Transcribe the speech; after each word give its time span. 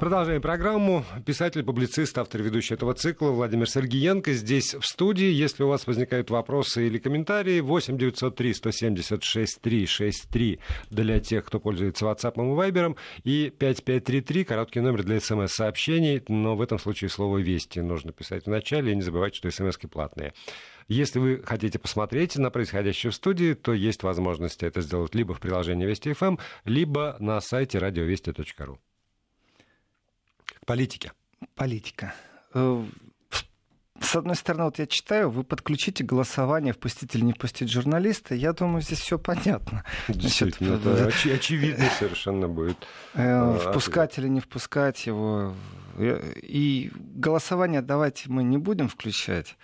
Продолжаем 0.00 0.42
программу. 0.42 1.04
Писатель, 1.24 1.62
публицист, 1.62 2.16
автор 2.18 2.42
ведущий 2.42 2.74
этого 2.74 2.94
цикла 2.94 3.30
Владимир 3.30 3.68
Сергиенко 3.68 4.34
здесь 4.34 4.74
в 4.74 4.84
студии. 4.84 5.26
Если 5.26 5.62
у 5.62 5.68
вас 5.68 5.86
возникают 5.86 6.30
вопросы 6.30 6.86
или 6.86 6.98
комментарии, 6.98 7.60
8 7.60 7.96
903 7.96 8.54
176 8.54 9.60
363 9.60 10.60
для 10.90 11.20
тех, 11.20 11.44
кто 11.46 11.60
пользуется 11.60 12.04
WhatsApp 12.04 12.34
и 12.34 12.70
Viber, 12.70 12.96
и 13.24 13.52
5533, 13.58 14.44
короткий 14.44 14.80
номер 14.80 15.02
для 15.02 15.18
смс-сообщений, 15.18 16.22
но 16.28 16.56
в 16.56 16.60
этом 16.60 16.78
случае 16.78 17.08
слово 17.08 17.38
«Вести» 17.38 17.80
нужно 17.80 18.12
писать 18.12 18.44
в 18.44 18.50
начале, 18.50 18.92
и 18.92 18.96
не 18.96 19.02
забывайте, 19.02 19.38
что 19.38 19.50
смс-ки 19.50 19.86
платные. 19.86 20.34
Если 20.88 21.18
вы 21.18 21.42
хотите 21.42 21.78
посмотреть 21.78 22.36
на 22.36 22.50
происходящее 22.50 23.10
в 23.10 23.14
студии, 23.14 23.54
то 23.54 23.72
есть 23.72 24.02
возможность 24.02 24.62
это 24.62 24.82
сделать 24.82 25.14
либо 25.14 25.34
в 25.34 25.40
приложении 25.40 25.86
Вести 25.86 26.12
ФМ, 26.12 26.36
либо 26.64 27.16
на 27.18 27.40
сайте 27.40 27.78
радиовести.ру 27.78 28.78
политике? 30.66 31.12
Политика. 31.54 32.14
Э, 32.54 32.84
с 34.00 34.14
одной 34.14 34.36
стороны, 34.36 34.64
вот 34.64 34.78
я 34.78 34.86
читаю, 34.86 35.30
вы 35.30 35.42
подключите 35.42 36.04
голосование, 36.04 36.72
впустить 36.74 37.14
или 37.14 37.24
не 37.24 37.32
впустить 37.32 37.70
журналиста. 37.70 38.34
Я 38.34 38.52
думаю, 38.52 38.82
здесь 38.82 39.00
все 39.00 39.18
понятно. 39.18 39.84
Действительно, 40.08 40.76
Значит, 40.76 41.00
это 41.00 41.08
оч- 41.08 41.34
очевидно 41.34 41.88
совершенно 41.98 42.48
будет. 42.48 42.76
Э, 43.14 43.56
а, 43.56 43.58
впускать 43.58 44.18
или 44.18 44.28
не 44.28 44.40
впускать 44.40 45.06
его. 45.06 45.54
И 45.98 46.92
голосование 46.94 47.80
давайте 47.80 48.28
мы 48.28 48.44
не 48.44 48.58
будем 48.58 48.88
включать. 48.88 49.56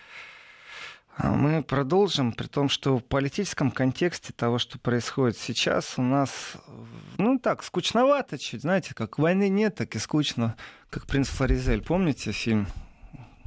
А 1.17 1.31
мы 1.31 1.63
продолжим, 1.63 2.33
при 2.33 2.47
том, 2.47 2.69
что 2.69 2.99
в 2.99 3.05
политическом 3.05 3.71
контексте 3.71 4.33
того, 4.33 4.59
что 4.59 4.79
происходит 4.79 5.37
сейчас, 5.37 5.99
у 5.99 6.03
нас, 6.03 6.55
ну 7.19 7.39
так, 7.39 7.63
скучновато 7.63 8.39
чуть, 8.39 8.63
знаете, 8.63 8.95
как 8.95 9.19
войны 9.19 9.49
нет, 9.49 9.75
так 9.75 9.95
и 9.95 9.99
скучно, 9.99 10.57
как 10.89 11.07
принц 11.07 11.29
Флоризель. 11.29 11.83
Помните 11.83 12.33
фильм 12.33 12.67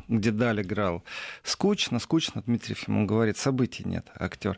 где 0.07 0.31
Даль 0.31 0.61
играл. 0.61 1.03
Скучно, 1.43 1.99
скучно, 1.99 2.41
Дмитриев 2.45 2.87
ему 2.87 3.05
говорит, 3.05 3.37
событий 3.37 3.83
нет, 3.85 4.07
актер. 4.15 4.57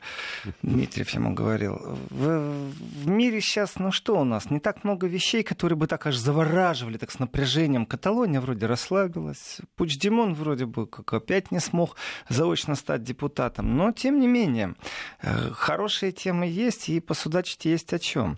Дмитриев 0.62 1.10
ему 1.12 1.34
говорил. 1.34 1.98
В, 2.10 2.72
в 2.72 3.08
мире 3.08 3.42
сейчас, 3.42 3.78
ну 3.80 3.92
что 3.92 4.20
у 4.20 4.24
нас, 4.24 4.50
не 4.50 4.60
так 4.60 4.84
много 4.84 5.08
вещей, 5.08 5.44
которые 5.44 5.78
бы 5.78 5.88
так 5.88 6.06
аж 6.08 6.16
завораживали, 6.16 6.98
так 6.98 7.12
с 7.12 7.20
напряжением. 7.20 7.86
Каталония 7.86 8.42
вроде 8.42 8.66
расслабилась, 8.66 9.60
Пучдемон 9.76 10.34
вроде 10.34 10.66
бы 10.66 10.88
как 10.88 11.14
опять 11.14 11.52
не 11.52 11.60
смог 11.60 11.96
заочно 12.30 12.76
стать 12.76 13.04
депутатом. 13.04 13.76
Но, 13.78 13.92
тем 13.92 14.20
не 14.20 14.28
менее, 14.28 14.76
э, 15.22 15.52
хорошие 15.52 16.12
темы 16.12 16.48
есть, 16.48 16.90
и 16.90 17.00
посудачить 17.00 17.66
есть 17.66 17.94
о 17.94 18.00
чем. 18.00 18.38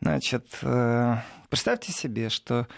Значит, 0.00 0.46
э, 0.62 1.16
представьте 1.48 1.92
себе, 1.92 2.28
что 2.28 2.68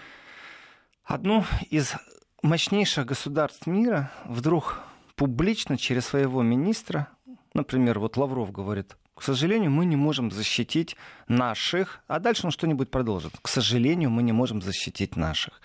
одну 1.04 1.44
из 1.70 1.94
мощнейших 2.42 3.06
государств 3.06 3.66
мира 3.66 4.10
вдруг 4.24 4.80
публично 5.16 5.76
через 5.76 6.06
своего 6.06 6.42
министра, 6.42 7.08
например, 7.54 7.98
вот 7.98 8.16
Лавров 8.16 8.52
говорит, 8.52 8.96
к 9.14 9.22
сожалению, 9.22 9.70
мы 9.70 9.84
не 9.84 9.96
можем 9.96 10.30
защитить 10.30 10.96
наших, 11.28 12.00
а 12.08 12.18
дальше 12.20 12.46
он 12.46 12.52
что-нибудь 12.52 12.90
продолжит. 12.90 13.34
К 13.42 13.48
сожалению, 13.48 14.08
мы 14.08 14.22
не 14.22 14.32
можем 14.32 14.62
защитить 14.62 15.14
наших. 15.14 15.60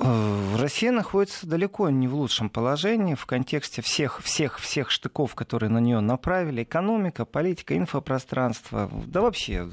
Э, 0.00 0.56
Россия 0.56 0.90
находится 0.90 1.46
далеко 1.46 1.90
не 1.90 2.08
в 2.08 2.14
лучшем 2.14 2.48
положении 2.50 3.14
в 3.14 3.26
контексте 3.26 3.82
всех, 3.82 4.20
всех, 4.22 4.58
всех 4.58 4.90
штыков, 4.90 5.34
которые 5.34 5.70
на 5.70 5.78
нее 5.78 6.00
направили. 6.00 6.62
Экономика, 6.62 7.24
политика, 7.24 7.76
инфопространство. 7.76 8.90
Да 9.06 9.20
вообще, 9.20 9.70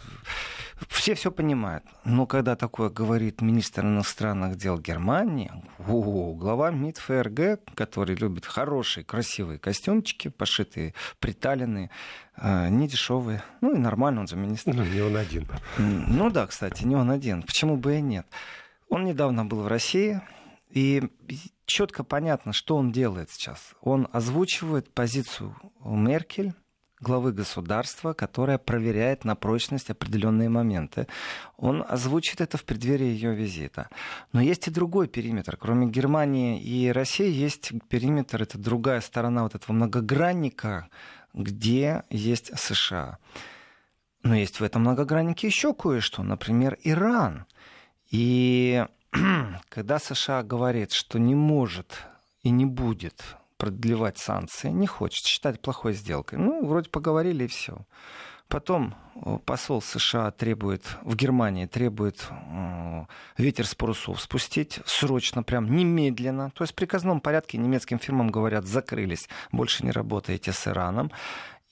все 0.90 1.16
все 1.16 1.32
понимают. 1.32 1.84
Но 2.04 2.26
когда 2.26 2.56
такое 2.56 2.90
говорит 2.90 3.42
министр 3.42 3.86
иностранных 3.86 4.58
дел 4.58 4.80
Германии, 4.80 5.52
о, 5.80 6.34
глава 6.34 6.72
МИД 6.72 6.98
ФРГ, 6.98 7.74
который 7.76 8.16
любит 8.16 8.46
хорошие, 8.46 9.04
красивые 9.04 9.60
костюмчики, 9.60 10.28
пошитые, 10.30 10.94
приталенные, 11.20 11.90
э, 12.38 12.70
не 12.70 12.88
дешевые. 12.88 13.44
Ну 13.62 13.76
и 13.76 13.78
нормально, 13.78 14.22
он 14.22 14.28
же 14.28 14.36
министр. 14.36 14.74
Ну, 14.74 14.84
не 14.84 15.02
он 15.02 15.18
один. 15.18 15.48
Ну 15.78 16.30
да, 16.30 16.46
кстати, 16.48 16.84
не 16.84 16.96
он 16.96 17.10
один. 17.10 17.44
Почему 17.44 17.78
бы 17.78 17.98
и 17.98 18.02
нет? 18.02 18.28
Он 18.90 19.04
недавно 19.04 19.46
был 19.46 19.64
в 19.64 19.68
России, 19.68 20.22
и 20.70 21.04
четко 21.66 22.04
понятно, 22.04 22.54
что 22.54 22.78
он 22.78 22.92
делает 22.92 23.30
сейчас. 23.32 23.74
Он 23.82 24.08
озвучивает 24.12 24.94
позицию 24.94 25.56
Меркель, 25.84 26.54
главы 27.00 27.32
государства, 27.32 28.14
которая 28.14 28.58
проверяет 28.58 29.26
на 29.26 29.36
прочность 29.36 29.90
определенные 29.90 30.50
моменты. 30.50 31.08
Он 31.58 31.84
озвучит 31.88 32.42
это 32.42 32.58
в 32.58 32.64
преддверии 32.64 33.08
ее 33.08 33.36
визита. 33.36 33.90
Но 34.34 34.42
есть 34.42 34.68
и 34.68 34.72
другой 34.72 35.08
периметр. 35.08 35.58
Кроме 35.58 35.88
Германии 35.88 36.62
и 36.62 36.92
России 36.92 37.30
есть 37.30 37.72
периметр, 37.90 38.42
это 38.42 38.58
другая 38.58 39.02
сторона 39.02 39.44
вот 39.44 39.56
этого 39.56 39.74
многогранника, 39.74 40.88
где 41.34 42.04
есть 42.10 42.58
США. 42.58 43.18
Но 44.24 44.36
есть 44.36 44.60
в 44.60 44.64
этом 44.64 44.82
многограннике 44.82 45.48
еще 45.48 45.74
кое-что. 45.74 46.24
Например, 46.24 46.78
Иран– 46.84 47.46
и 48.10 48.86
когда 49.70 50.00
США 50.00 50.44
говорит, 50.44 50.92
что 50.92 51.20
не 51.20 51.36
может 51.36 52.04
и 52.42 52.50
не 52.50 52.66
будет 52.66 53.24
продлевать 53.58 54.18
санкции, 54.18 54.70
не 54.70 54.88
хочет 54.88 55.26
считать 55.26 55.62
плохой 55.62 55.94
сделкой, 55.94 56.40
ну, 56.40 56.66
вроде 56.66 56.90
поговорили 56.90 57.46
и 57.46 57.48
все. 57.48 57.80
Потом 58.48 58.96
э, 59.16 59.40
посол 59.46 59.82
США 59.82 60.32
требует, 60.32 60.86
в 61.02 61.16
Германии 61.16 61.66
требует 61.66 62.26
э, 62.30 63.06
ветер 63.38 63.66
с 63.66 63.76
парусов 63.76 64.22
спустить 64.22 64.80
срочно, 64.86 65.44
прям 65.44 65.76
немедленно. 65.76 66.52
То 66.52 66.64
есть 66.64 66.72
в 66.72 66.76
приказном 66.76 67.20
порядке 67.20 67.58
немецким 67.58 68.00
фирмам 68.00 68.30
говорят, 68.30 68.66
закрылись, 68.66 69.28
больше 69.52 69.84
не 69.84 69.92
работаете 69.92 70.54
с 70.54 70.66
Ираном. 70.66 71.12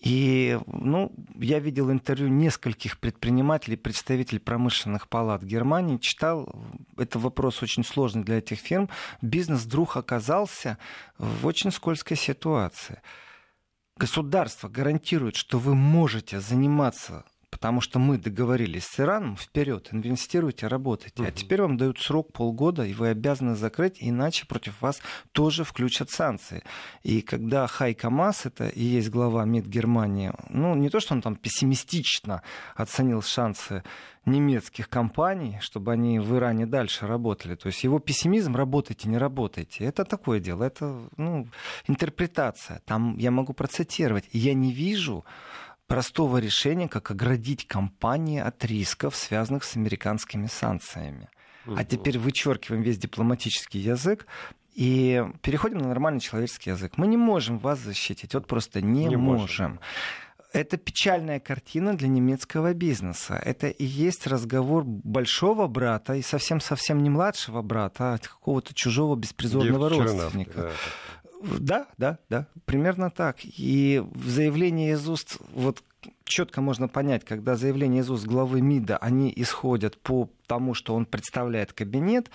И 0.05 0.59
ну, 0.67 1.11
я 1.33 1.57
видел 1.57 1.89
интервью 1.91 2.27
нескольких 2.27 2.99
предпринимателей, 2.99 3.75
представителей 3.75 4.37
промышленных 4.37 5.09
палат 5.09 5.41
Германии, 5.41 5.97
читал, 5.97 6.47
это 6.95 7.17
вопрос 7.17 7.63
очень 7.63 7.83
сложный 7.83 8.23
для 8.23 8.37
этих 8.37 8.59
фирм, 8.59 8.87
бизнес 9.23 9.63
вдруг 9.63 9.97
оказался 9.97 10.77
в 11.17 11.47
очень 11.47 11.71
скользкой 11.71 12.17
ситуации. 12.17 13.01
Государство 13.97 14.69
гарантирует, 14.69 15.35
что 15.35 15.57
вы 15.57 15.73
можете 15.73 16.39
заниматься 16.39 17.25
потому 17.65 17.81
что 17.81 17.97
мы 17.97 18.19
договорились 18.19 18.85
с 18.85 18.99
Ираном, 18.99 19.35
вперед, 19.35 19.89
инвестируйте, 19.91 20.67
работайте. 20.67 21.23
Угу. 21.23 21.29
А 21.29 21.31
теперь 21.31 21.61
вам 21.63 21.77
дают 21.77 21.97
срок 21.97 22.31
полгода, 22.31 22.85
и 22.85 22.93
вы 22.93 23.07
обязаны 23.07 23.55
закрыть, 23.55 23.97
иначе 23.99 24.45
против 24.45 24.79
вас 24.83 25.01
тоже 25.31 25.63
включат 25.63 26.11
санкции. 26.11 26.61
И 27.01 27.21
когда 27.21 27.65
Хайка 27.65 28.11
Мас, 28.11 28.45
это 28.45 28.67
и 28.67 28.83
есть 28.83 29.09
глава 29.09 29.45
МИД 29.45 29.65
Германии, 29.65 30.31
ну, 30.49 30.75
не 30.75 30.89
то, 30.89 30.99
что 30.99 31.15
он 31.15 31.23
там 31.23 31.35
пессимистично 31.35 32.43
оценил 32.75 33.23
шансы 33.23 33.81
немецких 34.25 34.87
компаний, 34.87 35.57
чтобы 35.61 35.91
они 35.91 36.19
в 36.19 36.35
Иране 36.35 36.67
дальше 36.67 37.07
работали. 37.07 37.55
То 37.55 37.67
есть 37.67 37.83
его 37.83 37.97
пессимизм 37.99 38.55
работайте, 38.55 39.09
не 39.09 39.17
работайте. 39.17 39.85
Это 39.85 40.05
такое 40.05 40.39
дело, 40.39 40.63
это 40.63 41.09
ну, 41.17 41.47
интерпретация. 41.87 42.81
Там 42.85 43.17
я 43.17 43.31
могу 43.31 43.53
процитировать. 43.53 44.25
Я 44.33 44.53
не 44.53 44.71
вижу 44.71 45.25
простого 45.87 46.37
решения, 46.37 46.87
как 46.87 47.11
оградить 47.11 47.67
компании 47.67 48.39
от 48.39 48.63
рисков, 48.65 49.15
связанных 49.15 49.63
с 49.63 49.75
американскими 49.75 50.47
санкциями. 50.47 51.29
А 51.67 51.83
теперь 51.83 52.19
вычеркиваем 52.19 52.83
весь 52.83 52.97
дипломатический 52.97 53.79
язык 53.79 54.27
и 54.73 55.23
переходим 55.41 55.79
на 55.79 55.87
нормальный 55.87 56.19
человеческий 56.19 56.69
язык. 56.69 56.97
Мы 56.97 57.07
не 57.07 57.17
можем 57.17 57.57
вас 57.57 57.79
защитить, 57.79 58.33
вот 58.33 58.45
просто 58.45 58.81
не, 58.81 59.05
не 59.05 59.15
можем. 59.15 59.71
можем. 59.71 59.79
Это 60.53 60.77
печальная 60.77 61.41
картина 61.41 61.97
для 61.97 62.07
немецкого 62.07 62.73
бизнеса. 62.73 63.41
Это 63.43 63.67
и 63.67 63.83
есть 63.83 64.25
разговор 64.25 64.83
большого 64.85 65.67
брата 65.67 66.13
и 66.13 66.21
совсем-совсем 66.21 67.03
не 67.03 67.09
младшего 67.09 67.61
брата, 67.61 68.13
а 68.13 68.17
какого-то 68.17 68.73
чужого 68.73 69.17
беспризорного 69.17 69.89
родственника. 69.89 70.61
Да. 70.61 70.71
Да, 71.59 71.87
да, 71.97 72.19
да, 72.29 72.47
примерно 72.65 73.09
так. 73.09 73.37
И 73.43 74.01
в 74.03 74.29
заявлении 74.29 74.93
из 74.93 75.07
уст 75.07 75.37
вот 75.53 75.83
четко 76.25 76.61
можно 76.61 76.87
понять, 76.87 77.23
когда 77.23 77.55
заявления 77.55 77.99
из 77.99 78.09
уст 78.09 78.25
главы 78.25 78.61
МИДа, 78.61 78.97
они 78.97 79.31
исходят 79.35 79.97
по 79.97 80.29
тому, 80.45 80.73
что 80.73 80.93
он 80.93 81.05
представляет 81.05 81.73
кабинет 81.73 82.29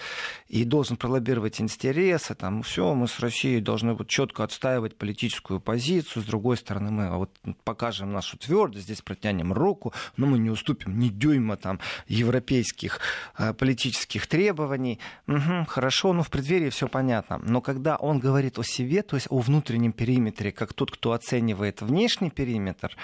и 0.48 0.64
должен 0.64 0.96
пролоббировать 0.96 1.60
интересы, 1.60 2.34
там, 2.34 2.62
все, 2.62 2.94
мы 2.94 3.06
с 3.08 3.20
Россией 3.20 3.60
должны 3.60 3.94
вот 3.94 4.08
четко 4.08 4.44
отстаивать 4.44 4.96
политическую 4.96 5.60
позицию, 5.60 6.22
с 6.22 6.26
другой 6.26 6.56
стороны, 6.56 6.90
мы 6.90 7.16
вот 7.16 7.30
покажем 7.64 8.12
нашу 8.12 8.36
твердость, 8.36 8.84
здесь 8.84 9.02
протянем 9.02 9.52
руку, 9.52 9.92
но 10.16 10.26
мы 10.26 10.38
не 10.38 10.50
уступим 10.50 10.98
ни 10.98 11.08
дюйма 11.08 11.56
там 11.56 11.78
европейских 12.08 13.00
э, 13.38 13.54
политических 13.54 14.26
требований. 14.26 14.98
Угу, 15.26 15.66
хорошо, 15.68 16.12
ну 16.12 16.22
в 16.22 16.30
преддверии 16.30 16.70
все 16.70 16.88
понятно. 16.88 17.38
Но 17.38 17.60
когда 17.60 17.96
он 17.96 18.18
говорит 18.18 18.58
о 18.58 18.64
себе, 18.64 19.02
то 19.02 19.16
есть 19.16 19.28
о 19.30 19.38
внутреннем 19.38 19.92
периметре, 19.92 20.52
как 20.52 20.72
тот, 20.72 20.90
кто 20.90 21.12
оценивает 21.12 21.82
внешний 21.82 22.30
периметр, 22.30 22.96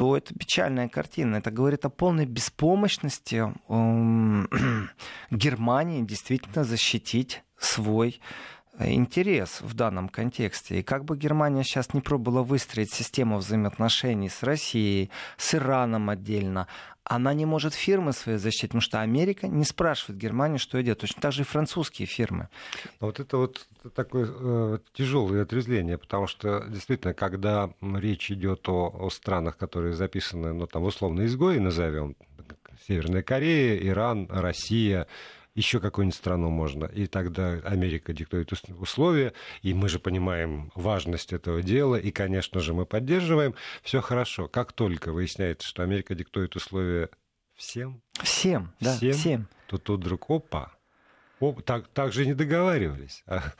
то 0.00 0.16
это 0.16 0.32
печальная 0.34 0.88
картина. 0.88 1.36
Это 1.36 1.50
говорит 1.50 1.84
о 1.84 1.90
полной 1.90 2.24
беспомощности 2.24 3.52
Германии 5.30 6.00
действительно 6.00 6.64
защитить 6.64 7.42
свой 7.58 8.18
интерес 8.78 9.60
в 9.60 9.74
данном 9.74 10.08
контексте. 10.08 10.80
И 10.80 10.82
как 10.82 11.04
бы 11.04 11.18
Германия 11.18 11.64
сейчас 11.64 11.92
не 11.92 12.00
пробовала 12.00 12.42
выстроить 12.42 12.90
систему 12.90 13.36
взаимоотношений 13.36 14.30
с 14.30 14.42
Россией, 14.42 15.10
с 15.36 15.54
Ираном 15.54 16.08
отдельно, 16.08 16.66
она 17.04 17.34
не 17.34 17.46
может 17.46 17.74
фирмы 17.74 18.12
свои 18.12 18.36
защитить, 18.36 18.70
потому 18.70 18.82
что 18.82 19.00
Америка 19.00 19.48
не 19.48 19.64
спрашивает 19.64 20.20
Германию, 20.20 20.58
что 20.58 20.80
идет. 20.80 21.00
Точно 21.00 21.20
так 21.20 21.32
же 21.32 21.42
и 21.42 21.44
французские 21.44 22.06
фирмы. 22.06 22.48
Вот 23.00 23.20
это 23.20 23.36
вот 23.36 23.66
такое 23.94 24.28
э, 24.28 24.78
тяжелое 24.92 25.42
отрезвление, 25.42 25.98
потому 25.98 26.26
что 26.26 26.64
действительно, 26.68 27.14
когда 27.14 27.70
речь 27.80 28.30
идет 28.30 28.68
о, 28.68 28.88
о 28.88 29.10
странах, 29.10 29.56
которые 29.56 29.94
записаны, 29.94 30.52
ну 30.52 30.66
там 30.66 30.84
условно 30.84 31.24
изгои 31.24 31.58
назовем, 31.58 32.16
Северная 32.86 33.22
Корея, 33.22 33.76
Иран, 33.86 34.26
Россия, 34.30 35.06
еще 35.54 35.80
какую-нибудь 35.80 36.16
страну 36.16 36.50
можно. 36.50 36.86
И 36.86 37.06
тогда 37.06 37.54
Америка 37.64 38.12
диктует 38.12 38.52
условия, 38.52 39.32
и 39.62 39.74
мы 39.74 39.88
же 39.88 39.98
понимаем 39.98 40.70
важность 40.74 41.32
этого 41.32 41.62
дела, 41.62 41.96
и, 41.96 42.10
конечно 42.10 42.60
же, 42.60 42.74
мы 42.74 42.86
поддерживаем. 42.86 43.54
Все 43.82 44.00
хорошо. 44.00 44.48
Как 44.48 44.72
только 44.72 45.12
выясняется, 45.12 45.66
что 45.66 45.82
Америка 45.82 46.14
диктует 46.14 46.56
условия 46.56 47.10
всем, 47.56 48.00
всем, 48.22 48.72
да, 48.80 48.96
всем, 48.96 49.12
всем. 49.12 49.48
то 49.66 49.78
тут 49.78 50.00
вдруг 50.00 50.30
опа, 50.30 50.72
оп, 51.40 51.62
так, 51.62 51.88
так 51.88 52.12
же 52.12 52.24
не 52.24 52.34
договаривались. 52.34 53.22
А, 53.26 53.52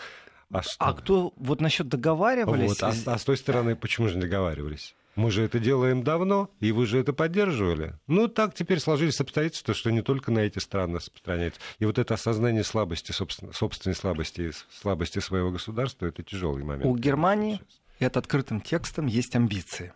а, 0.51 0.63
что? 0.63 0.75
а 0.79 0.95
кто 0.95 1.33
вот 1.37 1.61
насчет 1.61 1.89
договаривались? 1.89 2.81
Вот, 2.81 2.83
а, 2.83 2.93
а 3.07 3.19
с 3.19 3.25
той 3.25 3.37
стороны 3.37 3.77
почему 3.77 4.09
же 4.09 4.17
не 4.17 4.23
договаривались? 4.23 4.95
Мы 5.17 5.31
же 5.31 5.43
это 5.43 5.59
делаем 5.59 6.03
давно, 6.03 6.51
и 6.61 6.73
вы 6.73 6.87
же 6.87 6.99
это 6.99 7.13
поддерживали. 7.13 7.95
Ну, 8.07 8.29
так 8.29 8.55
теперь 8.55 8.79
сложились 8.79 9.21
обстоятельства, 9.21 9.75
что 9.75 9.91
не 9.91 10.03
только 10.03 10.31
на 10.31 10.41
эти 10.41 10.59
страны 10.59 10.97
распространяется. 10.97 11.61
И 11.79 11.85
вот 11.85 11.99
это 11.99 12.15
осознание 12.15 12.65
слабости, 12.65 13.13
собственно, 13.13 13.53
собственной 13.53 13.95
слабости, 13.95 14.53
слабости 14.71 15.19
своего 15.19 15.51
государства, 15.51 16.07
это 16.07 16.23
тяжелый 16.23 16.63
момент. 16.63 16.87
У 16.87 16.97
Германии, 16.97 17.61
это 17.99 18.21
открытым 18.21 18.61
текстом, 18.61 19.07
есть 19.07 19.35
амбиции. 19.35 19.93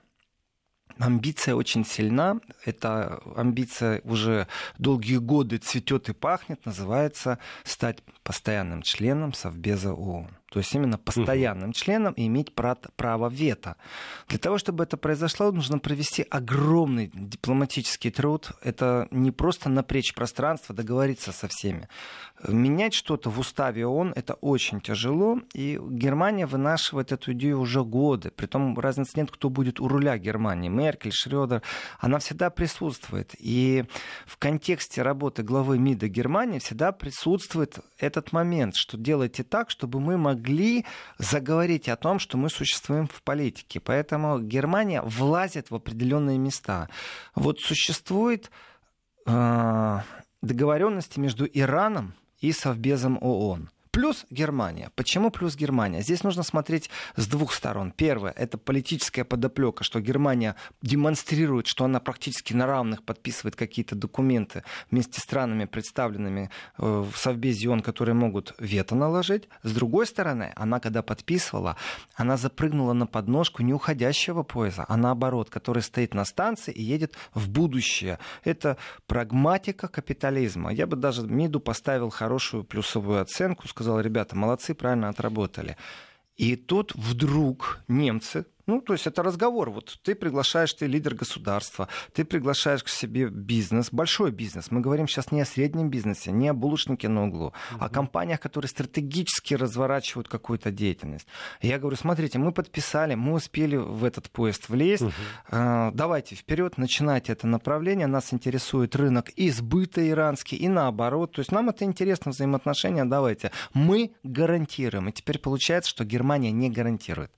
Амбиция 0.99 1.55
очень 1.55 1.84
сильна. 1.84 2.38
Эта 2.64 3.20
амбиция 3.37 4.00
уже 4.05 4.46
долгие 4.78 5.17
годы 5.17 5.58
цветет 5.58 6.08
и 6.08 6.12
пахнет. 6.12 6.64
Называется 6.67 7.38
стать 7.64 7.99
постоянным 8.22 8.82
членом 8.82 9.32
Совбеза 9.32 9.93
ООН 9.93 10.31
то 10.55 10.59
есть 10.59 10.73
именно 10.73 10.99
постоянным 10.99 11.71
угу. 11.71 11.73
членом 11.73 12.12
и 12.12 12.29
иметь 12.29 12.55
право 12.55 13.29
вето. 13.29 13.75
Для 14.29 14.39
того, 14.39 14.56
чтобы 14.56 14.85
это 14.85 14.97
произошло, 14.97 15.51
нужно 15.51 15.81
провести 15.81 16.25
огромный 16.31 17.11
дипломатический 17.12 18.12
труд. 18.12 18.53
Это 18.62 19.09
не 19.11 19.33
просто 19.33 19.69
напречь 19.69 20.15
пространство, 20.15 20.73
договориться 20.73 21.33
со 21.33 21.49
всеми. 21.49 21.89
Менять 22.47 22.95
что-то 22.95 23.31
в 23.31 23.41
уставе 23.41 23.85
ООН– 23.85 24.12
это 24.17 24.35
очень 24.35 24.81
тяжело, 24.81 25.41
и 25.55 25.81
Германия 25.91 26.47
вынашивает 26.47 27.11
эту 27.11 27.33
идею 27.33 27.59
уже 27.59 27.83
годы. 27.83 28.31
Притом 28.31 28.79
разницы 28.79 29.12
нет, 29.17 29.33
кто 29.33 29.51
будет 29.51 29.81
у 29.81 29.89
руля 29.89 30.19
Германии. 30.19 30.69
Меркель, 30.69 31.11
Шредер. 31.12 31.62
Она 31.99 32.21
всегда 32.21 32.51
присутствует. 32.51 33.35
И 33.41 33.87
в 34.25 34.37
контексте 34.37 35.03
работы 35.03 35.43
главы 35.43 35.81
МИДа 35.81 36.06
Германии 36.06 36.61
всегда 36.61 36.93
присутствует 36.93 37.81
этот 37.99 38.33
момент, 38.33 38.77
что 38.77 38.97
делайте 38.97 39.43
так, 39.43 39.71
чтобы 39.71 39.99
мы 39.99 40.17
могли 40.17 40.44
могли 40.44 40.85
заговорить 41.19 41.88
о 41.88 41.96
том, 41.96 42.19
что 42.19 42.37
мы 42.37 42.50
существуем 42.50 43.06
в 43.06 43.23
политике. 43.23 43.81
Поэтому 43.81 44.41
Германия 44.41 45.02
влазит 45.02 45.70
в 45.70 45.75
определенные 45.75 46.38
места. 46.38 46.88
Вот 47.35 47.61
существует 47.61 48.50
э, 49.26 49.99
договоренности 50.43 51.19
между 51.19 51.46
Ираном 51.46 52.14
и 52.41 52.52
Совбезом 52.52 53.19
ООН. 53.20 53.70
Плюс 53.94 54.26
Германия. 54.29 54.91
Почему 54.96 55.31
плюс 55.31 55.55
Германия? 55.55 56.02
Здесь 56.02 56.25
нужно 56.25 56.43
смотреть 56.43 56.91
с 57.14 57.29
двух 57.29 57.52
сторон. 57.52 57.93
Первое– 57.93 58.32
это 58.37 58.58
политическая 58.58 59.23
подоплека, 59.23 59.85
что 59.85 60.00
Германия 60.00 60.56
демонстрирует, 60.82 61.69
что 61.69 61.85
она 61.85 62.00
практически 62.00 62.55
на 62.55 62.67
равных 62.67 63.05
подписывает 63.05 63.55
какие-то 63.55 63.94
документы 63.94 64.64
вместе 64.91 65.20
с 65.20 65.23
странами, 65.23 65.67
представленными 65.67 66.50
э, 66.76 66.82
в 66.82 67.17
Совбезе 67.17 67.69
ООН, 67.69 67.82
которые 67.82 68.17
могут 68.17 68.56
вето 68.58 68.96
наложить. 68.96 69.49
С 69.62 69.73
другой 69.73 70.08
стороны, 70.08 70.52
она 70.56 70.81
когда 70.81 71.05
подписывала, 71.05 71.76
она 72.17 72.37
запрыгнула 72.37 72.94
на 72.94 73.06
подножку 73.06 73.62
не 73.62 73.73
уходящего 73.73 74.43
поезда, 74.43 74.87
а 74.88 74.96
наоборот, 74.96 75.50
который 75.50 75.85
стоит 75.85 76.14
на 76.14 76.25
станции 76.25 76.73
и 76.73 76.82
едет 76.82 77.14
в 77.32 77.49
будущее. 77.49 78.19
Это 78.43 78.76
прагматика 79.06 79.87
капитализма. 79.87 80.73
Я 80.73 80.88
бы 80.88 80.96
даже 80.96 81.23
МИДу 81.25 81.61
поставил 81.61 82.11
хорошую 82.11 82.64
плюсовую 82.64 83.23
оценку, 83.23 83.69
сказал, 83.69 83.83
сказал, 83.84 84.00
ребята, 84.00 84.34
молодцы, 84.34 84.75
правильно 84.75 85.10
отработали. 85.10 85.76
И 86.36 86.56
тут 86.56 86.94
вдруг 86.94 87.81
немцы, 87.86 88.46
ну, 88.66 88.81
то 88.81 88.93
есть 88.94 89.06
это 89.06 89.22
разговор. 89.22 89.70
Вот 89.70 89.99
ты 90.02 90.14
приглашаешь, 90.14 90.72
ты 90.72 90.87
лидер 90.87 91.14
государства, 91.14 91.88
ты 92.12 92.25
приглашаешь 92.25 92.82
к 92.82 92.88
себе 92.88 93.28
бизнес, 93.28 93.90
большой 93.90 94.31
бизнес. 94.31 94.70
Мы 94.70 94.81
говорим 94.81 95.06
сейчас 95.06 95.32
не 95.32 95.43
о 95.43 95.44
среднем 95.44 95.90
бизнесе, 95.90 96.32
не 96.32 96.49
о 96.49 96.55
булочнике 96.55 97.08
на 97.08 97.25
углу, 97.25 97.49
uh-huh. 97.49 97.76
а 97.81 97.87
о 97.87 97.88
компаниях, 97.88 98.40
которые 98.40 98.69
стратегически 98.69 99.55
разворачивают 99.55 100.28
какую-то 100.28 100.70
деятельность. 100.70 101.26
Я 101.61 101.78
говорю, 101.78 101.96
смотрите, 101.96 102.38
мы 102.38 102.52
подписали, 102.52 103.14
мы 103.14 103.34
успели 103.34 103.76
в 103.76 104.05
этот 104.05 104.31
поезд 104.31 104.69
влезть. 104.69 105.05
Uh-huh. 105.50 105.90
Давайте 105.93 106.34
вперед, 106.34 106.78
начинайте 106.78 107.32
это 107.32 107.46
направление. 107.46 108.06
Нас 108.06 108.32
интересует 108.32 108.96
рынок 108.96 109.31
и 109.31 109.50
сбыта 109.50 110.08
иранский, 110.08 110.56
и 110.56 110.69
наоборот. 110.69 111.32
То 111.32 111.40
есть 111.40 111.52
нам 111.52 111.69
это 111.69 111.84
интересно 111.84 112.31
взаимоотношения, 112.31 113.05
давайте. 113.05 113.50
Мы 113.75 114.14
гарантируем. 114.22 115.08
И 115.08 115.12
теперь 115.12 115.38
получается, 115.38 115.90
что 115.90 116.05
Германия 116.05 116.50
не 116.50 116.70
гарантирует 116.70 117.31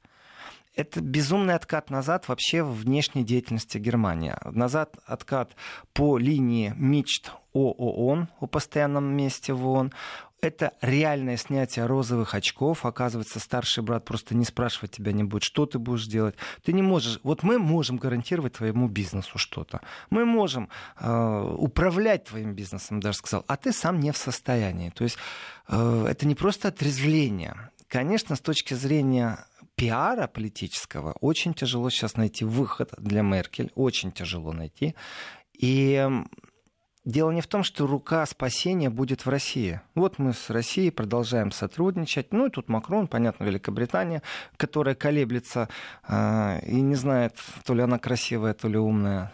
это 0.76 1.00
безумный 1.00 1.54
откат 1.54 1.90
назад 1.90 2.28
вообще 2.28 2.62
в 2.62 2.72
внешней 2.72 3.24
деятельности 3.24 3.78
Германии. 3.78 4.34
Назад 4.44 4.96
откат 5.06 5.56
по 5.94 6.18
линии 6.18 6.74
мечт 6.76 7.32
о 7.54 7.72
ООН, 7.72 8.28
о 8.40 8.46
постоянном 8.46 9.16
месте 9.16 9.54
в 9.54 9.66
ООН. 9.66 9.92
Это 10.42 10.74
реальное 10.82 11.38
снятие 11.38 11.86
розовых 11.86 12.34
очков. 12.34 12.84
Оказывается, 12.84 13.40
старший 13.40 13.82
брат 13.82 14.04
просто 14.04 14.36
не 14.36 14.44
спрашивать 14.44 14.90
тебя 14.90 15.12
не 15.12 15.24
будет, 15.24 15.44
что 15.44 15.64
ты 15.64 15.78
будешь 15.78 16.06
делать. 16.06 16.36
Ты 16.62 16.74
не 16.74 16.82
можешь. 16.82 17.20
Вот 17.22 17.42
мы 17.42 17.58
можем 17.58 17.96
гарантировать 17.96 18.52
твоему 18.52 18.86
бизнесу 18.86 19.38
что-то. 19.38 19.80
Мы 20.10 20.26
можем 20.26 20.68
э, 21.00 21.54
управлять 21.56 22.24
твоим 22.24 22.52
бизнесом, 22.52 23.00
даже 23.00 23.16
сказал, 23.16 23.46
а 23.48 23.56
ты 23.56 23.72
сам 23.72 23.98
не 23.98 24.12
в 24.12 24.18
состоянии. 24.18 24.90
То 24.90 25.04
есть 25.04 25.16
э, 25.68 26.06
это 26.06 26.26
не 26.26 26.34
просто 26.34 26.68
отрезвление. 26.68 27.70
Конечно, 27.88 28.36
с 28.36 28.40
точки 28.40 28.74
зрения 28.74 29.46
пиара 29.76 30.26
политического 30.26 31.12
очень 31.20 31.54
тяжело 31.54 31.90
сейчас 31.90 32.16
найти 32.16 32.44
выход 32.44 32.92
для 32.98 33.22
Меркель, 33.22 33.70
очень 33.74 34.10
тяжело 34.10 34.52
найти. 34.52 34.94
И 35.52 36.08
Дело 37.06 37.30
не 37.30 37.40
в 37.40 37.46
том, 37.46 37.62
что 37.62 37.86
рука 37.86 38.26
спасения 38.26 38.90
будет 38.90 39.24
в 39.24 39.28
России. 39.28 39.80
Вот 39.94 40.18
мы 40.18 40.32
с 40.32 40.50
Россией 40.50 40.90
продолжаем 40.90 41.52
сотрудничать. 41.52 42.32
Ну 42.32 42.46
и 42.46 42.50
тут 42.50 42.68
Макрон, 42.68 43.06
понятно, 43.06 43.44
Великобритания, 43.44 44.22
которая 44.56 44.96
колеблется 44.96 45.68
э, 46.08 46.58
и 46.66 46.80
не 46.80 46.96
знает, 46.96 47.36
то 47.64 47.74
ли 47.74 47.82
она 47.82 48.00
красивая, 48.00 48.54
то 48.54 48.66
ли 48.66 48.76
умная. 48.76 49.32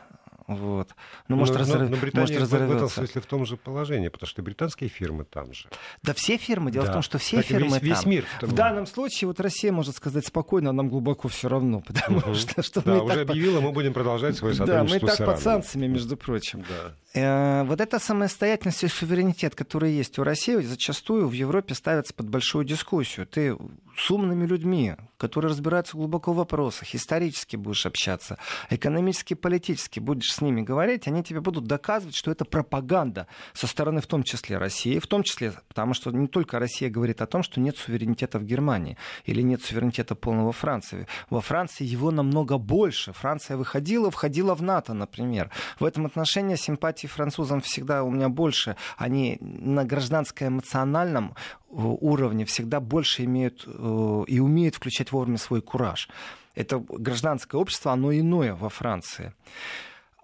Вот. 0.54 0.90
Ну, 1.28 1.36
может, 1.36 1.54
но, 1.54 1.60
разрыв... 1.60 1.90
но 1.90 1.96
Британия 1.96 2.38
может, 2.38 2.50
в 2.50 2.54
этом 2.54 2.88
смысле 2.88 3.20
в 3.20 3.26
том 3.26 3.46
же 3.46 3.56
положении, 3.56 4.08
потому 4.08 4.28
что 4.28 4.42
британские 4.42 4.88
фирмы 4.88 5.24
там 5.24 5.52
же. 5.52 5.68
Да 6.02 6.14
все 6.14 6.36
фирмы. 6.36 6.70
Дело 6.70 6.86
да. 6.86 6.92
в 6.92 6.94
том, 6.94 7.02
что 7.02 7.18
все 7.18 7.38
так 7.38 7.46
фирмы 7.46 7.78
весь, 7.80 8.00
там. 8.00 8.10
мир. 8.10 8.24
В, 8.40 8.48
в 8.48 8.54
данном 8.54 8.86
случае 8.86 9.28
вот 9.28 9.40
Россия 9.40 9.72
может 9.72 9.96
сказать 9.96 10.26
спокойно, 10.26 10.70
а 10.70 10.72
нам 10.72 10.88
глубоко 10.88 11.28
все 11.28 11.48
равно, 11.48 11.80
потому 11.80 12.18
угу. 12.18 12.34
что, 12.34 12.62
что 12.62 12.82
да, 12.82 12.94
мы 12.94 13.04
уже 13.04 13.14
так... 13.14 13.30
объявила, 13.30 13.60
мы 13.60 13.72
будем 13.72 13.92
продолжать 13.92 14.36
свое 14.36 14.54
сотрудничество 14.54 15.08
Да, 15.08 15.12
мы 15.12 15.16
так 15.16 15.26
под 15.26 15.40
санкциями, 15.40 15.86
между 15.86 16.16
прочим. 16.16 16.64
Да. 16.68 16.94
Э, 17.14 17.64
вот 17.64 17.80
эта 17.80 17.98
самостоятельность 17.98 18.84
и 18.84 18.88
суверенитет, 18.88 19.54
который 19.54 19.92
есть 19.92 20.18
у 20.18 20.24
России, 20.24 20.56
зачастую 20.56 21.28
в 21.28 21.32
Европе 21.32 21.74
ставится 21.74 22.14
под 22.14 22.30
большую 22.30 22.64
дискуссию. 22.64 23.26
Ты 23.26 23.56
с 23.96 24.10
умными 24.10 24.46
людьми, 24.46 24.94
которые 25.18 25.50
разбираются 25.50 25.96
глубоко 25.96 26.32
в 26.32 26.36
вопросах, 26.36 26.94
исторически 26.94 27.56
будешь 27.56 27.84
общаться, 27.84 28.38
экономически, 28.70 29.34
политически 29.34 30.00
будешь 30.00 30.32
с 30.32 30.40
ними 30.40 30.62
говорить, 30.62 31.06
они 31.06 31.22
тебе 31.22 31.40
будут 31.40 31.64
доказывать, 31.64 32.16
что 32.16 32.30
это 32.30 32.44
пропаганда 32.44 33.26
со 33.52 33.66
стороны 33.66 34.00
в 34.00 34.06
том 34.06 34.22
числе 34.22 34.56
России, 34.56 34.98
в 34.98 35.06
том 35.06 35.22
числе, 35.22 35.52
потому 35.68 35.94
что 35.94 36.10
не 36.10 36.26
только 36.26 36.58
Россия 36.58 36.90
говорит 36.90 37.20
о 37.20 37.26
том, 37.26 37.42
что 37.42 37.60
нет 37.60 37.76
суверенитета 37.76 38.38
в 38.38 38.44
Германии 38.44 38.96
или 39.24 39.42
нет 39.42 39.62
суверенитета 39.62 40.14
полного 40.14 40.52
Франции. 40.52 41.06
Во 41.28 41.40
Франции 41.40 41.84
его 41.84 42.10
намного 42.10 42.58
больше. 42.58 43.12
Франция 43.12 43.56
выходила, 43.56 44.10
входила 44.10 44.54
в 44.54 44.62
НАТО, 44.62 44.94
например. 44.94 45.50
В 45.78 45.84
этом 45.84 46.06
отношении 46.06 46.56
симпатии 47.02 47.06
французам 47.06 47.60
всегда 47.60 48.02
у 48.02 48.10
меня 48.10 48.28
больше. 48.28 48.76
Они 48.96 49.38
на 49.40 49.84
гражданско-эмоциональном 49.84 51.34
уровне 51.70 52.44
всегда 52.44 52.80
больше 52.80 53.24
имеют 53.24 53.64
э, 53.66 54.24
и 54.28 54.40
умеют 54.40 54.74
включать 54.74 55.12
вовремя 55.12 55.38
свой 55.38 55.60
кураж. 55.60 56.08
Это 56.54 56.78
гражданское 56.78 57.60
общество, 57.60 57.92
оно 57.92 58.12
иное 58.12 58.54
во 58.54 58.68
Франции. 58.68 59.32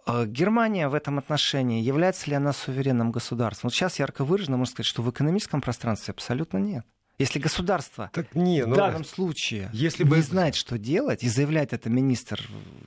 Э, 0.06 0.26
Германия 0.26 0.88
в 0.88 0.94
этом 0.94 1.18
отношении, 1.18 1.82
является 1.82 2.30
ли 2.30 2.36
она 2.36 2.52
суверенным 2.52 3.12
государством? 3.12 3.68
Вот 3.68 3.74
сейчас 3.74 3.98
ярко 3.98 4.24
выражено, 4.24 4.56
можно 4.56 4.72
сказать, 4.72 4.86
что 4.86 5.02
в 5.02 5.10
экономическом 5.10 5.60
пространстве 5.60 6.12
абсолютно 6.12 6.58
нет. 6.58 6.84
Если 7.18 7.40
государство 7.40 8.10
так 8.12 8.34
не, 8.36 8.64
ну, 8.64 8.74
в 8.74 8.76
данном 8.76 9.04
случае 9.04 9.70
если 9.72 10.04
не 10.04 10.10
бы... 10.10 10.22
знает, 10.22 10.54
что 10.54 10.78
делать, 10.78 11.24
и 11.24 11.28
заявляет 11.28 11.72
это 11.72 11.90
министр 11.90 12.40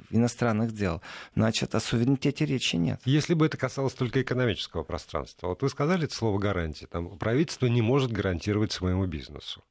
иностранных 0.09 0.73
дел, 0.73 1.01
значит, 1.35 1.75
о 1.75 1.81
суверенитете 1.81 2.45
речи 2.45 2.77
нет. 2.77 3.01
Если 3.03 3.33
бы 3.33 3.45
это 3.45 3.57
касалось 3.57 3.93
только 3.93 4.21
экономического 4.21 4.83
пространства. 4.83 5.47
Вот 5.47 5.61
вы 5.61 5.69
сказали 5.69 6.05
это 6.05 6.15
слово 6.15 6.39
гарантии. 6.39 6.85
Там 6.85 7.17
правительство 7.17 7.65
не 7.65 7.81
может 7.81 8.11
гарантировать 8.11 8.71
своему 8.71 9.05
бизнесу. 9.05 9.63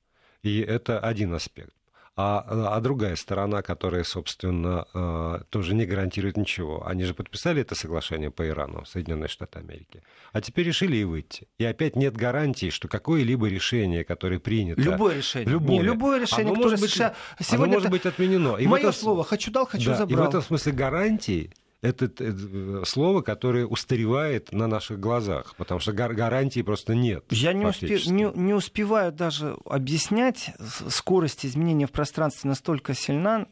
И 0.42 0.60
это 0.60 1.00
один 1.00 1.32
аспект 1.32 1.74
а, 2.20 2.76
а 2.76 2.80
другая 2.80 3.16
сторона, 3.16 3.62
которая, 3.62 4.04
собственно, 4.04 4.86
э, 4.92 5.40
тоже 5.50 5.74
не 5.74 5.86
гарантирует 5.86 6.36
ничего. 6.36 6.86
Они 6.86 7.04
же 7.04 7.14
подписали 7.14 7.62
это 7.62 7.74
соглашение 7.74 8.30
по 8.30 8.46
Ирану, 8.46 8.84
Соединенные 8.84 9.28
Штаты 9.28 9.60
Америки. 9.60 10.02
А 10.32 10.40
теперь 10.40 10.66
решили 10.66 10.96
и 10.96 11.04
выйти. 11.04 11.48
И 11.58 11.64
опять 11.64 11.96
нет 11.96 12.16
гарантии, 12.16 12.70
что 12.70 12.88
какое-либо 12.88 13.48
решение, 13.48 14.04
которое 14.04 14.38
принято... 14.38 14.80
Любое 14.80 15.16
решение. 15.16 15.50
Любое, 15.50 15.78
не, 15.78 15.82
любое 15.82 16.20
решение, 16.20 16.52
оно 16.52 16.62
может 16.62 16.80
быть, 16.80 16.90
США... 16.90 17.14
Сегодня 17.40 17.64
оно 17.64 17.72
может 17.74 17.90
быть 17.90 18.06
отменено. 18.06 18.56
И 18.56 18.66
Мое 18.66 18.80
этом... 18.80 18.92
слово 18.92 19.24
«хочу 19.24 19.50
дал, 19.50 19.66
хочу 19.66 19.90
да, 19.90 19.96
забрал». 19.96 20.24
И 20.24 20.26
в 20.26 20.28
этом 20.28 20.42
смысле 20.42 20.72
гарантии 20.72 21.52
это 21.82 22.10
э, 22.18 22.82
слово, 22.86 23.22
которое 23.22 23.66
устаревает 23.66 24.52
на 24.52 24.66
наших 24.66 25.00
глазах, 25.00 25.54
потому 25.56 25.80
что 25.80 25.92
гарантии 25.92 26.62
просто 26.62 26.94
нет. 26.94 27.24
Я 27.30 27.52
не, 27.52 27.64
успе, 27.64 28.00
не, 28.06 28.30
не 28.34 28.52
успеваю 28.52 29.12
даже 29.12 29.56
объяснять, 29.64 30.50
скорость 30.88 31.46
изменения 31.46 31.86
в 31.86 31.92
пространстве 31.92 32.48
настолько 32.48 32.94
сильна, 32.94 33.46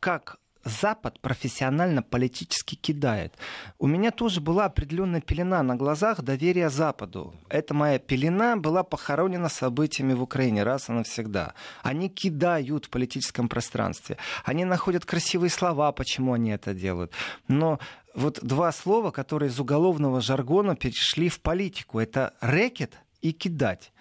как 0.00 0.38
Запад 0.64 1.20
профессионально 1.20 2.02
политически 2.02 2.74
кидает. 2.74 3.34
У 3.78 3.86
меня 3.86 4.10
тоже 4.10 4.40
была 4.40 4.64
определенная 4.64 5.20
пелена 5.20 5.62
на 5.62 5.76
глазах 5.76 6.22
доверия 6.22 6.70
Западу. 6.70 7.34
Эта 7.48 7.74
моя 7.74 7.98
пелена 7.98 8.56
была 8.56 8.82
похоронена 8.82 9.48
событиями 9.48 10.14
в 10.14 10.22
Украине 10.22 10.62
раз 10.62 10.88
и 10.88 10.92
навсегда. 10.92 11.54
Они 11.82 12.08
кидают 12.08 12.86
в 12.86 12.90
политическом 12.90 13.48
пространстве. 13.48 14.16
Они 14.44 14.64
находят 14.64 15.04
красивые 15.04 15.50
слова, 15.50 15.92
почему 15.92 16.32
они 16.32 16.50
это 16.50 16.72
делают. 16.72 17.12
Но 17.46 17.78
вот 18.14 18.38
два 18.42 18.72
слова, 18.72 19.10
которые 19.10 19.50
из 19.50 19.60
уголовного 19.60 20.20
жаргона 20.20 20.76
перешли 20.76 21.28
в 21.28 21.40
политику. 21.40 21.98
Это 21.98 22.32
рэкет 22.40 22.98
и 23.20 23.32
кидать. 23.32 23.92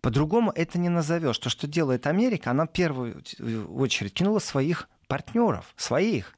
По-другому 0.00 0.50
это 0.54 0.78
не 0.78 0.88
назовешь. 0.88 1.38
То, 1.38 1.50
что 1.50 1.66
делает 1.66 2.06
Америка, 2.06 2.50
она 2.50 2.66
в 2.66 2.72
первую 2.72 3.22
очередь 3.74 4.14
кинула 4.14 4.38
своих 4.38 4.88
партнеров, 5.10 5.74
своих, 5.76 6.36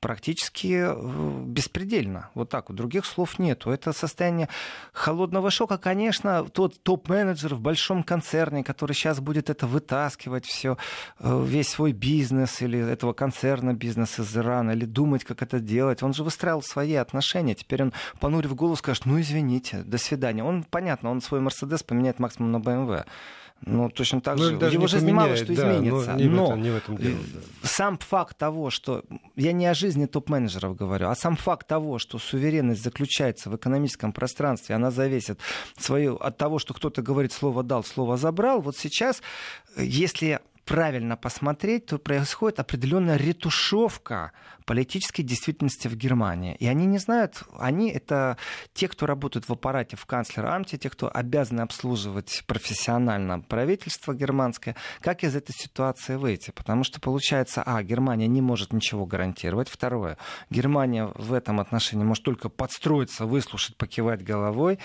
практически 0.00 0.82
э, 0.84 1.44
беспредельно. 1.46 2.30
Вот 2.34 2.50
так 2.50 2.68
вот. 2.68 2.76
Других 2.76 3.06
слов 3.06 3.38
нету. 3.38 3.70
Это 3.70 3.92
состояние 3.92 4.48
холодного 4.92 5.50
шока. 5.52 5.78
Конечно, 5.78 6.44
тот 6.44 6.82
топ-менеджер 6.82 7.54
в 7.54 7.60
большом 7.60 8.02
концерне, 8.02 8.64
который 8.64 8.94
сейчас 8.94 9.20
будет 9.20 9.50
это 9.50 9.68
вытаскивать 9.68 10.44
все, 10.44 10.76
э, 11.20 11.44
весь 11.46 11.68
свой 11.68 11.92
бизнес 11.92 12.60
или 12.60 12.80
этого 12.80 13.12
концерна 13.12 13.72
бизнес 13.72 14.18
из 14.18 14.36
Ирана, 14.36 14.72
или 14.72 14.84
думать, 14.84 15.22
как 15.22 15.40
это 15.42 15.60
делать. 15.60 16.02
Он 16.02 16.12
же 16.12 16.24
выстраивал 16.24 16.62
свои 16.62 16.94
отношения. 16.94 17.54
Теперь 17.54 17.82
он, 17.82 17.92
понурив 18.18 18.56
голову, 18.56 18.74
скажет, 18.74 19.06
ну 19.06 19.20
извините, 19.20 19.84
до 19.84 19.98
свидания. 19.98 20.42
Он, 20.42 20.64
понятно, 20.64 21.12
он 21.12 21.20
свой 21.20 21.40
Мерседес 21.40 21.84
поменяет 21.84 22.18
максимум 22.18 22.50
на 22.50 22.58
БМВ. 22.58 23.06
Ну, 23.64 23.88
точно 23.90 24.20
так 24.20 24.38
ну, 24.38 24.44
же. 24.44 24.54
Его 24.72 24.86
же 24.86 24.98
поменяет, 24.98 25.38
что 25.38 25.54
да, 25.54 25.76
изменится. 25.76 26.12
Но, 26.12 26.18
не 26.18 26.28
но 26.28 26.44
в 26.44 26.48
этом, 26.48 26.62
не 26.62 26.70
в 26.70 26.76
этом 26.76 26.96
дело, 26.96 27.18
да. 27.32 27.68
сам 27.68 27.98
факт 27.98 28.36
того, 28.36 28.70
что... 28.70 29.04
Я 29.36 29.52
не 29.52 29.66
о 29.66 29.74
жизни 29.74 30.06
топ-менеджеров 30.06 30.76
говорю, 30.76 31.08
а 31.08 31.14
сам 31.14 31.36
факт 31.36 31.66
того, 31.66 31.98
что 31.98 32.18
суверенность 32.18 32.82
заключается 32.82 33.50
в 33.50 33.56
экономическом 33.56 34.12
пространстве, 34.12 34.74
она 34.74 34.90
зависит 34.90 35.38
свою, 35.78 36.16
от 36.16 36.36
того, 36.36 36.58
что 36.58 36.74
кто-то 36.74 37.02
говорит 37.02 37.32
слово 37.32 37.62
«дал», 37.62 37.84
слово 37.84 38.16
«забрал». 38.16 38.60
Вот 38.60 38.76
сейчас, 38.76 39.22
если 39.76 40.40
правильно 40.64 41.16
посмотреть, 41.16 41.86
то 41.86 41.98
происходит 41.98 42.60
определенная 42.60 43.16
ретушевка 43.16 44.32
политической 44.64 45.22
действительности 45.22 45.88
в 45.88 45.96
Германии. 45.96 46.54
И 46.56 46.66
они 46.66 46.86
не 46.86 46.98
знают, 46.98 47.42
они 47.58 47.90
это 47.90 48.36
те, 48.72 48.88
кто 48.88 49.06
работают 49.06 49.48
в 49.48 49.52
аппарате 49.52 49.96
в 49.96 50.06
канцлер-амте, 50.06 50.78
те, 50.78 50.88
кто 50.88 51.10
обязаны 51.12 51.62
обслуживать 51.62 52.44
профессионально 52.46 53.40
правительство 53.40 54.14
германское, 54.14 54.76
как 55.00 55.24
из 55.24 55.34
этой 55.34 55.52
ситуации 55.52 56.16
выйти. 56.16 56.52
Потому 56.52 56.84
что 56.84 57.00
получается, 57.00 57.62
а, 57.64 57.82
Германия 57.82 58.28
не 58.28 58.40
может 58.40 58.72
ничего 58.72 59.04
гарантировать. 59.04 59.68
Второе, 59.68 60.16
Германия 60.48 61.10
в 61.16 61.32
этом 61.32 61.60
отношении 61.60 62.04
может 62.04 62.24
только 62.24 62.48
подстроиться, 62.48 63.26
выслушать, 63.26 63.76
покивать 63.76 64.22
головой. 64.22 64.78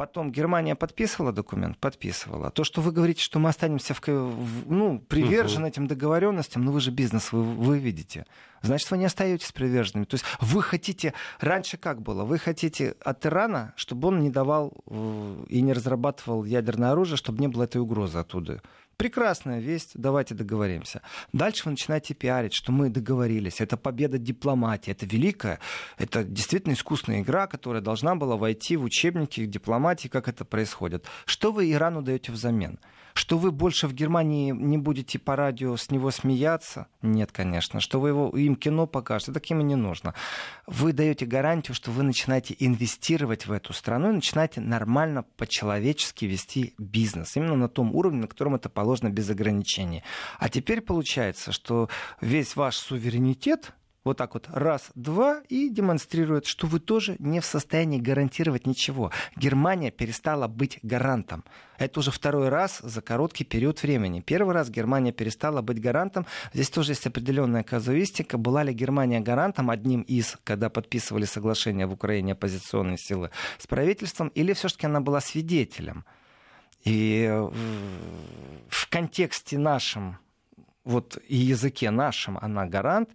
Потом 0.00 0.32
Германия 0.32 0.74
подписывала 0.74 1.30
документ, 1.30 1.76
подписывала. 1.76 2.50
То, 2.50 2.64
что 2.64 2.80
вы 2.80 2.90
говорите, 2.90 3.22
что 3.22 3.38
мы 3.38 3.50
останемся 3.50 3.92
в, 3.92 4.72
ну, 4.72 4.98
привержены 4.98 5.66
uh-huh. 5.66 5.68
этим 5.68 5.86
договоренностям, 5.88 6.64
ну 6.64 6.72
вы 6.72 6.80
же 6.80 6.90
бизнес, 6.90 7.32
вы, 7.32 7.42
вы 7.42 7.78
видите. 7.78 8.24
Значит, 8.62 8.90
вы 8.90 8.96
не 8.96 9.04
остаетесь 9.04 9.52
приверженными. 9.52 10.06
То 10.06 10.14
есть 10.14 10.24
вы 10.40 10.62
хотите, 10.62 11.12
раньше 11.38 11.76
как 11.76 12.00
было, 12.00 12.24
вы 12.24 12.38
хотите 12.38 12.94
от 13.04 13.26
Ирана, 13.26 13.74
чтобы 13.76 14.08
он 14.08 14.20
не 14.20 14.30
давал 14.30 14.72
э, 14.86 15.44
и 15.50 15.60
не 15.60 15.74
разрабатывал 15.74 16.44
ядерное 16.44 16.92
оружие, 16.92 17.18
чтобы 17.18 17.40
не 17.42 17.48
было 17.48 17.64
этой 17.64 17.82
угрозы 17.82 18.16
оттуда. 18.16 18.62
Прекрасная 19.00 19.60
весть, 19.60 19.92
давайте 19.94 20.34
договоримся. 20.34 21.00
Дальше 21.32 21.62
вы 21.64 21.70
начинаете 21.70 22.12
пиарить, 22.12 22.52
что 22.52 22.70
мы 22.70 22.90
договорились. 22.90 23.62
Это 23.62 23.78
победа 23.78 24.18
дипломатии, 24.18 24.90
это 24.90 25.06
великая, 25.06 25.58
это 25.96 26.22
действительно 26.22 26.74
искусная 26.74 27.22
игра, 27.22 27.46
которая 27.46 27.80
должна 27.80 28.14
была 28.14 28.36
войти 28.36 28.76
в 28.76 28.84
учебники 28.84 29.46
дипломатии, 29.46 30.08
как 30.08 30.28
это 30.28 30.44
происходит. 30.44 31.06
Что 31.24 31.50
вы 31.50 31.72
Ирану 31.72 32.02
даете 32.02 32.30
взамен? 32.30 32.78
Что 33.14 33.38
вы 33.38 33.50
больше 33.50 33.86
в 33.88 33.92
Германии 33.92 34.50
не 34.50 34.78
будете 34.78 35.18
по 35.18 35.36
радио 35.36 35.76
с 35.76 35.90
него 35.90 36.10
смеяться? 36.10 36.86
Нет, 37.02 37.32
конечно. 37.32 37.80
Что 37.80 38.00
вы 38.00 38.10
его, 38.10 38.28
им 38.30 38.56
кино 38.56 38.86
покажете? 38.86 39.32
Таким 39.32 39.60
и 39.60 39.64
не 39.64 39.76
нужно. 39.76 40.14
Вы 40.66 40.92
даете 40.92 41.26
гарантию, 41.26 41.74
что 41.74 41.90
вы 41.90 42.02
начинаете 42.02 42.54
инвестировать 42.58 43.46
в 43.46 43.52
эту 43.52 43.72
страну 43.72 44.10
и 44.10 44.14
начинаете 44.14 44.60
нормально, 44.60 45.24
по-человечески 45.36 46.24
вести 46.24 46.74
бизнес. 46.78 47.36
Именно 47.36 47.56
на 47.56 47.68
том 47.68 47.94
уровне, 47.94 48.22
на 48.22 48.28
котором 48.28 48.54
это 48.54 48.68
положено 48.68 49.10
без 49.10 49.28
ограничений. 49.30 50.02
А 50.38 50.48
теперь 50.48 50.80
получается, 50.80 51.52
что 51.52 51.88
весь 52.20 52.56
ваш 52.56 52.76
суверенитет 52.76 53.72
вот 54.02 54.16
так 54.16 54.34
вот 54.34 54.48
раз, 54.48 54.90
два, 54.94 55.42
и 55.48 55.68
демонстрирует, 55.68 56.46
что 56.46 56.66
вы 56.66 56.80
тоже 56.80 57.16
не 57.18 57.40
в 57.40 57.44
состоянии 57.44 58.00
гарантировать 58.00 58.66
ничего. 58.66 59.10
Германия 59.36 59.90
перестала 59.90 60.48
быть 60.48 60.78
гарантом. 60.82 61.44
Это 61.76 62.00
уже 62.00 62.10
второй 62.10 62.48
раз 62.48 62.80
за 62.82 63.02
короткий 63.02 63.44
период 63.44 63.82
времени. 63.82 64.20
Первый 64.20 64.54
раз 64.54 64.70
Германия 64.70 65.12
перестала 65.12 65.60
быть 65.60 65.80
гарантом. 65.80 66.26
Здесь 66.54 66.70
тоже 66.70 66.92
есть 66.92 67.06
определенная 67.06 67.62
казуистика. 67.62 68.38
Была 68.38 68.62
ли 68.62 68.72
Германия 68.72 69.20
гарантом 69.20 69.70
одним 69.70 70.02
из, 70.02 70.38
когда 70.44 70.70
подписывали 70.70 71.24
соглашение 71.24 71.86
в 71.86 71.92
Украине 71.92 72.32
оппозиционные 72.32 72.98
силы 72.98 73.30
с 73.58 73.66
правительством, 73.66 74.28
или 74.28 74.52
все-таки 74.54 74.86
она 74.86 75.00
была 75.00 75.20
свидетелем? 75.20 76.04
И 76.84 77.30
в 78.68 78.88
контексте 78.88 79.58
нашем, 79.58 80.18
вот 80.84 81.18
и 81.28 81.36
языке 81.36 81.90
нашем 81.90 82.38
она 82.40 82.64
гарант, 82.64 83.10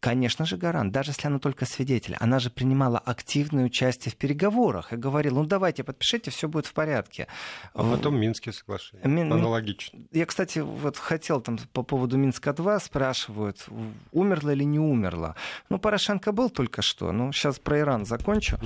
Конечно 0.00 0.46
же, 0.46 0.56
гарант, 0.56 0.92
даже 0.92 1.10
если 1.10 1.26
она 1.26 1.38
только 1.38 1.66
свидетель. 1.66 2.16
Она 2.20 2.38
же 2.38 2.48
принимала 2.48 2.98
активное 2.98 3.66
участие 3.66 4.10
в 4.10 4.16
переговорах 4.16 4.94
и 4.94 4.96
говорила, 4.96 5.40
ну 5.40 5.46
давайте 5.46 5.84
подпишите, 5.84 6.30
все 6.30 6.48
будет 6.48 6.64
в 6.64 6.72
порядке. 6.72 7.26
А 7.74 7.82
потом 7.82 8.18
Минские 8.18 8.54
соглашения. 8.54 9.06
Мин... 9.06 9.30
Аналогично. 9.30 10.00
Я, 10.10 10.24
кстати, 10.24 10.60
вот 10.60 10.96
хотел 10.96 11.42
там 11.42 11.58
по 11.74 11.82
поводу 11.82 12.16
Минска-2 12.16 12.82
спрашивают, 12.82 13.66
умерла 14.12 14.54
или 14.54 14.64
не 14.64 14.78
умерла. 14.78 15.36
Ну, 15.68 15.78
Порошенко 15.78 16.32
был 16.32 16.48
только 16.48 16.80
что, 16.80 17.12
ну, 17.12 17.30
сейчас 17.32 17.58
про 17.58 17.80
Иран 17.80 18.06
закончу. 18.06 18.58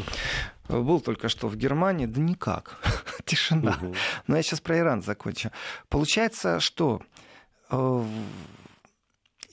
Был 0.69 1.01
только 1.01 1.29
что 1.29 1.49
в 1.49 1.57
Германии, 1.57 2.07
да 2.07 2.21
никак, 2.21 2.79
тишина. 3.25 3.79
Угу. 3.83 3.95
Но 4.29 4.37
я 4.37 4.43
сейчас 4.45 4.61
про 4.61 4.79
Иран 4.79 5.03
закончу. 5.03 5.51
Получается, 5.89 6.61
что 6.61 7.03
э, 7.71 8.05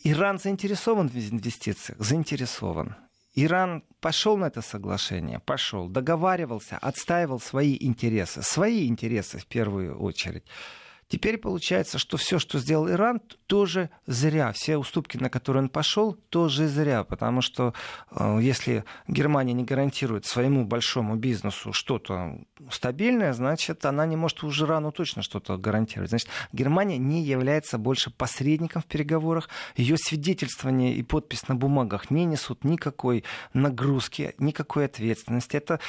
Иран 0.04 0.40
заинтересован 0.40 1.10
в 1.10 1.16
инвестициях? 1.16 2.00
Заинтересован. 2.00 2.96
Иран 3.36 3.84
пошел 4.00 4.36
на 4.36 4.46
это 4.46 4.62
соглашение, 4.62 5.40
пошел, 5.40 5.88
договаривался, 5.88 6.78
отстаивал 6.78 7.40
свои 7.40 7.78
интересы, 7.80 8.42
свои 8.42 8.88
интересы 8.88 9.38
в 9.38 9.46
первую 9.46 10.00
очередь. 10.00 10.44
Теперь 11.12 11.38
получается, 11.38 12.00
что 12.00 12.16
все, 12.16 12.40
что 12.40 12.58
сделал 12.58 12.90
Иран, 12.90 13.20
тоже 13.46 13.90
зря. 14.08 14.54
Все 14.54 14.78
уступки, 14.78 15.18
на 15.18 15.30
которые 15.30 15.64
он 15.64 15.70
пошел, 15.70 16.14
тоже 16.30 16.70
зря. 16.70 17.04
Потому 17.04 17.42
что 17.42 17.74
э, 18.12 18.40
если 18.42 18.86
Германия 19.10 19.52
не 19.52 19.66
гарантирует 19.66 20.26
своему 20.26 20.64
большому 20.64 21.18
бизнесу 21.18 21.74
что-то 21.74 22.40
стабильное, 22.70 23.34
значит, 23.34 23.84
она 23.84 24.06
не 24.06 24.16
может 24.16 24.42
уже 24.44 24.64
Ирану 24.64 24.94
точно 24.94 25.22
что-то 25.22 25.58
гарантировать. 25.58 26.12
Значит, 26.12 26.30
Германия 26.54 26.98
не 26.98 27.22
является 27.22 27.78
больше 27.78 28.10
посредником 28.10 28.82
в 28.82 28.86
переговорах. 28.86 29.50
Ее 29.76 29.98
свидетельствование 29.98 30.94
и 30.94 31.04
подпись 31.04 31.50
на 31.50 31.56
бумагах 31.56 32.10
не 32.10 32.24
несут 32.24 32.64
никакой 32.64 33.26
нагрузки, 33.54 34.34
никакой 34.38 34.86
ответственности. 34.86 35.58
Это 35.58 35.82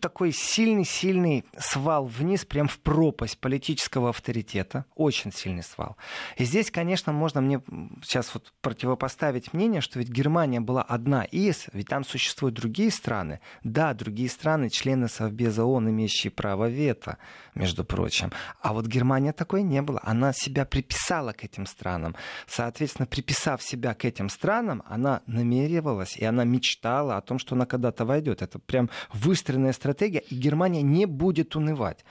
такой 0.00 0.32
сильный-сильный 0.32 1.44
свал 1.58 2.04
вниз, 2.04 2.44
прям 2.44 2.68
в 2.68 2.78
пропасть 2.78 3.38
политического 3.38 4.10
авторитета, 4.10 4.84
очень 4.94 5.32
сильный 5.32 5.62
свал. 5.62 5.96
И 6.36 6.44
здесь, 6.44 6.70
конечно, 6.70 7.12
можно 7.12 7.40
мне 7.40 7.62
сейчас 8.02 8.32
вот 8.34 8.52
противопоставить 8.60 9.52
мнение, 9.52 9.80
что 9.80 9.98
ведь 9.98 10.08
Германия 10.08 10.60
была 10.60 10.82
одна 10.82 11.24
из, 11.24 11.66
ведь 11.72 11.88
там 11.88 12.04
существуют 12.04 12.54
другие 12.54 12.90
страны. 12.90 13.40
Да, 13.62 13.94
другие 13.94 14.28
страны, 14.28 14.68
члены 14.68 15.08
Совбеза 15.08 15.64
ООН, 15.64 15.90
имеющие 15.90 16.30
право 16.30 16.68
вето, 16.68 17.16
между 17.54 17.84
прочим. 17.84 18.32
А 18.60 18.72
вот 18.72 18.86
Германия 18.86 19.32
такой 19.32 19.62
не 19.62 19.80
было. 19.80 20.00
Она 20.02 20.32
себя 20.32 20.64
приписала 20.64 21.32
к 21.32 21.44
этим 21.44 21.66
странам. 21.66 22.14
Соответственно, 22.46 23.06
приписав 23.06 23.62
себя 23.62 23.94
к 23.94 24.04
этим 24.04 24.28
странам, 24.28 24.82
она 24.86 25.22
намеревалась 25.26 26.16
и 26.16 26.24
она 26.24 26.44
мечтала 26.44 27.16
о 27.16 27.20
том, 27.20 27.38
что 27.38 27.54
она 27.54 27.66
когда-то 27.66 28.04
войдет. 28.04 28.42
Это 28.42 28.58
прям 28.58 28.90
выстроенная 29.14 29.72
стратегия, 29.72 30.18
и 30.18 30.34
Германия 30.34 30.82
не 30.82 31.06
будет 31.06 31.56
унывать. 31.56 32.04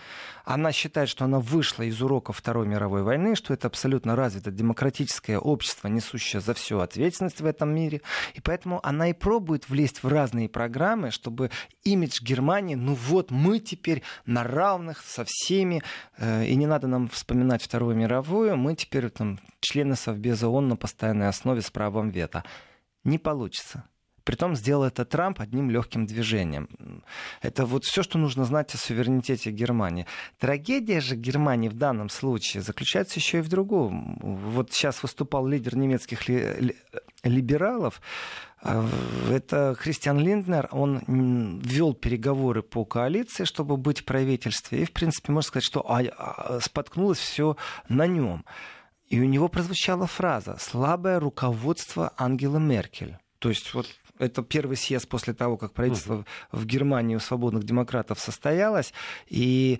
Она 0.46 0.72
считает, 0.72 1.10
что 1.10 1.26
она 1.26 1.40
вышла 1.40 1.84
из 1.84 2.02
уроков 2.02 2.38
Второй 2.38 2.68
мировой 2.68 3.04
войны, 3.04 3.36
что 3.36 3.54
это 3.54 3.68
абсолютно 3.68 4.16
развитое 4.16 4.54
демократическое 4.54 5.38
общество, 5.38 5.88
несущее 5.88 6.42
за 6.42 6.54
всю 6.54 6.80
ответственность 6.80 7.42
в 7.42 7.46
этом 7.46 7.74
мире. 7.74 8.02
И 8.34 8.42
поэтому 8.42 8.80
она 8.84 9.10
и 9.10 9.14
пробует 9.14 9.70
влезть 9.70 10.04
в 10.04 10.08
разные 10.08 10.50
программы, 10.50 11.12
чтобы 11.12 11.52
имидж 11.84 12.22
Германии, 12.22 12.76
ну 12.76 12.96
вот 12.96 13.32
мы 13.32 13.60
теперь 13.60 14.04
на 14.26 14.44
равных 14.44 15.02
со 15.02 15.24
всеми, 15.26 15.84
э, 16.18 16.46
и 16.46 16.56
не 16.56 16.66
надо 16.66 16.88
нам 16.88 17.08
вспоминать 17.08 17.62
Вторую 17.62 17.96
мировую, 17.96 18.58
мы 18.58 18.76
теперь 18.76 19.10
там 19.10 19.40
члены 19.60 19.96
Совбеза 19.96 20.48
ООН 20.48 20.70
на 20.70 20.76
постоянной 20.76 21.28
основе 21.28 21.62
с 21.62 21.70
правом 21.70 22.10
вето. 22.10 22.44
Не 23.04 23.18
получится. 23.18 23.84
Притом 24.24 24.56
сделал 24.56 24.86
это 24.86 25.03
Трамп 25.03 25.42
одним 25.42 25.70
легким 25.70 26.06
движением. 26.06 26.70
Это 27.42 27.65
вот 27.65 27.84
все, 27.84 28.03
что 28.03 28.18
нужно 28.18 28.46
знать 28.46 28.74
о 28.74 28.77
суверенитете 28.77 29.51
Германии. 29.51 30.06
Трагедия 30.39 31.01
же 31.01 31.15
Германии 31.15 31.68
в 31.68 31.74
данном 31.74 32.10
случае 32.10 32.63
заключается 32.63 33.20
еще 33.20 33.39
и 33.39 33.42
в 33.42 33.50
другом. 33.50 34.18
Вот 34.22 34.72
сейчас 34.72 35.03
выступал 35.03 35.46
лидер 35.46 35.75
немецких 35.75 36.30
ли, 36.30 36.53
ли, 36.60 36.75
либералов. 37.24 38.01
А, 38.62 38.88
это 39.30 39.75
Христиан 39.77 40.20
Линднер, 40.20 40.70
он 40.72 41.60
вел 41.60 41.94
переговоры 41.94 42.62
по 42.62 42.86
коалиции, 42.86 43.44
чтобы 43.44 43.75
быть 43.75 44.00
в 44.00 44.06
правительстве. 44.06 44.84
И, 44.84 44.86
в 44.86 44.94
принципе, 44.94 45.34
можно 45.34 45.48
сказать, 45.50 45.65
что 45.65 45.82
а, 45.82 46.01
а, 46.01 46.60
споткнулось 46.62 47.20
все 47.20 47.58
на 47.89 48.08
нем. 48.08 48.46
И 49.10 49.20
у 49.20 49.25
него 49.25 49.50
прозвучала 49.50 50.08
фраза 50.08 50.56
«слабое 50.60 51.20
руководство 51.20 52.13
Ангелы 52.18 52.60
Меркель». 52.60 53.18
То 53.39 53.50
есть 53.50 53.74
вот 53.74 53.88
это 54.24 54.42
первый 54.44 54.77
съезд 54.77 55.08
после 55.08 55.34
того, 55.34 55.58
как 55.58 55.74
правительство 55.74 56.25
в 56.51 56.65
Германии 56.65 57.15
у 57.15 57.20
свободных 57.20 57.63
демократов 57.63 58.20
состоялось. 58.20 58.94
И 59.27 59.80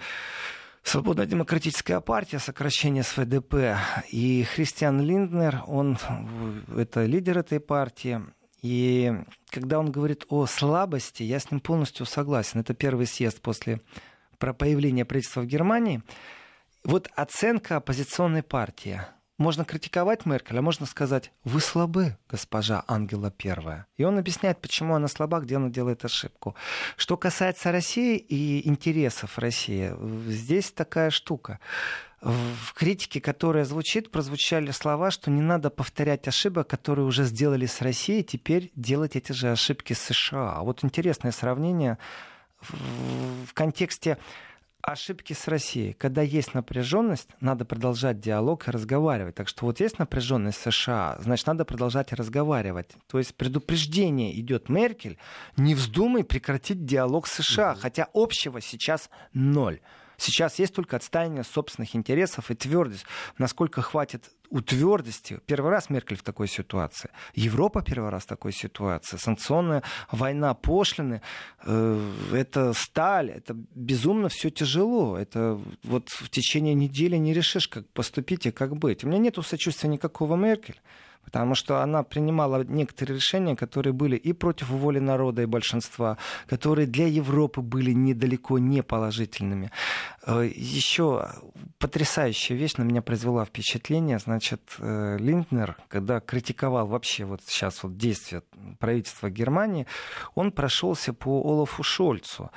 Свободная 0.84 1.26
демократическая 1.26 2.02
партия, 2.02 2.40
сокращение 2.40 3.04
СВДП. 3.04 3.78
И 4.12 4.44
Христиан 4.44 5.00
Линднер, 5.00 5.64
он 5.66 5.98
это 6.78 7.06
лидер 7.06 7.38
этой 7.38 7.62
партии. 7.62 8.22
И 8.62 9.14
когда 9.50 9.80
он 9.80 9.92
говорит 9.92 10.26
о 10.28 10.46
слабости, 10.46 11.24
я 11.24 11.40
с 11.40 11.50
ним 11.52 11.62
полностью 11.62 12.06
согласен. 12.06 12.60
Это 12.60 12.74
первый 12.74 13.08
съезд 13.08 13.42
после 13.42 13.80
появления 14.38 15.06
правительства 15.06 15.42
в 15.42 15.46
Германии. 15.46 16.04
Вот 16.84 17.10
оценка 17.16 17.78
оппозиционной 17.78 18.44
партии– 18.44 19.02
можно 19.44 19.66
критиковать 19.66 20.26
Меркель, 20.26 20.58
а 20.58 20.62
можно 20.62 20.86
сказать, 20.86 21.32
вы 21.44 21.60
слабы, 21.60 22.18
госпожа 22.30 22.84
Ангела 22.88 23.30
Первая. 23.30 23.86
И 23.98 24.06
он 24.06 24.18
объясняет, 24.18 24.60
почему 24.62 24.96
она 24.96 25.08
слаба, 25.08 25.42
где 25.42 25.58
она 25.58 25.70
делает 25.70 26.06
ошибку. 26.06 26.56
Что 26.96 27.18
касается 27.18 27.72
России 27.72 28.18
и 28.18 28.68
интересов 28.68 29.38
России, 29.38 29.94
здесь 30.28 30.72
такая 30.72 31.10
штука. 31.10 31.60
В 32.22 32.74
критике, 32.74 33.20
которая 33.20 33.66
звучит, 33.66 34.10
прозвучали 34.10 34.72
слова, 34.72 35.12
что 35.12 35.30
не 35.30 35.42
надо 35.42 35.70
повторять 35.70 36.26
ошибок, 36.30 36.70
которые 36.70 37.06
уже 37.06 37.26
сделали 37.26 37.66
с 37.66 37.82
Россией, 37.82 38.24
теперь 38.24 38.72
делать 38.76 39.18
эти 39.18 39.34
же 39.34 39.52
ошибки 39.52 39.92
с 39.92 40.00
США. 40.00 40.62
Вот 40.62 40.86
интересное 40.86 41.34
сравнение 41.34 41.98
в 42.62 43.54
контексте 43.54 44.18
ошибки 44.84 45.34
с 45.34 45.48
Россией. 45.48 45.94
Когда 45.94 46.22
есть 46.22 46.54
напряженность, 46.54 47.30
надо 47.40 47.66
продолжать 47.66 48.20
диалог 48.20 48.68
и 48.68 48.72
разговаривать. 48.72 49.36
Так 49.36 49.48
что 49.48 49.66
вот 49.66 49.80
есть 49.80 49.98
напряженность 49.98 50.60
США, 50.60 51.18
значит, 51.22 51.48
надо 51.48 51.66
продолжать 51.66 52.14
разговаривать. 52.14 52.92
То 53.08 53.18
есть 53.18 53.34
предупреждение 53.36 54.38
идет 54.40 54.70
Меркель, 54.70 55.18
не 55.58 55.74
вздумай 55.74 56.24
прекратить 56.24 56.86
диалог 56.86 57.28
с 57.28 57.42
США, 57.42 57.76
хотя 57.76 58.08
общего 58.14 58.62
сейчас 58.62 59.10
ноль. 59.34 59.80
Сейчас 60.24 60.58
есть 60.58 60.74
только 60.74 60.96
отстаивание 60.96 61.44
собственных 61.44 61.98
интересов 61.98 62.50
и 62.50 62.56
твердость, 62.56 63.06
насколько 63.38 63.82
хватит 63.82 64.32
у 64.50 64.62
твердости. 64.62 65.42
Первый 65.46 65.72
раз 65.72 65.90
Меркель 65.90 66.16
в 66.16 66.24
такой 66.24 66.48
ситуации. 66.48 67.10
Европа 67.34 67.82
первый 67.82 68.10
раз 68.10 68.24
в 68.24 68.28
такой 68.28 68.54
ситуации. 68.54 69.18
Санкционная 69.18 69.84
война, 70.12 70.54
пошлины, 70.54 71.22
э, 71.66 72.12
это 72.32 72.72
сталь, 72.74 73.32
это 73.32 73.54
безумно 73.76 74.30
все 74.30 74.50
тяжело. 74.50 75.18
Это 75.18 75.60
вот 75.84 76.08
в 76.08 76.30
течение 76.30 76.74
недели 76.74 77.18
не 77.18 77.34
решишь, 77.34 77.68
как 77.68 77.90
поступить 77.90 78.46
и 78.46 78.52
как 78.52 78.78
быть. 78.78 79.04
У 79.04 79.08
меня 79.08 79.18
нет 79.18 79.38
сочувствия 79.44 79.90
никакого 79.90 80.38
Меркель 80.38 80.80
потому 81.24 81.56
что 81.56 81.82
она 81.82 82.04
принимала 82.04 82.64
некоторые 82.64 83.16
решения, 83.16 83.56
которые 83.56 83.94
были 83.94 84.16
и 84.16 84.34
против 84.34 84.70
воли 84.70 85.00
народа 85.00 85.42
и 85.42 85.46
большинства, 85.46 86.18
которые 86.48 86.88
для 86.88 87.08
Европы 87.08 87.62
были 87.62 87.92
недалеко 87.92 88.60
не 88.60 88.84
положительными. 88.84 89.72
Э, 90.26 90.50
Еще 90.54 91.28
потрясающая 91.80 92.56
вещь 92.56 92.76
на 92.78 92.84
меня 92.84 93.02
произвела 93.02 93.46
впечатление, 93.46 94.20
значит, 94.20 94.62
э, 94.80 95.18
Линднер, 95.20 95.78
когда 95.88 96.20
критиковал 96.20 96.88
вообще 96.88 97.26
вот 97.26 97.42
сейчас 97.46 97.84
вот 97.84 97.98
действия 97.98 98.44
правительства 98.80 99.30
Германии, 99.30 99.88
он 100.36 100.52
прошелся 100.52 101.14
по 101.14 101.42
Олафу 101.42 101.84
Шольцу. 101.84 102.52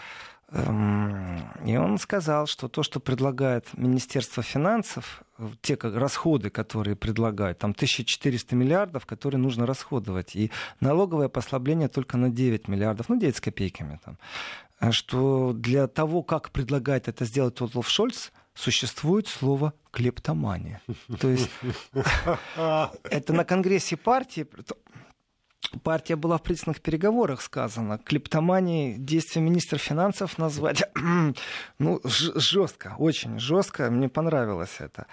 Эм, 0.52 1.50
и 1.64 1.76
он 1.76 1.98
сказал, 1.98 2.46
что 2.46 2.68
то, 2.68 2.85
что 2.85 3.00
предлагает 3.00 3.66
Министерство 3.76 4.42
финансов, 4.42 5.22
те 5.61 5.76
как, 5.76 5.96
расходы, 5.96 6.50
которые 6.50 6.94
предлагают, 6.94 7.59
там 7.59 7.72
1400 7.72 8.54
миллиардов, 8.54 9.06
которые 9.06 9.40
нужно 9.40 9.66
расходовать, 9.66 10.37
и 10.37 10.52
налоговое 10.80 11.28
послабление 11.28 11.88
только 11.88 12.16
на 12.16 12.30
9 12.30 12.68
миллиардов, 12.68 13.09
ну 13.09 13.18
9 13.18 13.37
с 13.37 13.40
копейками 13.40 13.98
там, 14.04 14.18
а 14.78 14.92
что 14.92 15.52
для 15.52 15.88
того, 15.88 16.22
как 16.22 16.50
предлагает 16.50 17.09
это 17.09 17.24
сделать 17.24 17.61
Олаф 17.61 17.88
Шольц, 17.88 18.30
существует 18.54 19.26
слово 19.26 19.72
клептомания. 19.90 20.80
То 21.20 21.28
есть 21.28 21.50
это 22.56 23.32
на 23.32 23.44
Конгрессе 23.44 23.96
партии 23.96 24.46
партия 25.83 26.16
была 26.16 26.38
в 26.38 26.42
предварительных 26.42 26.81
переговорах 26.81 27.40
сказано. 27.40 27.98
Клептомании 27.98 28.96
действия 28.96 29.42
министра 29.42 29.79
финансов 29.79 30.38
назвать, 30.38 30.83
ну, 31.79 32.00
жестко, 32.05 32.94
очень 32.98 33.38
жестко. 33.38 33.90
Мне 33.90 34.09
понравилось 34.09 34.76
это. 34.79 35.07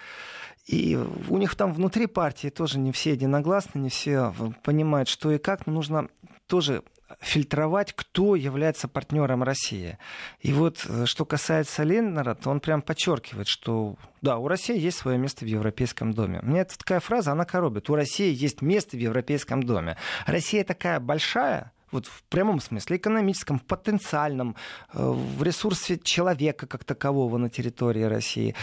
И 0.66 0.98
у 1.30 1.38
них 1.38 1.56
там 1.56 1.74
внутри 1.74 2.08
партии 2.08 2.48
тоже 2.48 2.80
не 2.80 2.92
все 2.92 3.12
единогласны, 3.12 3.80
не 3.80 3.90
все 3.90 4.34
понимают, 4.64 5.10
что 5.10 5.32
и 5.32 5.38
как, 5.38 5.68
но 5.68 5.74
нужно 5.74 6.08
тоже 6.48 6.84
фильтровать, 7.20 7.94
кто 7.94 8.36
является 8.36 8.88
партнером 8.88 9.44
России. 9.44 9.98
И 10.40 10.54
вот 10.54 10.86
э, 10.88 11.06
что 11.06 11.26
касается 11.26 11.84
Ленднера, 11.84 12.36
то 12.36 12.50
он 12.50 12.60
прям 12.60 12.82
подчеркивает, 12.82 13.48
что 13.48 13.96
да, 14.22 14.38
у 14.38 14.48
России 14.48 14.80
есть 14.80 14.98
свое 14.98 15.18
место 15.18 15.46
в 15.46 15.48
Европейском 15.48 16.14
доме. 16.14 16.40
Мне 16.44 16.62
эта 16.62 16.78
такая 16.78 17.00
фраза, 17.00 17.32
она 17.32 17.46
коробит. 17.46 17.90
У 17.90 17.96
России 17.96 18.34
есть 18.34 18.62
место 18.62 18.96
в 18.98 19.00
Европейском 19.00 19.64
доме. 19.64 19.98
Россия 20.26 20.64
такая 20.64 21.00
большая, 21.00 21.72
вот 21.92 22.08
в 22.08 22.24
прямом 22.24 22.60
смысле, 22.60 22.98
экономическом, 22.98 23.60
потенциальном, 23.60 24.56
э, 24.94 25.04
в 25.06 25.44
ресурсе 25.44 25.98
человека 25.98 26.68
как 26.68 26.84
такового 26.84 27.38
на 27.38 27.50
территории 27.50 28.04
России. 28.04 28.56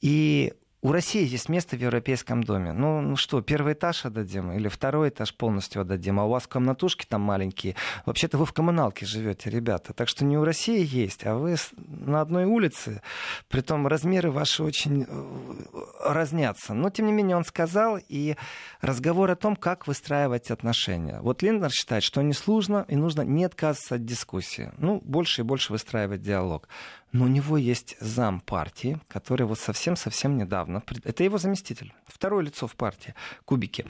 И 0.00 0.54
у 0.82 0.90
России 0.90 1.24
есть 1.24 1.48
место 1.48 1.76
в 1.76 1.80
Европейском 1.80 2.42
доме. 2.42 2.72
Ну, 2.72 3.00
ну 3.00 3.14
что, 3.14 3.40
первый 3.40 3.74
этаж 3.74 4.04
отдадим 4.04 4.50
или 4.50 4.66
второй 4.66 5.10
этаж 5.10 5.32
полностью 5.32 5.82
отдадим, 5.82 6.18
а 6.18 6.24
у 6.24 6.30
вас 6.30 6.48
комнатушки 6.48 7.06
там 7.06 7.20
маленькие. 7.20 7.76
Вообще-то 8.04 8.36
вы 8.36 8.46
в 8.46 8.52
коммуналке 8.52 9.06
живете, 9.06 9.48
ребята. 9.48 9.92
Так 9.92 10.08
что 10.08 10.24
не 10.24 10.36
у 10.36 10.44
России 10.44 10.84
есть, 10.84 11.24
а 11.24 11.36
вы 11.36 11.54
на 11.76 12.20
одной 12.20 12.46
улице. 12.46 13.00
Притом 13.48 13.86
размеры 13.86 14.32
ваши 14.32 14.64
очень 14.64 15.06
э, 15.08 16.04
разнятся. 16.04 16.74
Но, 16.74 16.90
тем 16.90 17.06
не 17.06 17.12
менее, 17.12 17.36
он 17.36 17.44
сказал, 17.44 18.00
и 18.08 18.34
разговор 18.80 19.30
о 19.30 19.36
том, 19.36 19.54
как 19.54 19.86
выстраивать 19.86 20.50
отношения. 20.50 21.20
Вот 21.20 21.42
Линдер 21.42 21.70
считает, 21.70 22.02
что 22.02 22.22
не 22.22 22.32
сложно, 22.32 22.86
и 22.88 22.96
нужно 22.96 23.22
не 23.22 23.44
отказываться 23.44 23.94
от 23.94 24.04
дискуссии. 24.04 24.72
Ну, 24.78 25.00
больше 25.04 25.42
и 25.42 25.44
больше 25.44 25.72
выстраивать 25.72 26.22
диалог. 26.22 26.68
Но 27.12 27.26
у 27.26 27.28
него 27.28 27.58
есть 27.58 27.96
зам 28.00 28.40
партии, 28.40 28.98
который 29.08 29.46
вот 29.46 29.58
совсем-совсем 29.58 30.38
недавно... 30.38 30.82
Это 31.04 31.22
его 31.24 31.38
заместитель. 31.38 31.92
Второе 32.06 32.44
лицо 32.44 32.66
в 32.66 32.74
партии. 32.74 33.14
Кубики. 33.44 33.86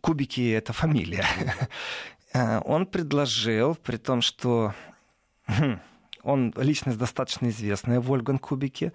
Кубики— 0.00 0.50
это 0.52 0.72
фамилия. 0.72 1.26
Э, 2.36 2.60
он 2.64 2.86
предложил, 2.86 3.76
при 3.76 3.96
том, 3.96 4.20
что 4.20 4.74
хм, 5.46 5.78
он 6.24 6.52
личность 6.56 6.98
достаточно 6.98 7.48
известная, 7.48 8.00
Вольган 8.00 8.40
Кубики, 8.40 8.92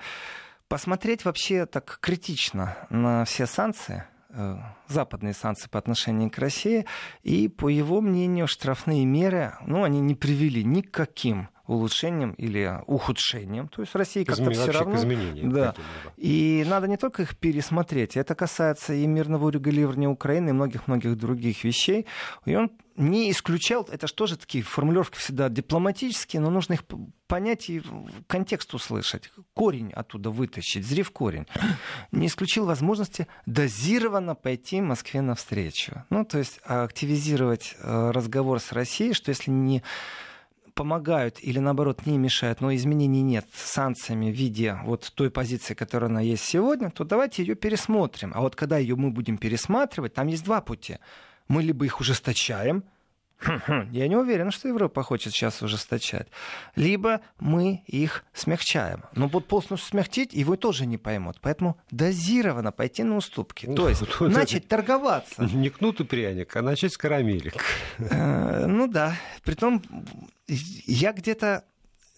посмотреть 0.68 1.24
вообще 1.24 1.66
так 1.66 2.00
критично 2.02 2.76
на 2.90 3.24
все 3.24 3.46
санкции, 3.46 4.04
э, 4.32 4.58
западные 4.90 5.34
санкции 5.34 5.70
по 5.70 5.80
отношению 5.80 6.30
к 6.30 6.38
России, 6.38 6.86
и, 7.24 7.48
по 7.48 7.70
его 7.70 8.02
мнению, 8.02 8.46
штрафные 8.48 9.06
меры, 9.06 9.54
ну, 9.66 9.84
они 9.84 10.02
не 10.02 10.16
привели 10.16 10.66
ни 10.66 10.82
к 10.82 10.92
каким 10.92 11.48
улучшением 11.70 12.34
или 12.34 12.82
ухудшением. 12.88 13.68
То 13.68 13.82
есть 13.82 13.96
России 13.96 14.24
как-то 14.24 14.50
все 14.52 14.72
равно... 14.72 14.98
Да. 15.44 15.76
И 16.18 16.66
надо 16.68 16.88
не 16.88 16.98
только 16.98 17.24
их 17.24 17.38
пересмотреть, 17.38 18.18
это 18.18 18.36
касается 18.36 18.94
и 18.94 19.06
мирного 19.06 19.46
урегулирования 19.48 20.10
Украины, 20.10 20.50
и 20.50 20.54
многих-многих 20.54 21.18
других 21.18 21.64
вещей. 21.64 22.06
И 22.46 22.56
он 22.56 22.72
не 22.96 23.32
исключал, 23.32 23.88
это 23.90 24.08
же 24.08 24.38
такие 24.38 24.64
формулировки 24.64 25.18
всегда 25.18 25.48
дипломатические, 25.48 26.42
но 26.42 26.50
нужно 26.50 26.74
их 26.74 26.84
понять 27.28 27.70
и 27.70 27.82
контекст 28.28 28.74
услышать, 28.74 29.32
корень 29.54 29.94
оттуда 29.94 30.32
вытащить, 30.32 30.86
зрив 30.86 31.10
корень. 31.12 31.48
Не 32.12 32.28
исключил 32.28 32.66
возможности 32.66 33.28
дозированно 33.46 34.36
пойти 34.36 34.82
Москве 34.82 35.22
навстречу. 35.22 36.04
Ну, 36.10 36.26
то 36.26 36.40
есть 36.40 36.60
активизировать 36.66 37.76
э, 37.80 38.12
разговор 38.12 38.60
с 38.60 38.74
Россией, 38.74 39.14
что 39.14 39.30
если 39.30 39.52
не 39.52 39.82
помогают 40.80 41.44
или 41.44 41.60
наоборот 41.60 42.06
не 42.06 42.18
мешают, 42.18 42.62
но 42.62 42.74
изменений 42.74 43.22
нет 43.22 43.46
санкциями 43.54 44.32
в 44.32 44.34
виде 44.34 44.80
вот 44.86 45.12
той 45.14 45.30
позиции, 45.30 45.74
которая 45.74 46.10
она 46.10 46.22
есть 46.22 46.46
сегодня, 46.46 46.90
то 46.90 47.04
давайте 47.04 47.44
ее 47.44 47.56
пересмотрим. 47.56 48.32
А 48.34 48.40
вот 48.40 48.56
когда 48.56 48.78
ее 48.78 48.96
мы 48.96 49.12
будем 49.12 49.38
пересматривать, 49.38 50.14
там 50.14 50.28
есть 50.28 50.46
два 50.46 50.62
пути. 50.62 51.00
Мы 51.50 51.64
либо 51.64 51.84
их 51.84 52.00
ужесточаем, 52.00 52.86
я 53.92 54.08
не 54.08 54.16
уверен, 54.16 54.52
что 54.52 54.68
Европа 54.68 55.04
хочет 55.04 55.34
сейчас 55.34 55.62
ужесточать. 55.62 56.28
Либо 56.76 57.22
мы 57.40 57.84
их 57.88 58.26
смягчаем. 58.34 59.04
Но 59.16 59.28
вот 59.28 59.48
полностью 59.48 59.78
смягчить 59.78 60.34
его 60.34 60.56
тоже 60.56 60.86
не 60.86 60.98
поймут. 60.98 61.38
Поэтому 61.42 61.78
дозированно 61.92 62.72
пойти 62.72 63.04
на 63.04 63.16
уступки. 63.16 63.66
То 63.74 63.90
есть 63.90 64.04
начать 64.20 64.68
торговаться. 64.68 65.44
Не 65.44 65.70
кнут 65.70 66.00
и 66.02 66.04
пряник, 66.04 66.56
а 66.56 66.62
начать 66.62 66.94
с 66.94 66.98
карамелек. 66.98 67.54
Э, 67.98 68.66
ну 68.68 68.88
да. 68.88 69.16
Притом 69.44 69.84
я 70.48 71.14
где-то 71.14 71.64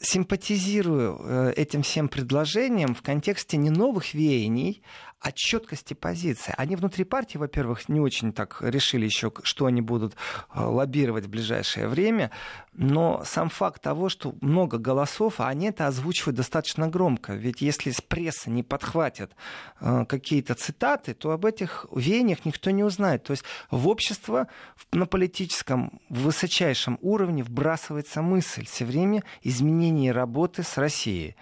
симпатизирую 0.01 1.19
э, 1.19 1.53
этим 1.55 1.83
всем 1.83 2.09
предложениям 2.09 2.95
в 2.95 3.01
контексте 3.01 3.57
не 3.57 3.69
новых 3.69 4.13
веяний, 4.13 4.81
о 5.21 5.31
четкости 5.31 5.93
позиции. 5.93 6.53
Они 6.57 6.75
внутри 6.75 7.03
партии, 7.03 7.37
во-первых, 7.37 7.87
не 7.89 7.99
очень 7.99 8.33
так 8.33 8.57
решили 8.61 9.05
еще, 9.05 9.31
что 9.43 9.67
они 9.67 9.79
будут 9.79 10.13
э, 10.13 10.59
лоббировать 10.59 11.25
в 11.25 11.29
ближайшее 11.29 11.87
время, 11.87 12.31
но 12.73 13.21
сам 13.23 13.49
факт 13.49 13.83
того, 13.83 14.09
что 14.09 14.33
много 14.41 14.79
голосов, 14.79 15.39
а 15.39 15.47
они 15.47 15.67
это 15.67 15.85
озвучивают 15.85 16.37
достаточно 16.37 16.87
громко. 16.87 17.33
Ведь 17.33 17.61
если 17.61 17.91
с 17.91 18.01
прессы 18.01 18.49
не 18.49 18.63
подхватят 18.63 19.31
э, 19.79 20.05
какие-то 20.05 20.55
цитаты, 20.55 21.13
то 21.13 21.31
об 21.31 21.45
этих 21.45 21.85
веяниях 21.95 22.43
никто 22.43 22.71
не 22.71 22.83
узнает. 22.83 23.23
То 23.23 23.31
есть 23.31 23.43
в 23.69 23.87
общество 23.87 24.47
на 24.91 25.05
политическом 25.05 26.01
высочайшем 26.09 26.97
уровне 27.01 27.43
вбрасывается 27.43 28.23
мысль 28.23 28.65
все 28.65 28.85
время 28.85 29.23
изменения 29.43 30.11
работы 30.11 30.63
с 30.63 30.77
Россией 30.77 31.35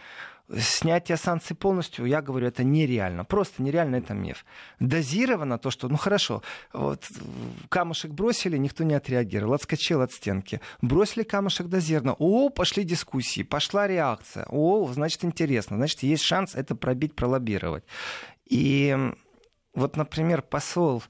снятие 0.57 1.17
санкций 1.17 1.55
полностью, 1.55 2.05
я 2.05 2.21
говорю, 2.21 2.47
это 2.47 2.63
нереально. 2.63 3.23
Просто 3.25 3.61
нереально 3.61 3.97
это 3.97 4.13
миф. 4.13 4.45
Дозировано 4.79 5.57
то, 5.57 5.71
что, 5.71 5.87
ну 5.89 5.97
хорошо, 5.97 6.41
вот 6.73 7.07
камушек 7.69 8.11
бросили, 8.11 8.57
никто 8.57 8.83
не 8.83 8.95
отреагировал, 8.95 9.53
отскочил 9.53 10.01
от 10.01 10.11
стенки. 10.11 10.61
Бросили 10.81 11.23
камушек 11.23 11.67
дозированно. 11.67 12.15
О, 12.17 12.49
пошли 12.49 12.83
дискуссии, 12.83 13.43
пошла 13.43 13.87
реакция. 13.87 14.45
О, 14.49 14.87
значит, 14.91 15.23
интересно. 15.23 15.77
Значит, 15.77 16.03
есть 16.03 16.23
шанс 16.23 16.55
это 16.55 16.75
пробить, 16.75 17.15
пролоббировать. 17.15 17.83
И 18.45 18.97
вот, 19.73 19.97
например, 19.97 20.41
посол 20.41 21.03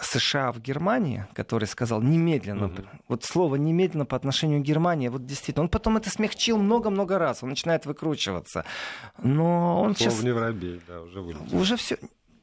США 0.00 0.50
в 0.52 0.60
Германии, 0.60 1.26
который 1.34 1.66
сказал 1.66 2.00
немедленно, 2.02 2.66
угу. 2.66 2.82
вот 3.08 3.24
слово 3.24 3.56
немедленно 3.56 4.06
по 4.06 4.16
отношению 4.16 4.60
к 4.60 4.64
Германии, 4.64 5.08
вот 5.08 5.26
действительно, 5.26 5.64
он 5.64 5.68
потом 5.68 5.96
это 5.96 6.10
смягчил 6.10 6.58
много-много 6.58 7.18
раз, 7.18 7.42
он 7.42 7.50
начинает 7.50 7.86
выкручиваться. 7.86 8.64
Но 9.22 9.82
он 9.82 9.94
слово 9.94 10.10
сейчас... 10.10 10.22
не 10.22 10.32
воробей, 10.32 10.80
да, 10.88 11.02
уже 11.02 11.20
вылетел. 11.20 11.58
Уже 11.58 11.76
все 11.76 11.98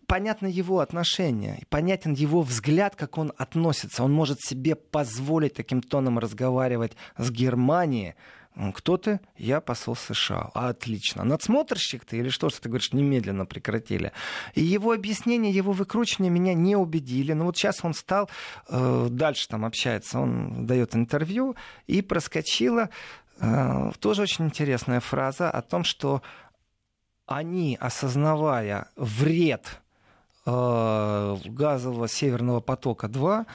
понятно 0.08 0.48
его 0.48 0.80
отношение, 0.80 1.64
понятен 1.70 2.14
его 2.14 2.42
взгляд, 2.42 2.96
как 2.96 3.18
он 3.18 3.34
относится. 3.38 4.04
Он 4.04 4.14
может 4.14 4.40
себе 4.42 4.76
позволить 4.76 5.54
таким 5.54 5.82
тоном 5.82 6.18
разговаривать 6.18 6.94
с 7.18 7.30
Германией, 7.30 8.16
кто 8.74 8.98
ты? 8.98 9.20
Я 9.38 9.62
посол 9.62 9.96
США. 9.96 10.50
Отлично. 10.54 11.24
Надсмотрщик 11.24 12.06
ты 12.06 12.18
или 12.18 12.30
что, 12.30 12.50
что 12.50 12.62
ты 12.62 12.70
говоришь, 12.70 12.92
немедленно 12.92 13.46
прекратили? 13.46 14.12
И 14.56 14.64
его 14.64 14.94
объяснение, 14.94 15.52
его 15.52 15.74
выкручивание 15.74 16.32
меня 16.32 16.54
не 16.54 16.76
убедили. 16.76 17.34
Но 17.34 17.46
вот 17.46 17.58
сейчас 17.58 17.84
он 17.84 17.94
стал, 17.94 18.30
э, 18.70 19.08
дальше 19.12 19.48
там 19.48 19.66
общается, 19.66 20.20
он 20.20 20.66
дает 20.66 20.96
интервью, 20.96 21.56
и 21.86 22.02
проскочила 22.02 22.90
э, 23.40 23.92
тоже 24.00 24.24
очень 24.24 24.46
интересная 24.46 25.00
фраза 25.00 25.52
о 25.52 25.62
том, 25.62 25.84
что 25.84 26.22
они, 27.28 27.78
осознавая 27.80 28.88
вред 28.96 29.82
э, 30.46 31.38
газового 31.46 32.08
Северного 32.08 32.62
потока-2, 32.62 33.46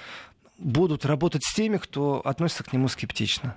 будут 0.59 1.05
работать 1.05 1.43
с 1.45 1.55
теми, 1.55 1.79
кто 1.79 2.21
относится 2.25 2.63
к 2.65 2.73
нему 2.73 2.87
скептично. 2.89 3.57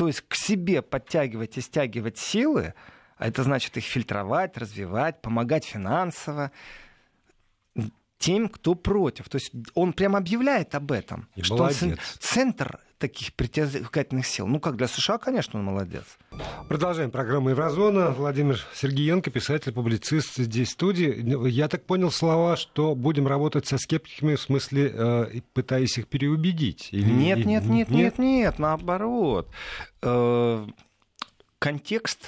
То 0.00 0.06
есть 0.06 0.22
к 0.22 0.34
себе 0.34 0.80
подтягивать 0.80 1.58
и 1.58 1.60
стягивать 1.60 2.16
силы, 2.16 2.72
а 3.18 3.28
это 3.28 3.42
значит 3.42 3.76
их 3.76 3.84
фильтровать, 3.84 4.56
развивать, 4.56 5.20
помогать 5.20 5.66
финансово 5.66 6.52
тем, 8.16 8.48
кто 8.48 8.74
против. 8.74 9.28
То 9.28 9.36
есть 9.36 9.52
он 9.74 9.92
прямо 9.92 10.16
объявляет 10.16 10.74
об 10.74 10.90
этом. 10.90 11.28
И 11.34 11.42
что 11.42 11.58
молодец. 11.58 11.82
он 11.82 11.98
центр 12.18 12.80
таких 13.00 13.34
притягательных 13.34 14.26
сил. 14.26 14.46
Ну, 14.46 14.60
как 14.60 14.76
для 14.76 14.86
США, 14.86 15.18
конечно, 15.18 15.58
он 15.58 15.64
молодец. 15.64 16.04
Продолжаем 16.68 17.10
программу 17.10 17.48
«Еврозона». 17.50 18.10
Владимир 18.10 18.64
Сергеенко, 18.74 19.30
писатель, 19.30 19.72
публицист 19.72 20.36
здесь 20.36 20.68
в 20.68 20.72
студии. 20.72 21.48
Я 21.48 21.68
так 21.68 21.86
понял 21.86 22.12
слова, 22.12 22.56
что 22.56 22.94
будем 22.94 23.26
работать 23.26 23.66
со 23.66 23.78
скептиками, 23.78 24.36
в 24.36 24.40
смысле, 24.40 24.92
э, 24.94 25.40
пытаясь 25.54 25.98
их 25.98 26.06
переубедить? 26.06 26.90
Или, 26.92 27.10
нет, 27.10 27.38
нет, 27.38 27.64
нет, 27.64 27.66
нет, 27.66 27.88
нет, 27.90 28.18
нет, 28.18 28.58
наоборот. 28.58 29.48
Э, 30.02 30.66
контекст 31.58 32.20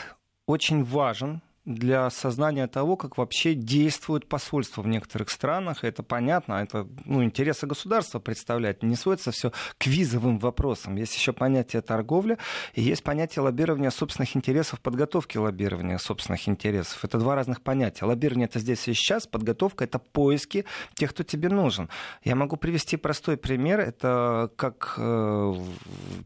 очень 0.47 0.83
важен 0.85 1.43
для 1.65 2.07
осознания 2.07 2.67
того, 2.67 2.97
как 2.97 3.19
вообще 3.19 3.55
действует 3.55 4.29
посольство 4.29 4.83
в 4.83 4.89
некоторых 4.89 5.31
странах. 5.31 5.85
Это 5.85 6.03
понятно, 6.03 6.55
это 6.55 6.89
ну, 7.05 7.23
интересы 7.23 7.67
государства 7.67 8.19
представляет. 8.19 8.83
Не 8.83 8.97
сводится 8.97 9.31
все 9.31 9.53
к 9.79 9.87
визовым 9.87 10.39
вопросам. 10.39 10.97
Есть 10.97 11.17
еще 11.17 11.33
понятие 11.33 11.83
торговли 11.83 12.39
и 12.75 12.83
есть 12.83 13.05
понятие 13.05 13.45
лоббирования 13.45 13.91
собственных 13.91 14.35
интересов, 14.37 14.81
подготовки 14.81 15.39
лоббирования 15.39 15.99
собственных 15.99 16.49
интересов. 16.49 17.05
Это 17.05 17.19
два 17.19 17.37
разных 17.37 17.63
понятия. 17.63 18.07
Лоббирование 18.07 18.47
это 18.47 18.59
здесь 18.59 18.89
и 18.89 18.95
сейчас, 18.95 19.29
подготовка 19.29 19.85
это 19.85 20.01
поиски 20.01 20.65
тех, 20.95 21.11
кто 21.11 21.23
тебе 21.23 21.49
нужен. 21.49 21.89
Я 22.25 22.35
могу 22.35 22.57
привести 22.57 22.97
простой 22.97 23.37
пример. 23.37 23.79
Это 23.79 24.51
как 24.57 24.95
э, 24.99 25.55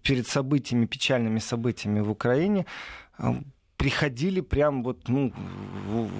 перед 0.02 0.26
событиями, 0.26 0.86
печальными 0.86 1.40
событиями 1.40 2.00
в 2.00 2.10
Украине 2.10 2.64
э, 3.18 3.34
приходили 3.76 4.40
прям 4.40 4.82
вот 4.82 5.08
ну, 5.08 5.32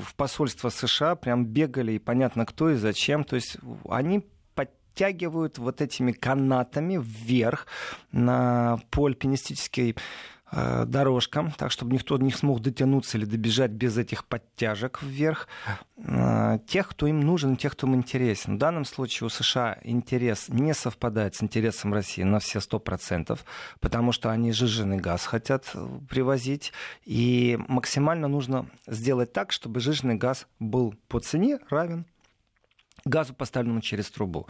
в 0.04 0.14
посольство 0.14 0.68
США, 0.68 1.14
прям 1.16 1.46
бегали, 1.46 1.92
и 1.92 1.98
понятно 1.98 2.46
кто 2.46 2.70
и 2.70 2.74
зачем. 2.74 3.24
То 3.24 3.36
есть 3.36 3.56
они 3.88 4.26
подтягивают 4.54 5.58
вот 5.58 5.80
этими 5.80 6.12
канатами 6.12 6.98
вверх 7.00 7.66
на 8.12 8.78
по 8.90 9.06
альпинистической 9.06 9.96
дорожкам, 10.52 11.50
так 11.50 11.72
чтобы 11.72 11.94
никто 11.94 12.16
не 12.18 12.30
смог 12.30 12.60
дотянуться 12.60 13.18
или 13.18 13.24
добежать 13.24 13.72
без 13.72 13.98
этих 13.98 14.24
подтяжек 14.24 15.02
вверх. 15.02 15.48
Э, 15.98 16.58
тех, 16.66 16.88
кто 16.88 17.06
им 17.06 17.20
нужен, 17.20 17.56
тех, 17.56 17.72
кто 17.72 17.86
им 17.86 17.96
интересен. 17.96 18.56
В 18.56 18.58
данном 18.58 18.84
случае 18.84 19.26
у 19.26 19.30
США 19.30 19.78
интерес 19.82 20.48
не 20.48 20.74
совпадает 20.74 21.34
с 21.34 21.42
интересом 21.42 21.92
России 21.92 22.22
на 22.22 22.38
все 22.38 22.60
сто 22.60 22.78
процентов, 22.78 23.44
потому 23.80 24.12
что 24.12 24.30
они 24.30 24.52
жиженый 24.52 24.98
газ 24.98 25.26
хотят 25.26 25.70
э, 25.74 25.86
привозить, 26.08 26.72
и 27.04 27.58
максимально 27.68 28.28
нужно 28.28 28.66
сделать 28.86 29.32
так, 29.32 29.52
чтобы 29.52 29.80
жиженый 29.80 30.14
газ 30.14 30.46
был 30.60 30.94
по 31.08 31.18
цене 31.18 31.58
равен 31.70 32.06
газу, 33.04 33.34
поставленному 33.34 33.80
через 33.80 34.10
трубу. 34.10 34.46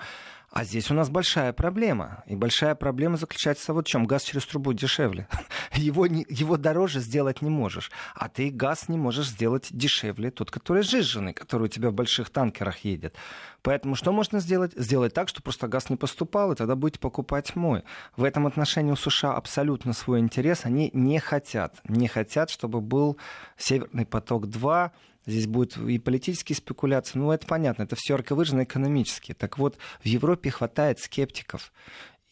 А 0.57 0.65
здесь 0.65 0.91
у 0.91 0.95
нас 0.95 1.11
большая 1.11 1.53
проблема. 1.53 2.25
И 2.27 2.35
большая 2.35 2.75
проблема 2.75 3.19
заключается 3.19 3.75
вот 3.75 3.87
в 3.87 3.91
чем. 3.91 4.07
Газ 4.07 4.23
через 4.23 4.47
трубу 4.47 4.73
дешевле. 4.73 5.29
Его, 5.75 6.07
не, 6.07 6.25
его 6.31 6.57
дороже 6.57 7.01
сделать 7.01 7.43
не 7.43 7.51
можешь. 7.51 7.91
А 8.15 8.31
ты 8.31 8.49
газ 8.49 8.89
не 8.89 8.97
можешь 8.97 9.29
сделать 9.29 9.67
дешевле. 9.71 10.31
Тот, 10.31 10.51
который 10.51 10.83
сжиженный, 10.83 11.35
который 11.35 11.65
у 11.65 11.69
тебя 11.69 11.91
в 11.91 11.93
больших 11.93 12.31
танкерах 12.31 12.79
едет. 12.79 13.15
Поэтому 13.61 13.97
что 13.97 14.13
можно 14.13 14.41
сделать? 14.41 14.73
Сделать 14.77 15.13
так, 15.13 15.29
что 15.29 15.43
просто 15.43 15.69
газ 15.69 15.91
не 15.91 15.97
поступал, 15.97 16.53
и 16.53 16.57
тогда 16.57 16.75
будете 16.75 17.01
покупать 17.01 17.55
мой. 17.55 17.83
В 18.17 18.25
этом 18.25 18.47
отношении 18.47 18.93
у 18.93 18.97
США 18.97 19.35
абсолютно 19.35 19.93
свой 19.93 20.21
интерес. 20.21 20.65
Они 20.65 20.89
не 20.95 21.19
хотят. 21.19 21.75
Не 21.87 22.09
хотят, 22.09 22.49
чтобы 22.49 22.81
был 22.81 23.19
Северный 23.59 24.07
поток-2, 24.07 24.91
Здесь 25.27 25.47
будут 25.47 25.77
и 25.77 25.99
политические 25.99 26.57
спекуляции. 26.57 27.19
Ну, 27.19 27.33
это 27.33 27.47
понятно, 27.47 27.83
это 27.83 27.97
все 27.97 28.15
ярко 28.15 28.35
экономические. 28.35 29.35
Так 29.35 29.59
вот, 29.59 29.77
в 30.03 30.07
Европе 30.07 30.51
хватает 30.51 31.01
скептиков. 31.01 31.73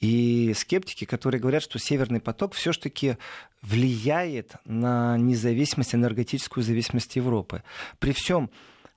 И 0.01 0.53
скептики, 0.55 1.05
которые 1.05 1.41
говорят, 1.41 1.63
что 1.63 1.79
Северный 1.79 2.21
поток 2.21 2.55
все-таки 2.55 3.17
влияет 3.63 4.53
на 4.65 5.17
независимость, 5.17 5.95
энергетическую 5.95 6.63
зависимость 6.63 7.17
Европы. 7.17 7.63
При 7.99 8.13
всем 8.13 8.51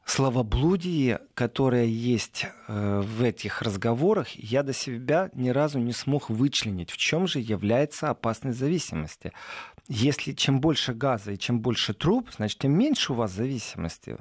словоблудии, 0.07 1.19
которое 1.33 1.85
есть 1.85 2.45
э, 2.67 3.01
в 3.01 3.23
этих 3.23 3.61
разговорах, 3.61 4.29
я 4.31 4.63
до 4.63 4.73
себя 4.73 5.29
ни 5.33 5.49
разу 5.49 5.79
не 5.79 5.91
смог 5.91 6.29
вычленить, 6.29 6.91
в 6.91 6.97
чем 6.97 7.27
же 7.27 7.39
является 7.39 8.09
опасность 8.09 8.57
зависимости 8.57 9.33
если 9.87 10.33
чем 10.33 10.59
больше 10.59 10.93
газа 10.93 11.31
и 11.31 11.37
чем 11.37 11.59
больше 11.59 11.93
труб, 11.93 12.29
значит, 12.35 12.59
тем 12.59 12.77
меньше 12.77 13.13
у 13.13 13.15
вас 13.15 13.31
зависимости. 13.31 14.17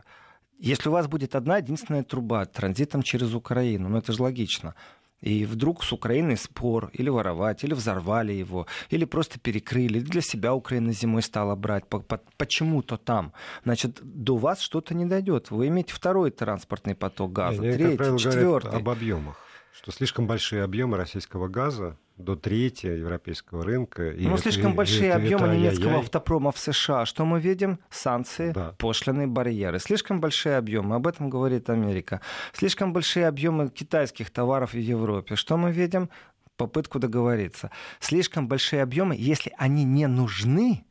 Если 0.58 0.88
у 0.88 0.92
вас 0.92 1.06
будет 1.06 1.34
одна 1.34 1.58
единственная 1.58 2.02
труба 2.02 2.44
транзитом 2.46 3.02
через 3.02 3.34
Украину, 3.34 3.88
ну 3.88 3.98
это 3.98 4.12
же 4.12 4.22
логично, 4.22 4.74
и 5.20 5.44
вдруг 5.44 5.82
с 5.82 5.92
Украиной 5.92 6.36
спор, 6.36 6.90
или 6.92 7.08
воровать, 7.08 7.64
или 7.64 7.74
взорвали 7.74 8.32
его, 8.32 8.66
или 8.90 9.04
просто 9.04 9.38
перекрыли, 9.38 9.98
или 9.98 10.04
для 10.04 10.20
себя 10.20 10.54
Украина 10.54 10.92
зимой 10.92 11.22
стала 11.22 11.56
брать 11.56 11.86
по, 11.88 12.00
по, 12.00 12.20
почему-то 12.36 12.96
там, 12.96 13.32
значит, 13.64 14.00
до 14.02 14.36
вас 14.36 14.60
что-то 14.60 14.94
не 14.94 15.06
дойдет. 15.06 15.50
Вы 15.50 15.68
имеете 15.68 15.94
второй 15.94 16.30
транспортный 16.30 16.94
поток 16.94 17.32
газа, 17.32 17.62
Они, 17.62 17.72
третий, 17.72 18.18
четвертый. 18.18 18.70
об 18.78 18.88
объемах, 18.88 19.38
что 19.76 19.92
слишком 19.92 20.26
большие 20.26 20.62
объемы 20.62 20.96
российского 20.96 21.48
газа 21.48 21.98
до 22.16 22.34
третьего 22.34 22.94
европейского 22.94 23.62
рынка. 23.62 24.10
И 24.10 24.26
ну, 24.26 24.34
это, 24.34 24.44
слишком 24.44 24.74
большие 24.74 25.08
это, 25.08 25.18
объемы 25.18 25.48
это, 25.48 25.56
немецкого 25.56 25.90
я, 25.90 25.98
автопрома 25.98 26.50
в 26.50 26.58
США. 26.58 27.04
Что 27.04 27.26
мы 27.26 27.40
видим? 27.40 27.78
Санкции, 27.90 28.52
да. 28.52 28.74
пошлины, 28.78 29.26
барьеры. 29.26 29.78
Слишком 29.78 30.18
большие 30.18 30.56
объемы. 30.56 30.96
Об 30.96 31.06
этом 31.06 31.28
говорит 31.28 31.68
Америка. 31.68 32.22
Слишком 32.54 32.94
большие 32.94 33.28
объемы 33.28 33.68
китайских 33.68 34.30
товаров 34.30 34.72
в 34.72 34.78
Европе. 34.78 35.36
Что 35.36 35.58
мы 35.58 35.70
видим? 35.72 36.08
Попытку 36.56 36.98
договориться. 36.98 37.70
Слишком 38.00 38.48
большие 38.48 38.82
объемы, 38.82 39.14
если 39.18 39.52
они 39.58 39.84
не 39.84 40.06
нужны, 40.06 40.86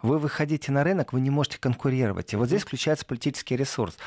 вы 0.00 0.18
выходите 0.18 0.72
на 0.72 0.82
рынок, 0.82 1.12
вы 1.12 1.20
не 1.20 1.28
можете 1.28 1.58
конкурировать. 1.58 2.32
И 2.32 2.36
вот 2.36 2.46
здесь 2.46 2.62
включается 2.62 3.04
политический 3.04 3.54
ресурс. 3.54 3.98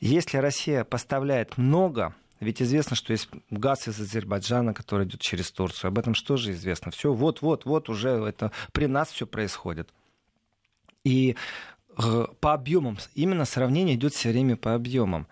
Если 0.00 0.38
Россия 0.38 0.82
поставляет 0.84 1.58
много 1.58 2.14
ведь 2.42 2.60
известно, 2.60 2.96
что 2.96 3.12
есть 3.12 3.28
газ 3.50 3.86
из 3.86 4.00
Азербайджана, 4.00 4.74
который 4.74 5.06
идет 5.06 5.20
через 5.20 5.52
Турцию. 5.52 5.88
Об 5.88 5.98
этом 5.98 6.14
что 6.14 6.36
же 6.36 6.50
известно? 6.50 6.90
Все, 6.90 7.12
вот, 7.12 7.40
вот, 7.40 7.64
вот 7.64 7.88
уже 7.88 8.10
это 8.10 8.50
при 8.72 8.86
нас 8.86 9.10
все 9.10 9.26
происходит. 9.28 9.88
И 11.04 11.36
э, 11.96 12.26
по 12.40 12.52
объемам, 12.52 12.98
именно 13.14 13.44
сравнение 13.44 13.94
идет 13.94 14.12
все 14.12 14.30
время 14.30 14.56
по 14.56 14.74
объемам. 14.74 15.28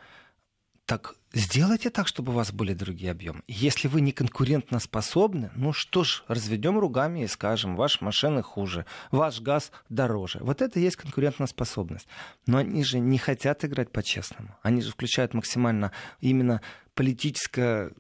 Так 0.87 1.15
сделайте 1.33 1.91
так, 1.91 2.09
чтобы 2.09 2.33
у 2.33 2.35
вас 2.35 2.53
были 2.53 2.75
другие 2.75 3.11
объемы. 3.11 3.43
Если 3.47 3.89
вы 3.89 4.01
не 4.01 4.13
конкурентно 4.13 4.79
способны, 4.79 5.51
ну 5.55 5.73
что 5.73 6.05
ж, 6.05 6.25
разведем 6.29 6.79
ругами 6.79 7.25
и 7.25 7.29
скажем, 7.29 7.77
ваши 7.77 8.05
машины 8.05 8.43
хуже, 8.43 8.87
ваш 9.11 9.41
газ 9.41 9.73
дороже. 9.89 10.39
Вот 10.43 10.63
это 10.63 10.79
и 10.79 10.83
есть 10.83 10.97
конкурентоспособность. 10.97 12.09
Но 12.47 12.59
они 12.59 12.85
же 12.85 12.99
не 12.99 13.19
хотят 13.19 13.65
играть 13.65 13.91
по-честному. 13.93 14.57
Они 14.63 14.81
же 14.81 14.91
включают 14.91 15.35
максимально 15.35 15.93
именно 16.21 16.61
политическое, 17.01 17.93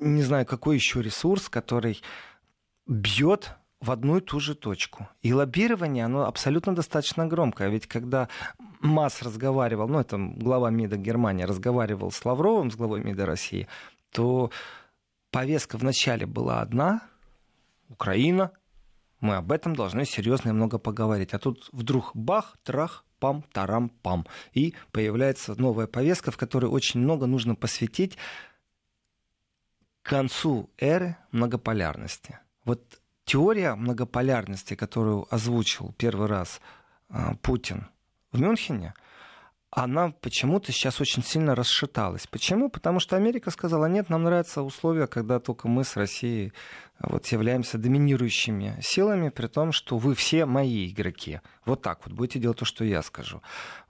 не 0.00 0.22
знаю, 0.22 0.46
какой 0.46 0.76
еще 0.76 1.02
ресурс, 1.02 1.50
который 1.50 2.00
бьет 2.86 3.52
в 3.78 3.90
одну 3.90 4.16
и 4.16 4.20
ту 4.22 4.40
же 4.40 4.54
точку. 4.54 5.06
И 5.20 5.34
лоббирование, 5.34 6.06
оно 6.06 6.24
абсолютно 6.24 6.74
достаточно 6.74 7.26
громкое. 7.26 7.68
Ведь 7.68 7.86
когда 7.86 8.30
Масс 8.80 9.20
разговаривал, 9.20 9.86
ну, 9.86 10.00
это 10.00 10.16
глава 10.16 10.70
МИДа 10.70 10.96
Германии, 10.96 11.44
разговаривал 11.44 12.10
с 12.10 12.24
Лавровым, 12.24 12.70
с 12.70 12.76
главой 12.76 13.04
МИДа 13.04 13.26
России, 13.26 13.68
то 14.12 14.50
повестка 15.30 15.76
вначале 15.76 16.24
была 16.24 16.62
одна, 16.62 17.02
Украина, 17.90 18.52
мы 19.20 19.36
об 19.36 19.52
этом 19.52 19.76
должны 19.76 20.06
серьезно 20.06 20.48
и 20.48 20.52
много 20.52 20.78
поговорить. 20.78 21.34
А 21.34 21.38
тут 21.38 21.68
вдруг 21.72 22.12
бах, 22.14 22.56
трах, 22.62 23.04
пам, 23.18 23.44
тарам, 23.52 23.88
пам. 23.88 24.26
И 24.52 24.74
появляется 24.92 25.54
новая 25.60 25.86
повестка, 25.86 26.30
в 26.30 26.36
которой 26.36 26.66
очень 26.66 27.00
много 27.00 27.26
нужно 27.26 27.54
посвятить 27.54 28.16
концу 30.08 30.70
эры 30.78 31.16
многополярности. 31.32 32.38
Вот 32.64 33.00
теория 33.24 33.74
многополярности, 33.74 34.74
которую 34.74 35.26
озвучил 35.32 35.94
первый 35.98 36.28
раз 36.28 36.60
а, 37.10 37.34
Путин 37.42 37.88
в 38.32 38.40
Мюнхене, 38.40 38.94
она 39.70 40.12
почему-то 40.22 40.72
сейчас 40.72 41.00
очень 41.00 41.22
сильно 41.22 41.54
расшаталась. 41.54 42.26
Почему? 42.26 42.70
Потому 42.70 43.00
что 43.00 43.16
Америка 43.16 43.50
сказала, 43.50 43.84
нет, 43.86 44.08
нам 44.08 44.22
нравятся 44.22 44.62
условия, 44.62 45.06
когда 45.06 45.40
только 45.40 45.68
мы 45.68 45.84
с 45.84 45.94
Россией 45.96 46.54
вот, 46.98 47.26
являемся 47.26 47.76
доминирующими 47.76 48.78
силами, 48.80 49.28
при 49.28 49.46
том, 49.46 49.72
что 49.72 49.98
вы 49.98 50.14
все 50.14 50.46
мои 50.46 50.88
игроки. 50.88 51.40
Вот 51.66 51.82
так 51.82 52.00
вот 52.06 52.14
будете 52.14 52.38
делать 52.38 52.58
то, 52.58 52.64
что 52.64 52.82
я 52.82 53.02
скажу. 53.02 53.42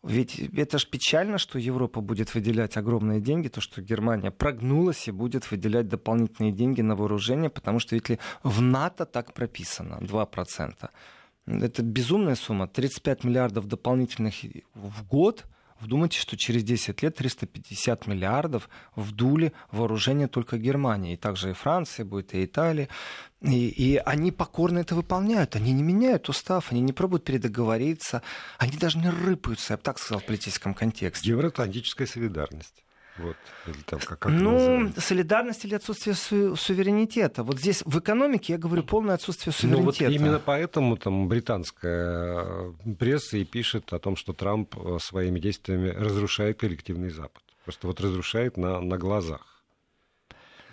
Ведь 0.02 0.40
это 0.40 0.78
же 0.78 0.88
печально, 0.88 1.38
что 1.38 1.60
Европа 1.60 2.00
будет 2.00 2.34
выделять 2.34 2.76
огромные 2.76 3.20
деньги, 3.20 3.46
то, 3.46 3.60
что 3.60 3.80
Германия 3.80 4.32
прогнулась 4.32 5.06
и 5.06 5.12
будет 5.12 5.48
выделять 5.48 5.86
дополнительные 5.88 6.52
деньги 6.52 6.82
на 6.82 6.96
вооружение, 6.96 7.50
потому 7.50 7.78
что 7.78 7.94
ли 7.94 8.18
в 8.42 8.60
НАТО 8.60 9.06
так 9.06 9.32
прописано, 9.32 9.98
2%. 10.00 10.90
Это 11.46 11.82
безумная 11.82 12.34
сумма, 12.34 12.66
35 12.66 13.24
миллиардов 13.24 13.68
дополнительных 13.68 14.34
в 14.74 15.06
год– 15.06 15.44
Вдумайтесь, 15.80 16.18
что 16.18 16.36
через 16.36 16.64
10 16.64 17.02
лет 17.02 17.14
350 17.16 18.06
миллиардов 18.08 18.68
вдули 18.96 19.52
вооружение 19.70 20.26
только 20.26 20.58
Германии. 20.58 21.14
И 21.14 21.16
также 21.16 21.50
и 21.50 21.52
Франция 21.54 22.04
будет, 22.04 22.34
и 22.34 22.44
Италия. 22.44 22.88
И, 23.40 23.68
и 23.68 23.96
они 23.96 24.32
покорно 24.32 24.80
это 24.80 24.96
выполняют. 24.96 25.54
Они 25.54 25.72
не 25.72 25.84
меняют 25.84 26.28
устав, 26.28 26.72
они 26.72 26.80
не 26.80 26.92
пробуют 26.92 27.24
передоговориться. 27.24 28.22
Они 28.58 28.76
даже 28.76 28.98
не 28.98 29.08
рыпаются, 29.08 29.74
я 29.74 29.76
бы 29.76 29.82
так 29.84 29.98
сказал, 29.98 30.20
в 30.20 30.26
политическом 30.26 30.74
контексте. 30.74 31.30
Евроатлантическая 31.30 32.08
солидарность. 32.08 32.84
Вот, 33.18 33.36
или 33.66 33.82
там, 33.82 34.00
как, 34.00 34.18
как 34.18 34.32
ну, 34.32 34.92
солидарность 34.96 35.64
или 35.64 35.74
отсутствие 35.74 36.14
су- 36.14 36.54
суверенитета. 36.56 37.42
Вот 37.42 37.58
здесь 37.58 37.82
в 37.84 37.98
экономике, 37.98 38.52
я 38.54 38.58
говорю, 38.58 38.84
полное 38.84 39.16
отсутствие 39.16 39.52
суверенитета. 39.52 40.04
Ну, 40.04 40.10
вот 40.10 40.20
именно 40.20 40.38
поэтому 40.38 40.96
там 40.96 41.28
британская 41.28 42.72
пресса 42.98 43.38
и 43.38 43.44
пишет 43.44 43.92
о 43.92 43.98
том, 43.98 44.16
что 44.16 44.32
Трамп 44.32 44.76
э, 44.76 44.98
своими 45.00 45.40
действиями 45.40 45.88
разрушает 45.88 46.60
коллективный 46.60 47.10
Запад. 47.10 47.42
Просто 47.64 47.86
вот 47.88 48.00
разрушает 48.00 48.56
на, 48.56 48.80
на 48.80 48.96
глазах. 48.96 49.58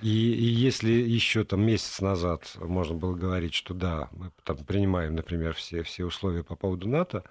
И, 0.01 0.07
и 0.07 0.43
если 0.43 0.91
еще 0.91 1.43
там 1.45 1.65
месяц 1.65 1.99
назад 1.99 2.55
можно 2.59 2.95
было 2.95 3.15
говорить, 3.15 3.53
что 3.53 3.73
да, 3.73 4.09
мы 4.11 4.31
там 4.43 4.57
принимаем, 4.57 5.15
например, 5.15 5.53
все, 5.55 5.83
все 5.83 6.05
условия 6.05 6.43
по 6.43 6.55
поводу 6.55 6.87
НАТО, 6.87 7.23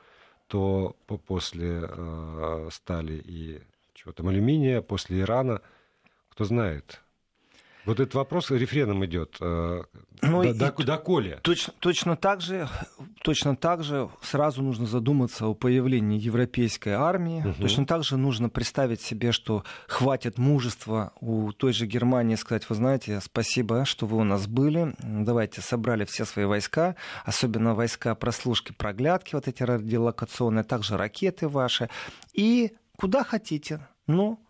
то 0.48 0.96
после 1.26 1.82
э, 1.88 2.68
стали 2.72 3.22
и 3.24 3.62
чего 3.94 4.12
там, 4.12 4.28
алюминия, 4.28 4.82
после 4.82 5.20
Ирана, 5.20 5.60
кто 6.28 6.44
знает. 6.44 7.00
Вот 7.84 8.00
этот 8.00 8.14
вопрос 8.14 8.50
рефреном 8.50 9.04
идет. 9.04 9.36
Э, 9.40 9.82
ну, 10.22 10.42
до, 10.42 10.54
до, 10.54 10.84
до 10.84 10.96
коли. 10.96 11.38
Точно, 11.42 11.74
точно, 11.80 12.16
так 12.16 12.40
же, 12.40 12.66
точно 13.22 13.56
так 13.56 13.84
же 13.84 14.08
сразу 14.22 14.62
нужно 14.62 14.86
задуматься 14.86 15.46
о 15.46 15.54
появлении 15.54 16.18
европейской 16.18 16.94
армии. 16.94 17.40
Угу. 17.40 17.60
Точно 17.60 17.86
так 17.86 18.02
же 18.02 18.16
нужно 18.16 18.48
представить 18.48 19.02
себе, 19.02 19.32
что 19.32 19.64
хватит 19.86 20.38
мужества 20.38 21.12
у 21.20 21.52
той 21.52 21.74
же 21.74 21.86
Германии 21.86 22.36
сказать, 22.36 22.68
вы 22.70 22.74
знаете, 22.74 23.20
спасибо, 23.20 23.84
что 23.84 24.06
вы 24.06 24.16
у 24.16 24.24
нас 24.24 24.46
были. 24.46 24.94
Давайте 25.00 25.60
собрали 25.60 26.06
все 26.06 26.24
свои 26.24 26.46
войска, 26.46 26.96
особенно 27.24 27.74
войска 27.74 28.14
прослушки, 28.14 28.72
проглядки, 28.72 29.34
вот 29.34 29.46
эти 29.46 29.62
радиолокационные, 29.62 30.62
а 30.62 30.64
также 30.64 30.96
ракеты 30.96 31.48
ваши. 31.48 31.90
И 32.32 32.72
куда 32.96 33.24
хотите. 33.24 33.86
Ну, 34.06 34.40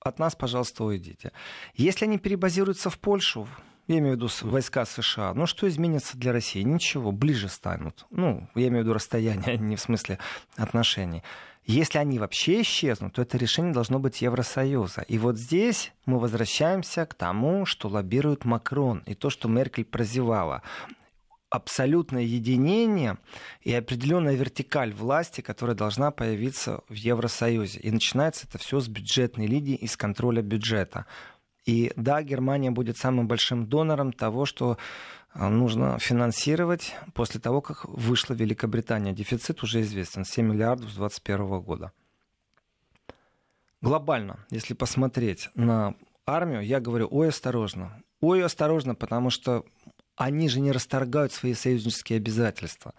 от 0.00 0.18
нас, 0.18 0.34
пожалуйста, 0.34 0.84
уйдите. 0.84 1.32
Если 1.74 2.04
они 2.04 2.18
перебазируются 2.18 2.90
в 2.90 2.98
Польшу, 2.98 3.48
я 3.88 3.98
имею 3.98 4.14
в 4.14 4.16
виду 4.16 4.28
войска 4.42 4.84
США, 4.84 5.34
ну 5.34 5.46
что 5.46 5.68
изменится 5.68 6.16
для 6.16 6.32
России? 6.32 6.62
Ничего, 6.62 7.12
ближе 7.12 7.48
станут. 7.48 8.06
Ну, 8.10 8.48
я 8.54 8.68
имею 8.68 8.82
в 8.82 8.86
виду 8.86 8.94
расстояние, 8.94 9.56
не 9.58 9.76
в 9.76 9.80
смысле 9.80 10.18
отношений. 10.56 11.22
Если 11.64 11.98
они 11.98 12.18
вообще 12.18 12.62
исчезнут, 12.62 13.14
то 13.14 13.22
это 13.22 13.38
решение 13.38 13.72
должно 13.72 14.00
быть 14.00 14.20
Евросоюза. 14.20 15.02
И 15.02 15.18
вот 15.18 15.38
здесь 15.38 15.92
мы 16.06 16.18
возвращаемся 16.18 17.06
к 17.06 17.14
тому, 17.14 17.66
что 17.66 17.88
лоббирует 17.88 18.44
Макрон, 18.44 19.02
и 19.06 19.14
то, 19.14 19.30
что 19.30 19.48
Меркель 19.48 19.84
прозевала 19.84 20.62
абсолютное 21.52 22.22
единение 22.22 23.18
и 23.60 23.74
определенная 23.74 24.34
вертикаль 24.34 24.94
власти, 24.94 25.42
которая 25.42 25.76
должна 25.76 26.10
появиться 26.10 26.80
в 26.88 26.94
Евросоюзе. 26.94 27.78
И 27.80 27.90
начинается 27.90 28.46
это 28.48 28.56
все 28.56 28.80
с 28.80 28.88
бюджетной 28.88 29.46
линии 29.46 29.76
и 29.76 29.86
с 29.86 29.98
контроля 29.98 30.40
бюджета. 30.40 31.04
И 31.66 31.92
да, 31.94 32.22
Германия 32.22 32.70
будет 32.70 32.96
самым 32.96 33.28
большим 33.28 33.66
донором 33.66 34.14
того, 34.14 34.46
что 34.46 34.78
а, 35.34 35.50
нужно 35.50 35.98
финансировать 35.98 36.94
после 37.12 37.38
того, 37.38 37.60
как 37.60 37.84
вышла 37.84 38.32
Великобритания. 38.32 39.12
Дефицит 39.12 39.62
уже 39.62 39.82
известен, 39.82 40.24
7 40.24 40.46
миллиардов 40.46 40.90
с 40.90 40.94
2021 40.94 41.60
года. 41.60 41.92
Глобально, 43.82 44.38
если 44.50 44.72
посмотреть 44.72 45.50
на 45.54 45.94
армию, 46.24 46.64
я 46.64 46.80
говорю, 46.80 47.08
ой, 47.10 47.28
осторожно. 47.28 48.02
Ой, 48.22 48.42
осторожно, 48.42 48.94
потому 48.94 49.30
что 49.30 49.64
они 50.16 50.48
же 50.48 50.60
не 50.60 50.72
расторгают 50.72 51.32
свои 51.32 51.54
союзнические 51.54 52.18
обязательства. 52.18 52.94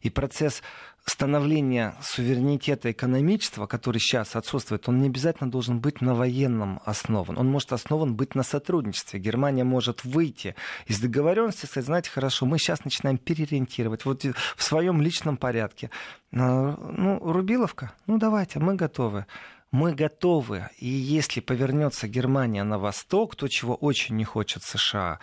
И 0.00 0.10
процесс 0.10 0.62
становления 1.06 1.94
суверенитета 2.02 2.90
экономического, 2.90 3.66
который 3.66 3.98
сейчас 3.98 4.36
отсутствует, 4.36 4.88
он 4.88 4.98
не 4.98 5.08
обязательно 5.08 5.50
должен 5.50 5.78
быть 5.78 6.00
на 6.00 6.14
военном 6.14 6.80
основан. 6.84 7.36
Он 7.38 7.48
может 7.48 7.72
основан 7.72 8.14
быть 8.14 8.34
на 8.34 8.42
сотрудничестве. 8.42 9.20
Германия 9.20 9.64
может 9.64 10.04
выйти 10.04 10.54
из 10.86 11.00
договоренности, 11.00 11.66
сказать, 11.66 11.86
знаете, 11.86 12.10
хорошо, 12.10 12.46
мы 12.46 12.58
сейчас 12.58 12.84
начинаем 12.84 13.18
переориентировать 13.18 14.04
вот 14.04 14.24
в 14.24 14.62
своем 14.62 15.02
личном 15.02 15.36
порядке. 15.36 15.90
Ну, 16.30 17.18
Рубиловка, 17.20 17.92
ну 18.06 18.18
давайте, 18.18 18.58
мы 18.58 18.74
готовы 18.74 19.26
мы 19.70 19.92
готовы. 19.92 20.68
И 20.78 20.86
если 20.86 21.40
повернется 21.40 22.06
Германия 22.06 22.62
на 22.62 22.78
восток, 22.78 23.34
то, 23.34 23.48
чего 23.48 23.74
очень 23.74 24.14
не 24.14 24.22
хочет 24.22 24.62
США, 24.62 25.18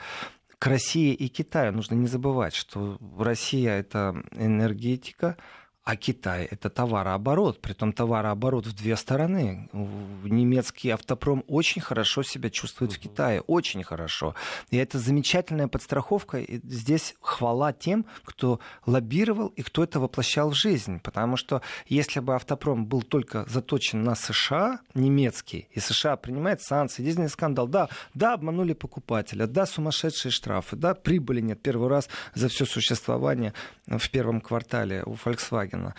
к 0.61 0.67
России 0.67 1.11
и 1.15 1.27
Китаю. 1.27 1.71
Нужно 1.71 1.95
не 1.95 2.05
забывать, 2.05 2.53
что 2.53 2.99
Россия 3.17 3.79
это 3.79 4.23
энергетика, 4.33 5.35
а 5.83 5.95
Китай— 5.95 6.45
это 6.51 6.69
товарооборот, 6.69 7.59
притом 7.59 7.91
товарооборот 7.91 8.67
в 8.67 8.75
две 8.75 8.95
стороны. 8.95 9.67
Немецкий 9.73 10.91
автопром 10.91 11.43
очень 11.47 11.81
хорошо 11.81 12.21
себя 12.21 12.51
чувствует 12.51 12.93
в 12.93 12.99
Китае, 12.99 13.41
очень 13.41 13.83
хорошо. 13.83 14.35
И 14.69 14.77
это 14.77 14.99
замечательная 14.99 15.67
подстраховка. 15.67 16.37
И 16.37 16.59
здесь 16.63 17.15
хвала 17.19 17.73
тем, 17.73 18.05
кто 18.23 18.59
лоббировал 18.85 19.47
и 19.47 19.63
кто 19.63 19.83
это 19.83 19.99
воплощал 19.99 20.51
в 20.51 20.55
жизнь. 20.55 20.99
Потому 20.99 21.35
что 21.35 21.63
если 21.87 22.19
бы 22.19 22.35
автопром 22.35 22.85
был 22.85 23.01
только 23.01 23.45
заточен 23.49 24.03
на 24.03 24.13
США, 24.13 24.81
немецкий, 24.93 25.67
и 25.71 25.79
США 25.79 26.15
принимает 26.15 26.61
санкции, 26.61 27.03
дизельный 27.03 27.29
скандал, 27.29 27.67
да, 27.67 27.89
да, 28.13 28.33
обманули 28.33 28.73
покупателя, 28.73 29.47
да, 29.47 29.65
сумасшедшие 29.65 30.31
штрафы, 30.31 30.75
да, 30.75 30.93
прибыли 30.93 31.41
нет 31.41 31.59
первый 31.59 31.89
раз 31.89 32.07
за 32.35 32.49
все 32.49 32.65
существование 32.65 33.55
в 33.87 34.09
первом 34.11 34.41
квартале 34.41 35.01
у 35.03 35.13
Volkswagen 35.13 35.70
Volkswagen. 35.71 35.93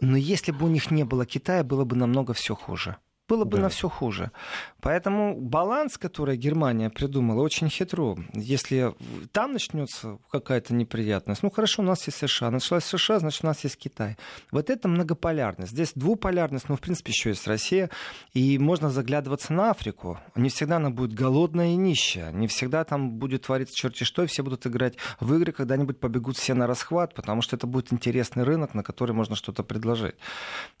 Но 0.00 0.16
если 0.16 0.52
бы 0.52 0.66
у 0.66 0.68
них 0.68 0.90
не 0.90 1.04
было 1.04 1.26
Китая, 1.26 1.64
было 1.64 1.84
бы 1.84 1.96
намного 1.96 2.32
все 2.32 2.54
хуже 2.54 2.98
было 3.28 3.44
бы 3.44 3.58
да. 3.58 3.64
на 3.64 3.68
все 3.68 3.88
хуже. 3.88 4.30
Поэтому 4.80 5.36
баланс, 5.38 5.98
который 5.98 6.36
Германия 6.36 6.88
придумала, 6.88 7.42
очень 7.42 7.68
хитро. 7.68 8.16
Если 8.32 8.94
там 9.32 9.52
начнется 9.52 10.18
какая-то 10.30 10.72
неприятность, 10.72 11.42
ну 11.42 11.50
хорошо, 11.50 11.82
у 11.82 11.84
нас 11.84 12.06
есть 12.06 12.18
США, 12.18 12.50
началась 12.50 12.84
США, 12.84 13.18
значит 13.18 13.44
у 13.44 13.46
нас 13.46 13.62
есть 13.64 13.76
Китай. 13.76 14.16
Вот 14.50 14.70
это 14.70 14.88
многополярность. 14.88 15.72
Здесь 15.72 15.92
двуполярность, 15.94 16.68
но 16.68 16.76
в 16.76 16.80
принципе 16.80 17.12
еще 17.12 17.30
есть 17.30 17.46
Россия, 17.46 17.90
и 18.32 18.58
можно 18.58 18.88
заглядываться 18.88 19.52
на 19.52 19.70
Африку. 19.70 20.18
Не 20.34 20.48
всегда 20.48 20.76
она 20.76 20.90
будет 20.90 21.12
голодная 21.12 21.68
и 21.68 21.76
нищая, 21.76 22.32
не 22.32 22.46
всегда 22.46 22.84
там 22.84 23.10
будет 23.10 23.42
твориться 23.42 23.74
черти 23.74 24.04
что, 24.04 24.22
и 24.22 24.26
все 24.26 24.42
будут 24.42 24.66
играть 24.66 24.94
в 25.20 25.34
игры, 25.34 25.52
когда-нибудь 25.52 26.00
побегут 26.00 26.36
все 26.36 26.54
на 26.54 26.66
расхват, 26.66 27.14
потому 27.14 27.42
что 27.42 27.56
это 27.56 27.66
будет 27.66 27.92
интересный 27.92 28.44
рынок, 28.44 28.74
на 28.74 28.82
который 28.82 29.12
можно 29.12 29.36
что-то 29.36 29.62
предложить. 29.64 30.14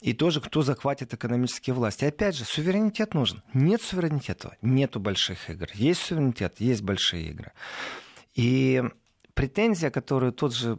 И 0.00 0.14
тоже, 0.14 0.40
кто 0.40 0.62
захватит 0.62 1.12
экономические 1.12 1.74
власти. 1.74 2.04
И 2.04 2.08
опять 2.08 2.37
же, 2.38 2.44
суверенитет 2.44 3.14
нужен. 3.14 3.42
Нет 3.52 3.82
суверенитета, 3.82 4.56
нету 4.62 5.00
больших 5.00 5.50
игр. 5.50 5.68
Есть 5.74 6.00
суверенитет, 6.02 6.60
есть 6.60 6.82
большие 6.82 7.30
игры. 7.30 7.52
И 8.34 8.82
претензия, 9.34 9.90
которую 9.90 10.32
тот 10.32 10.54
же 10.54 10.78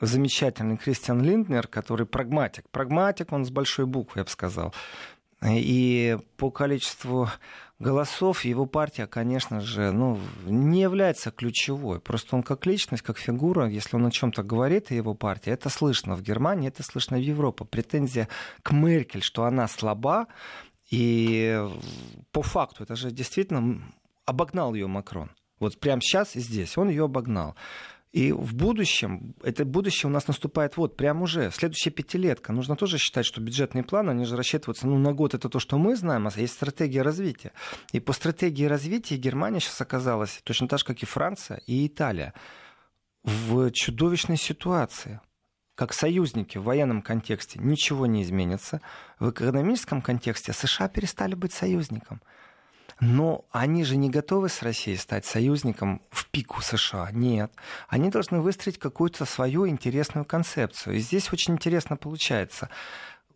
замечательный 0.00 0.76
Кристиан 0.76 1.22
Линднер, 1.22 1.68
который 1.68 2.06
прагматик. 2.06 2.68
Прагматик, 2.70 3.32
он 3.32 3.44
с 3.44 3.50
большой 3.50 3.86
буквы, 3.86 4.20
я 4.20 4.24
бы 4.24 4.30
сказал. 4.30 4.74
И 5.44 6.18
по 6.36 6.50
количеству 6.50 7.28
голосов 7.82 8.44
его 8.44 8.66
партия, 8.66 9.06
конечно 9.06 9.60
же, 9.60 9.92
ну, 9.92 10.18
не 10.44 10.80
является 10.80 11.30
ключевой. 11.30 12.00
Просто 12.00 12.36
он 12.36 12.42
как 12.42 12.64
личность, 12.64 13.02
как 13.02 13.18
фигура, 13.18 13.68
если 13.68 13.96
он 13.96 14.06
о 14.06 14.10
чем-то 14.10 14.42
говорит, 14.42 14.90
и 14.90 14.96
его 14.96 15.14
партия, 15.14 15.50
это 15.50 15.68
слышно 15.68 16.14
в 16.14 16.22
Германии, 16.22 16.68
это 16.68 16.82
слышно 16.82 17.18
в 17.18 17.20
Европе. 17.20 17.64
Претензия 17.64 18.28
к 18.62 18.72
Меркель, 18.72 19.22
что 19.22 19.44
она 19.44 19.68
слаба, 19.68 20.28
и 20.90 21.60
по 22.30 22.42
факту 22.42 22.84
это 22.84 22.96
же 22.96 23.10
действительно 23.10 23.82
обогнал 24.24 24.74
ее 24.74 24.86
Макрон. 24.86 25.30
Вот 25.58 25.78
прямо 25.78 26.02
сейчас 26.02 26.36
и 26.36 26.40
здесь 26.40 26.76
он 26.76 26.88
ее 26.88 27.04
обогнал. 27.04 27.54
И 28.12 28.30
в 28.30 28.54
будущем, 28.54 29.34
это 29.42 29.64
будущее 29.64 30.10
у 30.10 30.12
нас 30.12 30.28
наступает 30.28 30.76
вот, 30.76 30.96
прямо 30.98 31.22
уже, 31.22 31.50
следующая 31.50 31.90
пятилетка. 31.90 32.52
Нужно 32.52 32.76
тоже 32.76 32.98
считать, 32.98 33.24
что 33.24 33.40
бюджетные 33.40 33.84
планы, 33.84 34.10
они 34.10 34.26
же 34.26 34.36
рассчитываются 34.36 34.86
ну, 34.86 34.98
на 34.98 35.14
год, 35.14 35.32
это 35.32 35.48
то, 35.48 35.58
что 35.58 35.78
мы 35.78 35.96
знаем, 35.96 36.26
а 36.26 36.30
есть 36.38 36.52
стратегия 36.52 37.00
развития. 37.00 37.52
И 37.92 38.00
по 38.00 38.12
стратегии 38.12 38.66
развития 38.66 39.16
Германия 39.16 39.60
сейчас 39.60 39.80
оказалась, 39.80 40.42
точно 40.44 40.68
так 40.68 40.80
же, 40.80 40.84
как 40.84 41.02
и 41.02 41.06
Франция 41.06 41.62
и 41.66 41.86
Италия, 41.86 42.34
в 43.24 43.70
чудовищной 43.70 44.36
ситуации 44.36 45.20
как 45.74 45.94
союзники 45.94 46.58
в 46.58 46.64
военном 46.64 47.00
контексте 47.00 47.58
ничего 47.58 48.06
не 48.06 48.22
изменится. 48.22 48.82
В 49.18 49.30
экономическом 49.30 50.02
контексте 50.02 50.52
США 50.52 50.88
перестали 50.88 51.34
быть 51.34 51.52
союзником. 51.52 52.20
Но 53.04 53.44
они 53.50 53.82
же 53.82 53.96
не 53.96 54.10
готовы 54.10 54.48
с 54.48 54.62
Россией 54.62 54.96
стать 54.96 55.26
союзником 55.26 56.02
в 56.10 56.24
пику 56.26 56.62
США. 56.62 57.10
Нет. 57.10 57.52
Они 57.88 58.10
должны 58.10 58.40
выстроить 58.40 58.78
какую-то 58.78 59.24
свою 59.24 59.66
интересную 59.66 60.24
концепцию. 60.24 60.94
И 60.94 61.00
здесь 61.00 61.32
очень 61.32 61.54
интересно 61.54 61.96
получается 61.96 62.70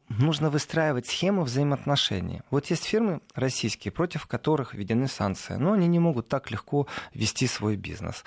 нужно 0.08 0.50
выстраивать 0.50 1.08
схему 1.08 1.42
взаимоотношений. 1.42 2.42
Вот 2.52 2.66
есть 2.66 2.84
фирмы 2.84 3.20
российские, 3.34 3.90
против 3.90 4.26
которых 4.26 4.72
введены 4.72 5.08
санкции, 5.08 5.54
но 5.54 5.72
они 5.72 5.88
не 5.88 5.98
могут 5.98 6.28
так 6.28 6.52
легко 6.52 6.86
вести 7.12 7.48
свой 7.48 7.74
бизнес. 7.74 8.22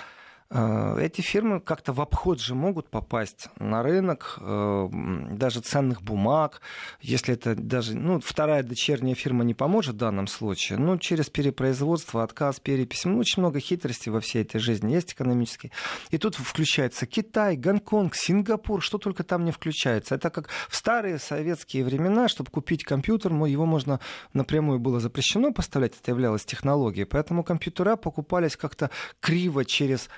Э, 0.52 0.98
эти 1.00 1.22
фирмы 1.22 1.60
как-то 1.60 1.94
в 1.94 2.02
обход 2.02 2.40
же 2.42 2.56
могут 2.56 2.90
попасть 2.90 3.50
на 3.60 3.84
рынок 3.84 4.38
э, 4.42 4.90
даже 5.32 5.60
ценных 5.60 6.02
бумаг, 6.02 6.62
если 7.02 7.36
это 7.36 7.54
даже, 7.54 7.96
ну, 7.96 8.20
вторая 8.20 8.64
дочерняя 8.64 9.14
фирма 9.14 9.44
не 9.44 9.54
поможет 9.54 9.96
в 9.96 9.98
данном 10.00 10.26
случае, 10.26 10.80
но 10.80 10.98
через 10.98 11.30
перепроизводство, 11.30 12.24
отказ, 12.24 12.60
перепись, 12.60 13.06
ну, 13.06 13.20
очень 13.20 13.42
много 13.44 13.60
хитростей 13.60 14.12
во 14.12 14.22
всей 14.22 14.42
этой 14.42 14.60
жизни 14.60 14.94
есть 14.94 15.14
экономические. 15.14 15.72
И 16.10 16.18
тут 16.18 16.36
включается 16.36 17.06
Китай, 17.06 17.56
Гонконг, 17.56 18.16
Сингапур, 18.16 18.82
что 18.82 18.98
только 18.98 19.24
там 19.24 19.46
не 19.46 19.52
включается. 19.52 20.16
Это 20.16 20.32
как 20.32 20.50
в 20.68 20.76
старые 20.76 21.20
советские 21.20 21.84
времена, 21.84 22.28
чтобы 22.28 22.50
купить 22.50 22.84
компьютер, 22.84 23.34
его 23.34 23.68
можно 23.68 24.00
напрямую 24.34 24.80
было 24.80 25.00
запрещено 25.00 25.54
поставлять, 25.54 25.94
это 26.02 26.10
являлось 26.10 26.44
технологией, 26.44 27.06
поэтому 27.06 27.44
компьютера 27.44 27.96
покупались 27.98 28.56
как-то 28.56 28.90
криво 29.20 29.64
через 29.64 30.10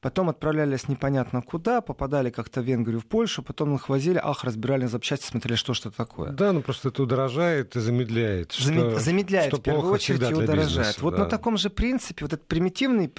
потом 0.00 0.28
отправлялись 0.28 0.88
непонятно 0.88 1.42
куда, 1.42 1.80
попадали 1.80 2.30
как-то 2.30 2.60
в 2.60 2.64
Венгрию, 2.64 3.00
в 3.00 3.06
Польшу, 3.06 3.42
потом 3.42 3.74
их 3.74 3.88
возили, 3.88 4.20
ах, 4.22 4.44
разбирали 4.44 4.82
на 4.82 4.88
запчасти, 4.88 5.26
смотрели, 5.26 5.56
что 5.56 5.74
что 5.74 5.90
такое. 5.90 6.30
Да, 6.30 6.52
ну 6.52 6.62
просто 6.62 6.88
это 6.88 7.02
удорожает 7.02 7.76
и 7.76 7.80
замедляет. 7.80 8.52
Замед... 8.52 8.92
Что, 8.92 9.00
замедляет, 9.00 9.48
что 9.48 9.56
в 9.58 9.62
первую 9.62 9.92
очередь, 9.92 10.22
и 10.22 10.34
удорожает. 10.34 10.68
Бизнеса, 10.68 11.00
вот 11.00 11.12
да. 11.12 11.18
на 11.20 11.26
таком 11.26 11.56
же 11.56 11.70
принципе, 11.70 12.24
вот 12.24 12.32
это 12.32 12.42
примитивное 12.44 13.10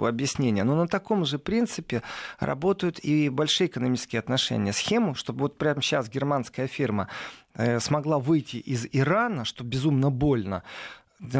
объяснение, 0.00 0.64
но 0.64 0.76
на 0.76 0.88
таком 0.88 1.24
же 1.24 1.38
принципе 1.38 2.02
работают 2.38 2.98
и 3.02 3.28
большие 3.28 3.68
экономические 3.68 4.20
отношения. 4.20 4.72
Схему, 4.72 5.14
чтобы 5.14 5.40
вот 5.40 5.58
прямо 5.58 5.82
сейчас 5.82 6.08
германская 6.08 6.66
фирма 6.66 7.08
э, 7.54 7.80
смогла 7.80 8.18
выйти 8.18 8.56
из 8.56 8.86
Ирана, 8.92 9.44
что 9.44 9.64
безумно 9.64 10.10
больно, 10.10 10.62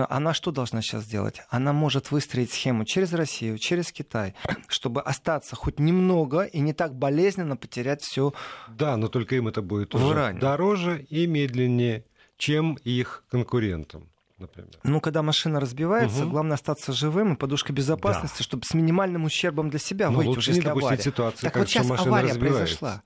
она 0.09 0.35
что 0.35 0.51
должна 0.53 0.83
сейчас 0.83 1.05
сделать? 1.05 1.43
Она 1.51 1.73
может 1.73 2.11
выстроить 2.11 2.51
схему 2.53 2.85
через 2.85 3.13
Россию, 3.13 3.59
через 3.59 3.93
Китай, 3.93 4.35
чтобы 4.69 5.03
остаться 5.03 5.57
хоть 5.57 5.79
немного 5.79 6.43
и 6.43 6.61
не 6.61 6.73
так 6.73 6.95
болезненно 6.95 7.57
потерять 7.57 8.03
все. 8.03 8.33
Да, 8.69 8.97
но 8.97 9.09
только 9.09 9.37
им 9.37 9.49
это 9.49 9.63
будет 9.63 9.95
уже 9.95 10.07
Иране. 10.13 10.41
дороже 10.41 11.03
и 11.11 11.27
медленнее, 11.27 12.05
чем 12.39 12.75
их 12.85 13.25
конкурентам. 13.31 14.09
Например. 14.39 14.69
Ну, 14.83 15.01
когда 15.01 15.23
машина 15.23 15.61
разбивается, 15.61 16.21
Мгм. 16.21 16.31
главное 16.31 16.55
остаться 16.57 16.93
живым 16.93 17.33
и 17.33 17.37
подушка 17.37 17.73
безопасности, 17.73 18.43
чтобы 18.43 18.65
с 18.67 18.75
минимальным 18.75 19.25
ущербом 19.25 19.71
для 19.71 19.79
себя 19.79 20.11
Ну, 20.11 20.19
выйти 20.19 20.29
лучше 20.29 20.51
уже, 20.51 20.53
не 20.53 20.61
допустить 20.61 20.85
авария. 20.89 21.03
ситуации, 21.03 21.41
Так 21.41 21.55
как 21.55 21.63
вот 21.63 21.69
сейчас 21.71 21.87
машина 21.87 22.09
авария 22.11 22.29
разбивается. 22.29 22.59
произошла. 22.79 23.03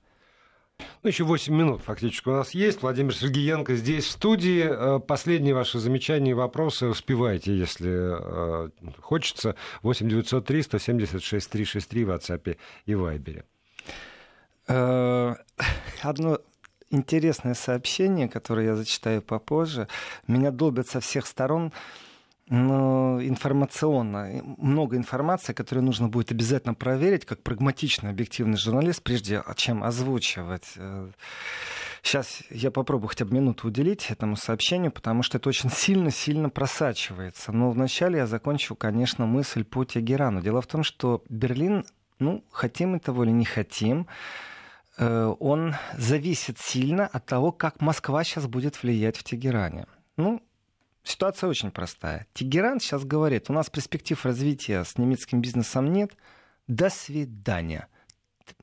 Ну, 1.03 1.07
еще 1.09 1.23
8 1.23 1.53
минут 1.53 1.81
фактически 1.81 2.29
у 2.29 2.33
нас 2.33 2.51
есть. 2.51 2.81
Владимир 2.81 3.15
Сергеенко 3.15 3.75
здесь 3.75 4.05
в 4.05 4.11
студии. 4.11 4.65
Э, 4.69 4.99
Последние 4.99 5.53
ваши 5.53 5.79
замечания 5.79 6.31
и 6.31 6.35
вопросы 6.35 6.87
успевайте, 6.87 7.55
если 7.57 8.65
э, 8.65 8.69
хочется. 8.99 9.55
8 9.81 10.09
903 10.09 10.61
176 10.63 11.49
363 11.49 12.03
в 12.05 12.09
WhatsApp 12.09 12.57
и 12.85 12.95
Вайбере. 12.95 13.45
Э, 14.67 15.35
Одно 16.01 16.39
интересное 16.91 17.53
сообщение, 17.53 18.27
которое 18.27 18.67
я 18.67 18.75
зачитаю 18.75 19.21
попозже. 19.21 19.87
Меня 20.27 20.51
долбят 20.51 20.87
со 20.87 20.99
всех 20.99 21.25
сторон 21.25 21.71
но 22.51 23.21
информационно. 23.23 24.43
Много 24.57 24.97
информации, 24.97 25.53
которую 25.53 25.85
нужно 25.85 26.09
будет 26.09 26.31
обязательно 26.33 26.73
проверить, 26.73 27.25
как 27.25 27.41
прагматичный, 27.41 28.09
объективный 28.09 28.57
журналист, 28.57 29.01
прежде 29.01 29.41
чем 29.55 29.85
озвучивать. 29.85 30.73
Сейчас 32.03 32.43
я 32.49 32.69
попробую 32.69 33.07
хотя 33.07 33.23
бы 33.23 33.33
минуту 33.35 33.69
уделить 33.69 34.11
этому 34.11 34.35
сообщению, 34.35 34.91
потому 34.91 35.23
что 35.23 35.37
это 35.37 35.47
очень 35.47 35.69
сильно-сильно 35.69 36.49
просачивается. 36.49 37.53
Но 37.53 37.71
вначале 37.71 38.17
я 38.17 38.27
закончу, 38.27 38.75
конечно, 38.75 39.25
мысль 39.25 39.63
по 39.63 39.85
Тегерану. 39.85 40.41
Дело 40.41 40.61
в 40.61 40.67
том, 40.67 40.83
что 40.83 41.23
Берлин, 41.29 41.85
ну, 42.19 42.43
хотим 42.51 42.91
мы 42.91 42.99
того 42.99 43.23
или 43.23 43.31
не 43.31 43.45
хотим, 43.45 44.07
э, 44.97 45.33
он 45.39 45.75
зависит 45.97 46.59
сильно 46.59 47.07
от 47.07 47.25
того, 47.25 47.53
как 47.53 47.79
Москва 47.79 48.25
сейчас 48.25 48.45
будет 48.45 48.83
влиять 48.83 49.15
в 49.15 49.23
Тегеране. 49.23 49.85
Ну, 50.17 50.41
Ситуация 51.03 51.49
очень 51.49 51.71
простая. 51.71 52.27
Тегеран 52.33 52.79
сейчас 52.79 53.03
говорит, 53.03 53.49
у 53.49 53.53
нас 53.53 53.69
перспектив 53.69 54.23
развития 54.25 54.83
с 54.83 54.97
немецким 54.97 55.41
бизнесом 55.41 55.91
нет. 55.91 56.15
До 56.67 56.89
свидания. 56.89 57.87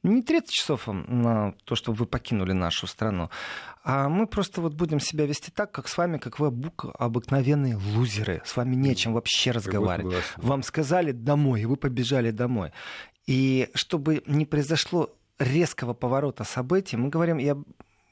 Не 0.02 0.22
30 0.22 0.50
часов 0.50 0.86
на 0.86 1.52
то, 1.64 1.74
чтобы 1.74 1.98
вы 1.98 2.06
покинули 2.06 2.52
нашу 2.52 2.86
страну, 2.86 3.30
а 3.82 4.08
мы 4.08 4.26
просто 4.26 4.60
вот 4.60 4.74
будем 4.74 5.00
себя 5.00 5.26
вести 5.26 5.50
так, 5.50 5.72
как 5.72 5.88
с 5.88 5.96
вами, 5.96 6.18
как 6.18 6.38
вы 6.38 6.52
обыкновенные 6.98 7.76
лузеры. 7.76 8.42
С 8.44 8.56
вами 8.56 8.74
нечем 8.74 9.14
вообще 9.14 9.50
разговаривать. 9.50 10.22
Вам 10.36 10.62
сказали 10.62 11.12
домой, 11.12 11.62
и 11.62 11.66
вы 11.66 11.76
побежали 11.76 12.30
домой. 12.30 12.72
И 13.26 13.70
чтобы 13.74 14.22
не 14.26 14.46
произошло 14.46 15.10
резкого 15.38 15.94
поворота 15.94 16.44
событий, 16.44 16.96
мы 16.96 17.08
говорим, 17.08 17.38
я 17.38 17.56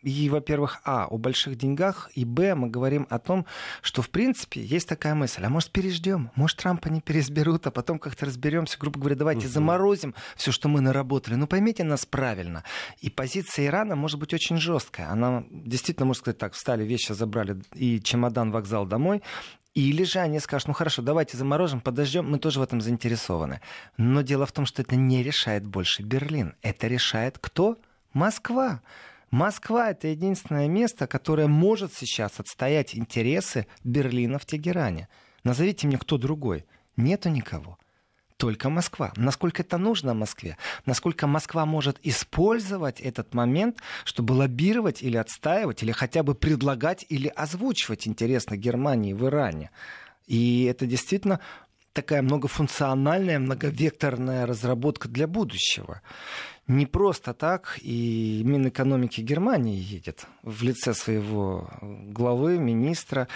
и, 0.07 0.31
во-первых, 0.31 0.81
а, 0.85 1.07
о 1.07 1.19
больших 1.19 1.57
деньгах, 1.57 2.13
и, 2.15 2.25
б, 2.25 2.55
мы 2.55 2.69
говорим 2.71 3.09
о 3.11 3.19
том, 3.19 3.45
что, 3.83 4.03
в 4.03 4.09
принципе, 4.09 4.61
есть 4.63 4.89
такая 4.89 5.17
мысль, 5.17 5.43
а 5.45 5.49
может, 5.49 5.73
переждем, 5.73 6.31
может, 6.37 6.59
Трампа 6.59 6.87
не 6.89 7.01
переизберут, 7.01 7.67
а 7.67 7.73
потом 7.73 7.99
как-то 7.99 8.25
разберемся, 8.25 8.79
грубо 8.79 9.01
говоря, 9.01 9.17
давайте 9.17 9.47
Мгм. 9.47 9.51
заморозим 9.51 10.15
все, 10.37 10.53
что 10.53 10.69
мы 10.69 10.81
наработали. 10.81 11.35
Ну, 11.35 11.49
поймите 11.49 11.83
нас 11.83 12.07
правильно. 12.07 12.63
И 13.01 13.11
позиция 13.11 13.67
Ирана 13.67 13.97
может 13.97 14.21
быть 14.21 14.33
очень 14.33 14.59
жесткая. 14.59 15.11
Она 15.11 15.43
действительно, 15.51 16.07
можно 16.07 16.21
сказать 16.21 16.39
так, 16.39 16.53
встали, 16.53 16.85
вещи 16.85 17.11
забрали 17.11 17.61
и 17.75 18.01
чемодан, 18.01 18.53
вокзал 18.53 18.87
домой, 18.87 19.23
или 19.75 20.05
же 20.05 20.21
они 20.21 20.39
скажут, 20.39 20.69
ну 20.69 20.75
хорошо, 20.75 21.03
давайте 21.03 21.37
заморожим, 21.37 21.81
подождем, 21.81 22.31
мы 22.31 22.39
тоже 22.39 22.61
в 22.61 22.63
этом 22.63 22.81
заинтересованы. 22.81 23.61
Но 23.97 24.23
дело 24.23 24.47
в 24.47 24.53
том, 24.53 24.67
что 24.67 24.83
это 24.83 24.95
не 24.95 25.25
решает 25.25 25.67
больше 25.67 26.05
Берлин. 26.05 26.55
Это 26.63 26.87
решает 26.87 27.39
кто? 27.41 27.77
Москва. 28.13 28.83
Москва— 29.31 29.91
это 29.91 30.09
единственное 30.09 30.69
место, 30.69 31.07
которое 31.07 31.49
может 31.49 31.93
сейчас 31.93 32.39
отстоять 32.39 32.95
интересы 32.97 33.67
Берлина 33.83 34.39
в 34.39 34.47
Тегеране. 34.47 35.09
Назовите 35.45 35.87
мне, 35.87 35.99
кто 35.99 36.17
другой. 36.17 36.65
Нету 36.97 37.29
никого. 37.29 37.79
Только 38.37 38.69
Москва. 38.69 39.13
Насколько 39.17 39.63
это 39.63 39.79
нужно 39.79 40.13
Москве? 40.13 40.59
Насколько 40.85 41.27
Москва 41.27 41.65
может 41.65 41.99
использовать 42.03 43.01
этот 43.01 43.33
момент, 43.33 43.79
чтобы 44.05 44.33
лоббировать 44.33 45.03
или 45.03 45.17
отстаивать, 45.17 45.83
или 45.83 45.91
хотя 45.91 46.23
бы 46.23 46.35
предлагать 46.35 47.07
или 47.09 47.29
озвучивать 47.29 48.07
интересы 48.07 48.57
Германии 48.57 49.15
в 49.15 49.25
Иране? 49.25 49.71
И 50.27 50.65
это 50.65 50.87
действительно 50.87 51.41
такая 51.95 52.21
многофункциональная, 52.21 53.39
многовекторная 53.39 54.45
разработка 54.45 55.09
для 55.09 55.27
будущего. 55.27 56.03
Не 56.69 56.87
просто 56.87 57.33
так 57.33 57.79
и 57.81 58.43
Минэкономики 58.45 59.21
Германии 59.21 59.77
едет 59.77 60.27
в 60.43 60.63
лице 60.63 60.95
своего 60.95 61.71
главы, 61.81 62.59
министра. 62.59 63.29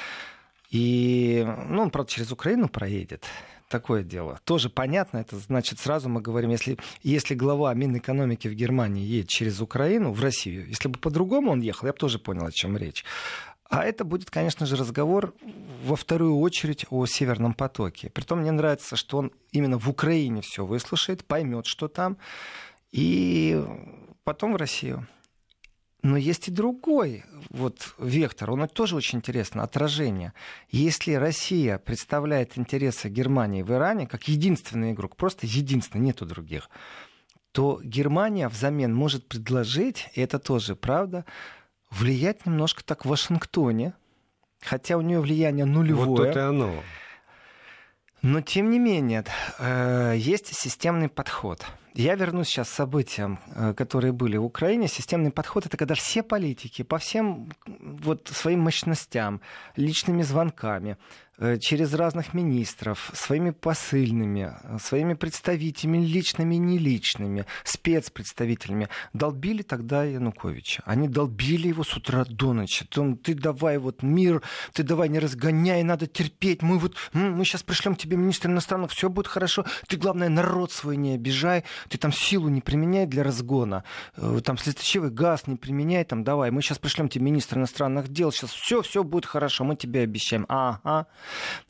И, 0.71 1.47
ну, 1.69 1.83
он, 1.83 1.91
правда, 1.91 2.11
через 2.11 2.33
Украину 2.33 2.69
проедет. 2.69 3.25
Такое 3.69 4.03
дело. 4.03 4.41
Тоже 4.45 4.69
понятно, 4.69 5.19
это 5.19 5.37
значит, 5.39 5.79
сразу 5.79 6.09
мы 6.09 6.21
говорим, 6.21 6.51
если, 6.51 6.77
если 7.05 7.37
глава 7.37 7.73
Минэкономики 7.73 8.49
в 8.49 8.55
Германии 8.55 9.05
едет 9.05 9.29
через 9.29 9.61
Украину 9.61 10.11
в 10.11 10.21
Россию, 10.21 10.67
если 10.67 10.89
бы 10.89 10.99
по-другому 10.99 11.53
он 11.53 11.61
ехал, 11.61 11.87
я 11.87 11.93
бы 11.93 11.99
тоже 11.99 12.19
понял, 12.19 12.47
о 12.47 12.51
чем 12.51 12.77
речь. 12.77 13.05
А 13.69 13.85
это 13.85 14.05
будет, 14.05 14.29
конечно 14.29 14.67
же, 14.67 14.75
разговор 14.75 15.33
во 15.85 15.95
вторую 15.95 16.37
очередь 16.39 16.85
о 16.91 17.07
Северном 17.07 17.55
потоке. 17.55 18.11
Притом 18.11 18.41
мне 18.41 18.51
нравится, 18.51 18.97
что 18.97 19.19
он 19.19 19.31
именно 19.53 19.79
в 19.79 19.89
Украине 19.89 20.43
все 20.43 20.67
выслушает, 20.67 21.25
поймет, 21.25 21.67
что 21.67 21.87
там, 21.87 22.17
и 22.93 23.63
потом 24.25 24.53
в 24.53 24.57
Россию. 24.57 25.07
Но 26.03 26.17
есть 26.17 26.49
и 26.49 26.51
другой 26.51 27.25
вот 27.51 27.95
вектор, 27.99 28.51
он 28.51 28.67
тоже 28.69 28.97
очень 28.97 29.19
интересно, 29.19 29.63
отражение. 29.63 30.33
Если 30.71 31.13
Россия 31.13 31.79
представляет 31.79 32.57
интересы 32.57 33.11
Германии 33.11 33.63
в 33.63 33.71
Иране 33.71 34.07
как 34.07 34.29
единственный 34.29 34.93
игрок, 34.93 35.17
просто 35.17 35.47
единственный, 35.47 36.01
нету 36.01 36.25
других, 36.25 36.71
то 37.53 37.81
Германия 37.83 38.49
взамен 38.49 38.95
может 38.95 39.29
предложить, 39.29 40.09
и 40.15 40.23
это 40.23 40.39
тоже 40.39 40.75
правда, 40.75 41.27
влиять 41.91 42.47
немножко 42.47 42.83
так 42.83 43.05
в 43.05 43.09
Вашингтоне, 43.09 43.93
хотя 44.63 44.97
у 44.97 45.03
нее 45.03 45.21
влияние 45.21 45.67
нулевое. 45.67 46.09
Вот 46.09 46.33
то 46.33 46.39
и 46.39 46.43
оно. 46.43 46.83
Но 48.23 48.41
тем 48.43 48.71
не 48.71 48.79
менее, 48.79 49.25
э, 49.59 50.15
есть 50.17 50.55
системный 50.55 51.09
подход. 51.09 51.65
Я 51.95 52.15
вернусь 52.15 52.49
сейчас 52.49 52.69
к 52.69 52.73
событиям, 52.73 53.41
э, 53.55 53.75
которые 53.75 54.13
были 54.13 54.37
в 54.37 54.45
Украине. 54.45 54.87
Системный 54.87 55.33
подход 55.33 55.67
это 55.67 55.77
когда 55.77 55.95
все 55.95 56.23
политики 56.23 56.83
по 56.83 56.99
всем 56.99 57.51
вот 57.67 58.29
своим 58.29 58.61
мощностям, 58.61 59.41
личными 59.75 60.23
звонками, 60.23 60.97
э, 61.39 61.59
через 61.59 61.95
разных 61.95 62.33
министров, 62.33 63.11
своими 63.15 63.51
посыльными, 63.51 64.53
э, 64.63 64.79
своими 64.79 65.15
представителями, 65.15 65.99
личными 65.99 66.55
и 66.55 66.59
неличными, 66.59 67.47
спецпредставителями, 67.65 68.89
долбили 69.13 69.63
тогда 69.63 70.05
Януковича. 70.05 70.83
Они 70.87 71.09
долбили 71.09 71.69
его 71.69 71.83
с 71.83 71.97
утра 71.97 72.25
до 72.25 72.53
ночи. 72.53 72.87
Ты, 72.87 73.35
давай 73.35 73.79
вот 73.79 74.03
мир, 74.03 74.43
ты 74.75 74.85
давай 74.85 75.09
не 75.09 75.19
разгоняй, 75.19 75.83
надо 75.83 76.07
терпеть. 76.07 76.63
Мы 76.63 76.79
вот, 76.79 76.95
мы 77.15 77.45
сейчас 77.45 77.65
пришлем 77.65 77.97
тебе 77.97 78.17
министра 78.17 78.49
иностранных, 78.49 78.93
все 78.93 79.09
будет 79.09 79.27
хорошо. 79.27 79.65
Ты, 79.89 79.97
главное, 79.97 80.29
народ 80.29 80.71
свой 80.71 80.97
не 80.97 81.15
обижай, 81.15 81.65
ты 81.89 81.99
там 81.99 82.13
силу 82.13 82.49
не 82.49 82.61
применяй 82.61 83.07
для 83.07 83.23
разгона, 83.23 83.85
э, 84.17 84.41
там 84.45 84.59
слезоточивый 84.59 85.11
газ 85.11 85.47
не 85.47 85.57
применяй, 85.57 86.05
там 86.05 86.25
давай, 86.25 86.51
мы 86.51 86.63
сейчас 86.63 86.79
пришлем 86.79 87.09
тебе 87.09 87.25
министра 87.25 87.59
иностранных 87.59 88.09
дел, 88.09 88.33
сейчас 88.33 88.51
все, 88.51 88.83
все 88.83 89.05
будет 89.05 89.27
хорошо, 89.27 89.65
мы 89.65 89.77
тебе 89.77 90.01
обещаем. 90.03 90.47
Ага. 90.49 91.07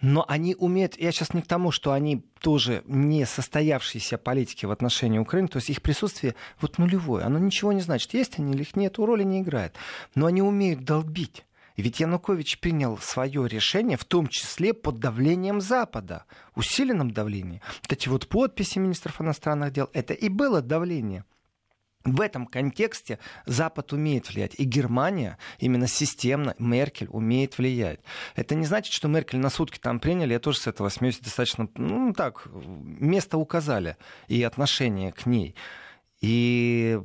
Но 0.00 0.24
они 0.28 0.54
умеют, 0.54 0.98
я 0.98 1.12
сейчас 1.12 1.34
не 1.34 1.42
к 1.42 1.46
тому, 1.46 1.70
что 1.70 1.92
они 1.92 2.24
тоже 2.40 2.82
не 2.86 3.26
состоявшиеся 3.26 4.18
политики 4.18 4.66
в 4.66 4.70
отношении 4.70 5.18
Украины, 5.18 5.48
то 5.48 5.58
есть 5.58 5.70
их 5.70 5.82
присутствие 5.82 6.34
вот 6.60 6.78
нулевое, 6.78 7.24
оно 7.24 7.38
ничего 7.38 7.72
не 7.72 7.80
значит, 7.80 8.14
есть 8.14 8.38
они 8.38 8.52
или 8.52 8.62
их 8.62 8.76
нет, 8.76 8.98
роли 8.98 9.24
не 9.24 9.40
играет. 9.40 9.74
Но 10.14 10.26
они 10.26 10.42
умеют 10.42 10.84
долбить. 10.84 11.44
Ведь 11.76 12.00
Янукович 12.00 12.58
принял 12.60 12.98
свое 12.98 13.48
решение, 13.48 13.96
в 13.96 14.04
том 14.04 14.28
числе 14.28 14.74
под 14.74 14.98
давлением 14.98 15.60
Запада, 15.60 16.24
усиленном 16.54 17.10
давлением. 17.10 17.60
Вот 17.82 17.92
эти 17.92 18.08
вот 18.08 18.28
подписи 18.28 18.78
министров 18.78 19.20
иностранных 19.20 19.72
дел, 19.72 19.88
это 19.92 20.14
и 20.14 20.28
было 20.28 20.60
давление. 20.60 21.24
В 22.04 22.22
этом 22.22 22.46
контексте 22.46 23.18
Запад 23.44 23.92
умеет 23.92 24.30
влиять. 24.30 24.54
И 24.56 24.64
Германия 24.64 25.36
именно 25.58 25.86
системно, 25.86 26.54
Меркель 26.58 27.08
умеет 27.10 27.58
влиять. 27.58 28.00
Это 28.36 28.54
не 28.54 28.64
значит, 28.64 28.94
что 28.94 29.06
Меркель 29.06 29.38
на 29.38 29.50
сутки 29.50 29.78
там 29.78 30.00
приняли. 30.00 30.32
Я 30.32 30.38
тоже 30.38 30.60
с 30.60 30.66
этого 30.66 30.88
смеюсь 30.88 31.18
достаточно, 31.18 31.68
ну 31.76 32.14
так, 32.14 32.46
место 32.54 33.36
указали 33.36 33.98
и 34.28 34.42
отношение 34.42 35.12
к 35.12 35.26
ней. 35.26 35.54
И 36.20 37.00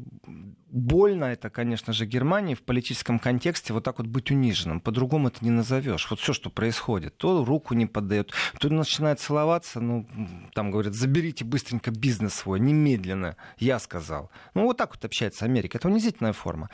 больно 0.75 1.25
это, 1.25 1.49
конечно 1.49 1.93
же, 1.93 2.05
Германии 2.05 2.53
в 2.53 2.61
политическом 2.61 3.17
контексте 3.17 3.71
вот 3.71 3.85
так 3.85 3.97
вот 3.97 4.07
быть 4.07 4.29
униженным. 4.29 4.81
По-другому 4.81 5.29
это 5.29 5.43
не 5.43 5.49
назовешь. 5.51 6.09
Вот 6.09 6.19
все, 6.19 6.33
что 6.33 6.49
происходит. 6.49 7.15
То 7.15 7.45
руку 7.45 7.73
не 7.73 7.85
подает, 7.85 8.33
то 8.59 8.67
начинает 8.69 9.21
целоваться, 9.21 9.79
ну, 9.79 10.05
там 10.53 10.71
говорят, 10.71 10.93
заберите 10.93 11.45
быстренько 11.45 11.91
бизнес 11.91 12.33
свой, 12.33 12.59
немедленно, 12.59 13.37
я 13.57 13.79
сказал. 13.79 14.29
Ну, 14.53 14.63
вот 14.63 14.75
так 14.75 14.93
вот 14.95 15.05
общается 15.05 15.45
Америка. 15.45 15.77
Это 15.77 15.87
унизительная 15.87 16.33
форма. 16.33 16.69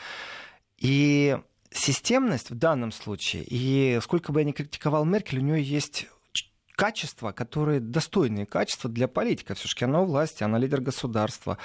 И 0.80 1.38
системность 1.70 2.50
в 2.50 2.56
данном 2.56 2.92
случае, 2.92 3.44
и 3.48 4.00
сколько 4.02 4.32
бы 4.32 4.42
я 4.42 4.46
ни 4.46 4.52
критиковал 4.52 5.06
Меркель, 5.06 5.38
у 5.40 5.44
нее 5.44 5.62
есть 5.62 6.08
качества, 6.76 7.32
которые 7.32 7.80
достойные 7.80 8.48
качества 8.48 8.90
для 8.90 9.08
политика. 9.08 9.54
Все-таки 9.54 9.86
она 9.86 10.02
власти, 10.02 10.44
она 10.44 10.58
лидер 10.58 10.82
государства 10.82 11.60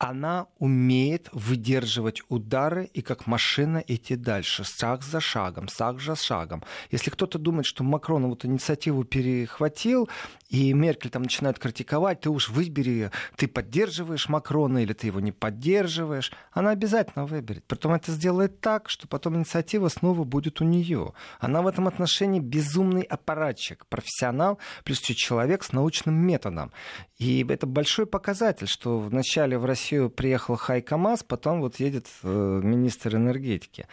она 0.00 0.46
умеет 0.58 1.28
выдерживать 1.30 2.22
удары 2.30 2.86
и 2.94 3.02
как 3.02 3.26
машина 3.26 3.84
идти 3.86 4.16
дальше, 4.16 4.64
шаг 4.64 5.02
за 5.02 5.20
шагом, 5.20 5.68
шаг 5.68 6.00
за 6.00 6.16
шагом. 6.16 6.64
Если 6.90 7.10
кто-то 7.10 7.38
думает, 7.38 7.66
что 7.66 7.84
Макрон 7.84 8.26
вот 8.26 8.46
инициативу 8.46 9.04
перехватил, 9.04 10.08
и 10.48 10.72
Меркель 10.72 11.10
там 11.10 11.22
начинает 11.22 11.58
критиковать, 11.58 12.22
ты 12.22 12.30
уж 12.30 12.48
выбери, 12.48 13.10
ты 13.36 13.46
поддерживаешь 13.46 14.30
Макрона 14.30 14.78
или 14.78 14.94
ты 14.94 15.08
его 15.08 15.20
не 15.20 15.32
поддерживаешь, 15.32 16.32
она 16.50 16.70
обязательно 16.70 17.26
выберет. 17.26 17.64
Притом 17.66 17.92
это 17.92 18.10
сделает 18.10 18.58
так, 18.60 18.88
что 18.88 19.06
потом 19.06 19.36
инициатива 19.36 19.88
снова 19.88 20.24
будет 20.24 20.62
у 20.62 20.64
нее. 20.64 21.12
Она 21.40 21.60
в 21.60 21.66
этом 21.66 21.86
отношении 21.86 22.40
безумный 22.40 23.02
аппаратчик, 23.02 23.84
профессионал, 23.86 24.58
плюс 24.82 24.98
человек 25.00 25.62
с 25.62 25.72
научным 25.72 26.14
методом. 26.14 26.72
И 27.18 27.44
это 27.46 27.66
большой 27.66 28.06
показатель, 28.06 28.66
что 28.66 28.98
вначале 28.98 29.58
в 29.58 29.66
России 29.66 29.89
Россию 29.90 30.08
приехал 30.08 30.54
Хай 30.54 30.82
КамАЗ, 30.82 31.24
потом 31.24 31.60
вот 31.60 31.80
едет 31.80 32.06
э, 32.22 32.60
министр 32.62 33.16
энергетики. 33.16 33.88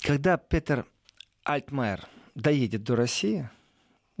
Когда 0.00 0.36
Петер 0.36 0.86
Альтмайер 1.44 2.08
доедет 2.34 2.82
до 2.82 2.96
России, 2.96 3.48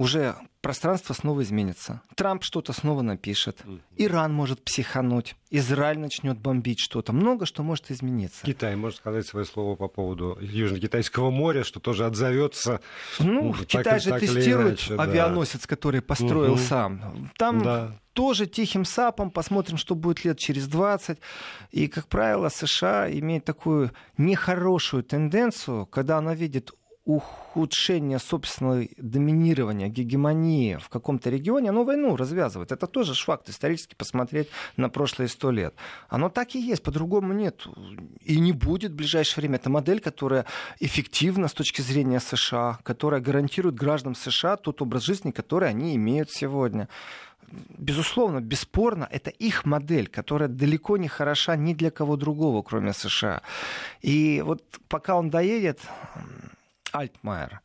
уже 0.00 0.34
пространство 0.62 1.12
снова 1.12 1.42
изменится. 1.42 2.00
Трамп 2.16 2.42
что-то 2.42 2.72
снова 2.72 3.02
напишет. 3.02 3.62
Иран 3.98 4.32
может 4.32 4.64
психануть. 4.64 5.36
Израиль 5.50 5.98
начнет 5.98 6.38
бомбить 6.38 6.80
что-то. 6.80 7.12
Много 7.12 7.44
что 7.44 7.62
может 7.62 7.90
измениться. 7.90 8.46
Китай 8.46 8.76
может 8.76 8.96
сказать 8.96 9.26
свое 9.26 9.44
слово 9.44 9.76
по 9.76 9.88
поводу 9.88 10.38
Южно-Китайского 10.40 11.30
моря, 11.30 11.64
что 11.64 11.80
тоже 11.80 12.06
отзовется. 12.06 12.80
Ну, 13.18 13.52
так, 13.52 13.66
Китай 13.66 14.00
же 14.00 14.18
тестирует 14.18 14.80
иначе, 14.88 14.96
авианосец, 14.96 15.60
да. 15.60 15.68
который 15.68 16.00
построил 16.00 16.54
угу. 16.54 16.60
сам. 16.60 17.30
Там 17.36 17.62
да. 17.62 18.00
тоже 18.14 18.46
тихим 18.46 18.86
сапом. 18.86 19.30
Посмотрим, 19.30 19.76
что 19.76 19.94
будет 19.94 20.24
лет 20.24 20.38
через 20.38 20.66
20. 20.66 21.18
И, 21.72 21.88
как 21.88 22.08
правило, 22.08 22.48
США 22.48 23.10
имеет 23.10 23.44
такую 23.44 23.92
нехорошую 24.16 25.02
тенденцию, 25.02 25.84
когда 25.84 26.16
она 26.16 26.34
видит 26.34 26.72
ухудшение 27.04 28.18
собственного 28.18 28.86
доминирования, 28.98 29.88
гегемонии 29.88 30.76
в 30.76 30.88
каком-то 30.88 31.30
регионе, 31.30 31.70
оно 31.70 31.84
войну 31.84 32.14
развязывает. 32.14 32.72
Это 32.72 32.86
тоже 32.86 33.14
факт 33.14 33.48
исторически 33.48 33.94
посмотреть 33.94 34.48
на 34.76 34.88
прошлые 34.90 35.28
сто 35.28 35.50
лет. 35.50 35.74
Оно 36.08 36.28
так 36.28 36.54
и 36.54 36.60
есть, 36.60 36.82
по-другому 36.82 37.32
нет. 37.32 37.66
И 38.20 38.38
не 38.38 38.52
будет 38.52 38.92
в 38.92 38.96
ближайшее 38.96 39.42
время. 39.42 39.56
Это 39.56 39.70
модель, 39.70 40.00
которая 40.00 40.44
эффективна 40.78 41.48
с 41.48 41.54
точки 41.54 41.80
зрения 41.80 42.20
США, 42.20 42.78
которая 42.82 43.20
гарантирует 43.20 43.74
гражданам 43.74 44.14
США 44.14 44.56
тот 44.56 44.82
образ 44.82 45.02
жизни, 45.02 45.30
который 45.30 45.68
они 45.68 45.96
имеют 45.96 46.30
сегодня 46.30 46.88
безусловно, 47.78 48.40
бесспорно, 48.40 49.08
это 49.10 49.30
их 49.30 49.64
модель, 49.64 50.06
которая 50.06 50.48
далеко 50.48 50.96
не 50.96 51.08
хороша 51.08 51.56
ни 51.56 51.74
для 51.74 51.90
кого 51.90 52.16
другого, 52.16 52.62
кроме 52.62 52.92
США. 52.92 53.42
И 54.02 54.42
вот 54.44 54.62
пока 54.88 55.16
он 55.16 55.30
доедет, 55.30 55.80
Альтмайер. 56.92 57.60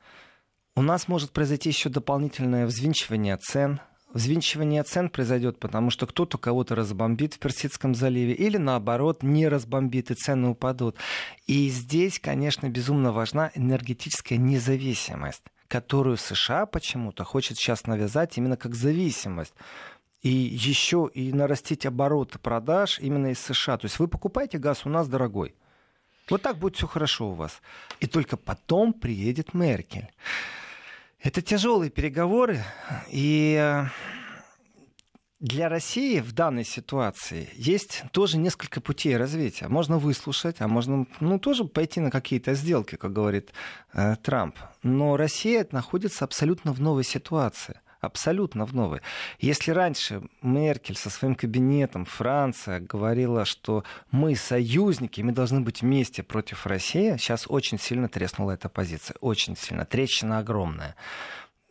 У 0.75 0.81
нас 0.81 1.07
может 1.07 1.31
произойти 1.31 1.69
еще 1.69 1.89
дополнительное 1.89 2.65
взвинчивание 2.65 3.37
цен. 3.37 3.79
Взвинчивание 4.13 4.83
цен 4.83 5.09
произойдет, 5.09 5.59
потому 5.59 5.89
что 5.89 6.07
кто-то 6.07 6.37
кого-то 6.37 6.75
разбомбит 6.75 7.33
в 7.33 7.39
Персидском 7.39 7.95
заливе, 7.95 8.33
или 8.33 8.57
наоборот, 8.57 9.23
не 9.23 9.47
разбомбит, 9.47 10.11
и 10.11 10.15
цены 10.15 10.49
упадут. 10.49 10.97
И 11.47 11.69
здесь, 11.69 12.19
конечно, 12.19 12.69
безумно 12.69 13.11
важна 13.11 13.51
энергетическая 13.55 14.37
независимость, 14.37 15.43
которую 15.67 16.17
США 16.17 16.65
почему-то 16.65 17.23
хочет 17.23 17.57
сейчас 17.57 17.87
навязать 17.87 18.37
именно 18.37 18.55
как 18.55 18.75
зависимость 18.75 19.53
и 20.21 20.29
еще 20.29 21.09
и 21.13 21.31
нарастить 21.31 21.85
обороты 21.85 22.39
продаж 22.39 22.99
именно 22.99 23.27
из 23.27 23.39
США. 23.39 23.77
То 23.77 23.85
есть 23.85 23.99
вы 23.99 24.07
покупаете 24.07 24.57
газ 24.57 24.85
у 24.85 24.89
нас 24.89 25.07
дорогой, 25.07 25.55
вот 26.29 26.41
так 26.41 26.57
будет 26.57 26.75
все 26.75 26.87
хорошо 26.87 27.29
у 27.29 27.33
вас. 27.33 27.61
И 27.99 28.07
только 28.07 28.37
потом 28.37 28.93
приедет 28.93 29.53
Меркель. 29.53 30.09
Это 31.19 31.41
тяжелые 31.41 31.89
переговоры, 31.89 32.63
и 33.09 33.57
э, 33.59 33.85
для 35.39 35.69
России 35.69 36.19
в 36.19 36.33
данной 36.33 36.63
ситуации 36.63 37.49
есть 37.55 38.03
тоже 38.11 38.37
несколько 38.37 38.79
путей 38.79 39.17
развития. 39.17 39.67
Можно 39.67 39.97
выслушать, 39.97 40.57
а 40.59 40.67
можно 40.67 41.07
ну, 41.19 41.39
тоже 41.39 41.65
пойти 41.65 41.99
на 41.99 42.11
какие-то 42.11 42.53
сделки, 42.53 42.95
как 42.95 43.11
говорит 43.11 43.53
э, 43.93 44.15
Трамп. 44.23 44.57
Но 44.83 45.17
Россия 45.17 45.67
находится 45.71 46.25
абсолютно 46.25 46.73
в 46.73 46.81
новой 46.81 47.03
ситуации 47.03 47.79
абсолютно 48.05 48.65
в 48.65 48.73
новой. 48.73 49.01
Если 49.39 49.71
раньше 49.71 50.21
Меркель 50.41 50.95
со 50.95 51.09
своим 51.09 51.35
кабинетом, 51.35 52.05
Франция 52.05 52.79
говорила, 52.79 53.45
что 53.45 53.83
мы 54.11 54.35
союзники, 54.35 55.21
мы 55.21 55.31
должны 55.31 55.61
быть 55.61 55.81
вместе 55.81 56.23
против 56.23 56.65
России, 56.65 57.17
сейчас 57.17 57.45
очень 57.47 57.79
сильно 57.79 58.07
треснула 58.07 58.51
эта 58.51 58.69
позиция, 58.69 59.15
очень 59.21 59.55
сильно, 59.55 59.85
трещина 59.85 60.39
огромная 60.39 60.95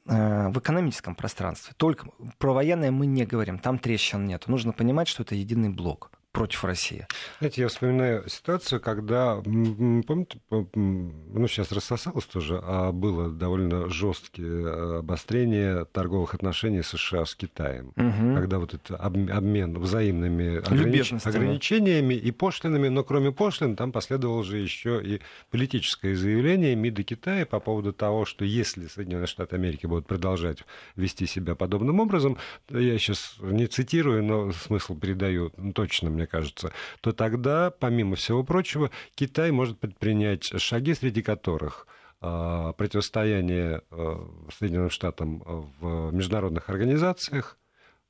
э, 0.06 0.48
в 0.48 0.58
экономическом 0.58 1.14
пространстве. 1.14 1.74
Только 1.76 2.08
про 2.38 2.52
военное 2.52 2.90
мы 2.90 3.06
не 3.06 3.24
говорим, 3.24 3.58
там 3.58 3.78
трещин 3.78 4.24
нет. 4.24 4.48
Нужно 4.48 4.72
понимать, 4.72 5.08
что 5.08 5.22
это 5.22 5.34
единый 5.34 5.70
блок 5.70 6.10
против 6.34 6.64
России. 6.64 7.06
Знаете, 7.38 7.62
я 7.62 7.68
вспоминаю 7.68 8.28
ситуацию, 8.28 8.80
когда, 8.80 9.36
помните, 9.36 10.40
ну 10.50 11.46
сейчас 11.46 11.70
рассосалось 11.70 12.24
тоже, 12.24 12.60
а 12.60 12.90
было 12.90 13.30
довольно 13.30 13.88
жесткие 13.88 14.98
обострение 14.98 15.84
торговых 15.84 16.34
отношений 16.34 16.82
США 16.82 17.24
с 17.24 17.36
Китаем, 17.36 17.92
угу. 17.96 18.34
когда 18.34 18.58
вот 18.58 18.74
этот 18.74 19.00
обмен 19.00 19.78
взаимными 19.78 20.56
огранич... 20.56 21.12
ограничениями 21.24 22.14
и 22.14 22.32
пошлинами, 22.32 22.88
но 22.88 23.04
кроме 23.04 23.30
пошлин 23.30 23.76
там 23.76 23.92
последовало 23.92 24.42
же 24.42 24.58
еще 24.58 25.00
и 25.04 25.20
политическое 25.52 26.16
заявление 26.16 26.74
МИДа 26.74 27.04
Китая 27.04 27.46
по 27.46 27.60
поводу 27.60 27.92
того, 27.92 28.24
что 28.24 28.44
если 28.44 28.88
Соединенные 28.88 29.28
Штаты 29.28 29.54
Америки 29.54 29.86
будут 29.86 30.08
продолжать 30.08 30.64
вести 30.96 31.26
себя 31.26 31.54
подобным 31.54 32.00
образом, 32.00 32.38
я 32.70 32.98
сейчас 32.98 33.36
не 33.40 33.68
цитирую, 33.68 34.24
но 34.24 34.50
смысл 34.50 34.98
передаю 34.98 35.50
точно 35.76 36.10
мне 36.10 36.23
мне 36.24 36.26
кажется, 36.26 36.72
то 37.00 37.12
тогда, 37.12 37.70
помимо 37.70 38.16
всего 38.16 38.42
прочего, 38.42 38.90
Китай 39.14 39.50
может 39.50 39.78
предпринять 39.78 40.44
шаги, 40.60 40.94
среди 40.94 41.22
которых 41.22 41.86
а, 42.20 42.72
противостояние 42.72 43.82
а, 43.90 44.26
Соединенным 44.58 44.90
Штатам 44.90 45.42
в 45.80 46.12
международных 46.12 46.70
организациях, 46.70 47.58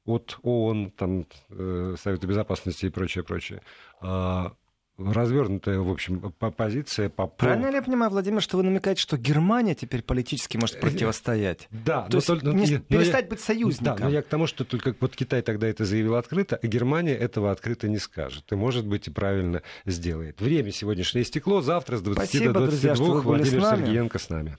от 0.07 0.39
ООН, 0.43 0.91
там, 0.91 1.27
э, 1.49 1.95
Совета 1.99 2.27
Безопасности 2.27 2.85
и 2.85 2.91
прочее, 2.91 3.25
прочее, 3.25 3.63
а, 4.03 4.53
развернутая, 4.99 5.79
в 5.81 5.91
общем, 5.91 6.33
позиция 6.57 7.09
по 7.09 7.27
Правильно 7.27 7.69
ли 7.69 7.77
я 7.77 7.83
понимаю, 7.83 8.11
Владимир, 8.11 8.41
что 8.41 8.57
вы 8.57 8.63
намекаете, 8.63 9.01
что 9.01 9.17
Германия 9.17 9.75
теперь 9.75 10.03
политически 10.03 10.57
может 10.57 10.81
противостоять? 10.81 11.69
Да. 11.71 12.03
То 12.03 12.19
есть 12.19 12.27
только, 12.27 12.47
не, 12.47 12.79
перестать 12.79 13.25
я, 13.25 13.31
быть 13.31 13.41
союзником. 13.41 13.97
Да, 13.97 14.05
но 14.05 14.11
я 14.11 14.23
к 14.23 14.27
тому, 14.27 14.47
что 14.47 14.65
только 14.65 14.95
вот 15.01 15.17
Китай 15.17 15.43
тогда 15.43 15.67
это 15.67 15.85
заявил 15.85 16.15
открыто, 16.15 16.59
а 16.63 16.67
Германия 16.67 17.15
этого 17.15 17.51
открыто 17.51 17.89
не 17.89 17.99
скажет. 17.99 18.51
И, 18.53 18.55
может 18.55 18.87
быть, 18.87 19.09
и 19.09 19.11
правильно 19.11 19.63
сделает. 19.85 20.41
Время 20.41 20.71
сегодняшнее 20.71 21.25
стекло. 21.25 21.61
Завтра 21.61 21.97
с 21.97 22.03
20 22.03 22.29
Спасибо, 22.29 22.53
до 22.53 22.67
22 22.67 22.95
друзья, 22.95 23.21
Владимир 23.23 23.63
Сергеенко 23.63 24.19
с 24.19 24.29
нами. 24.29 24.59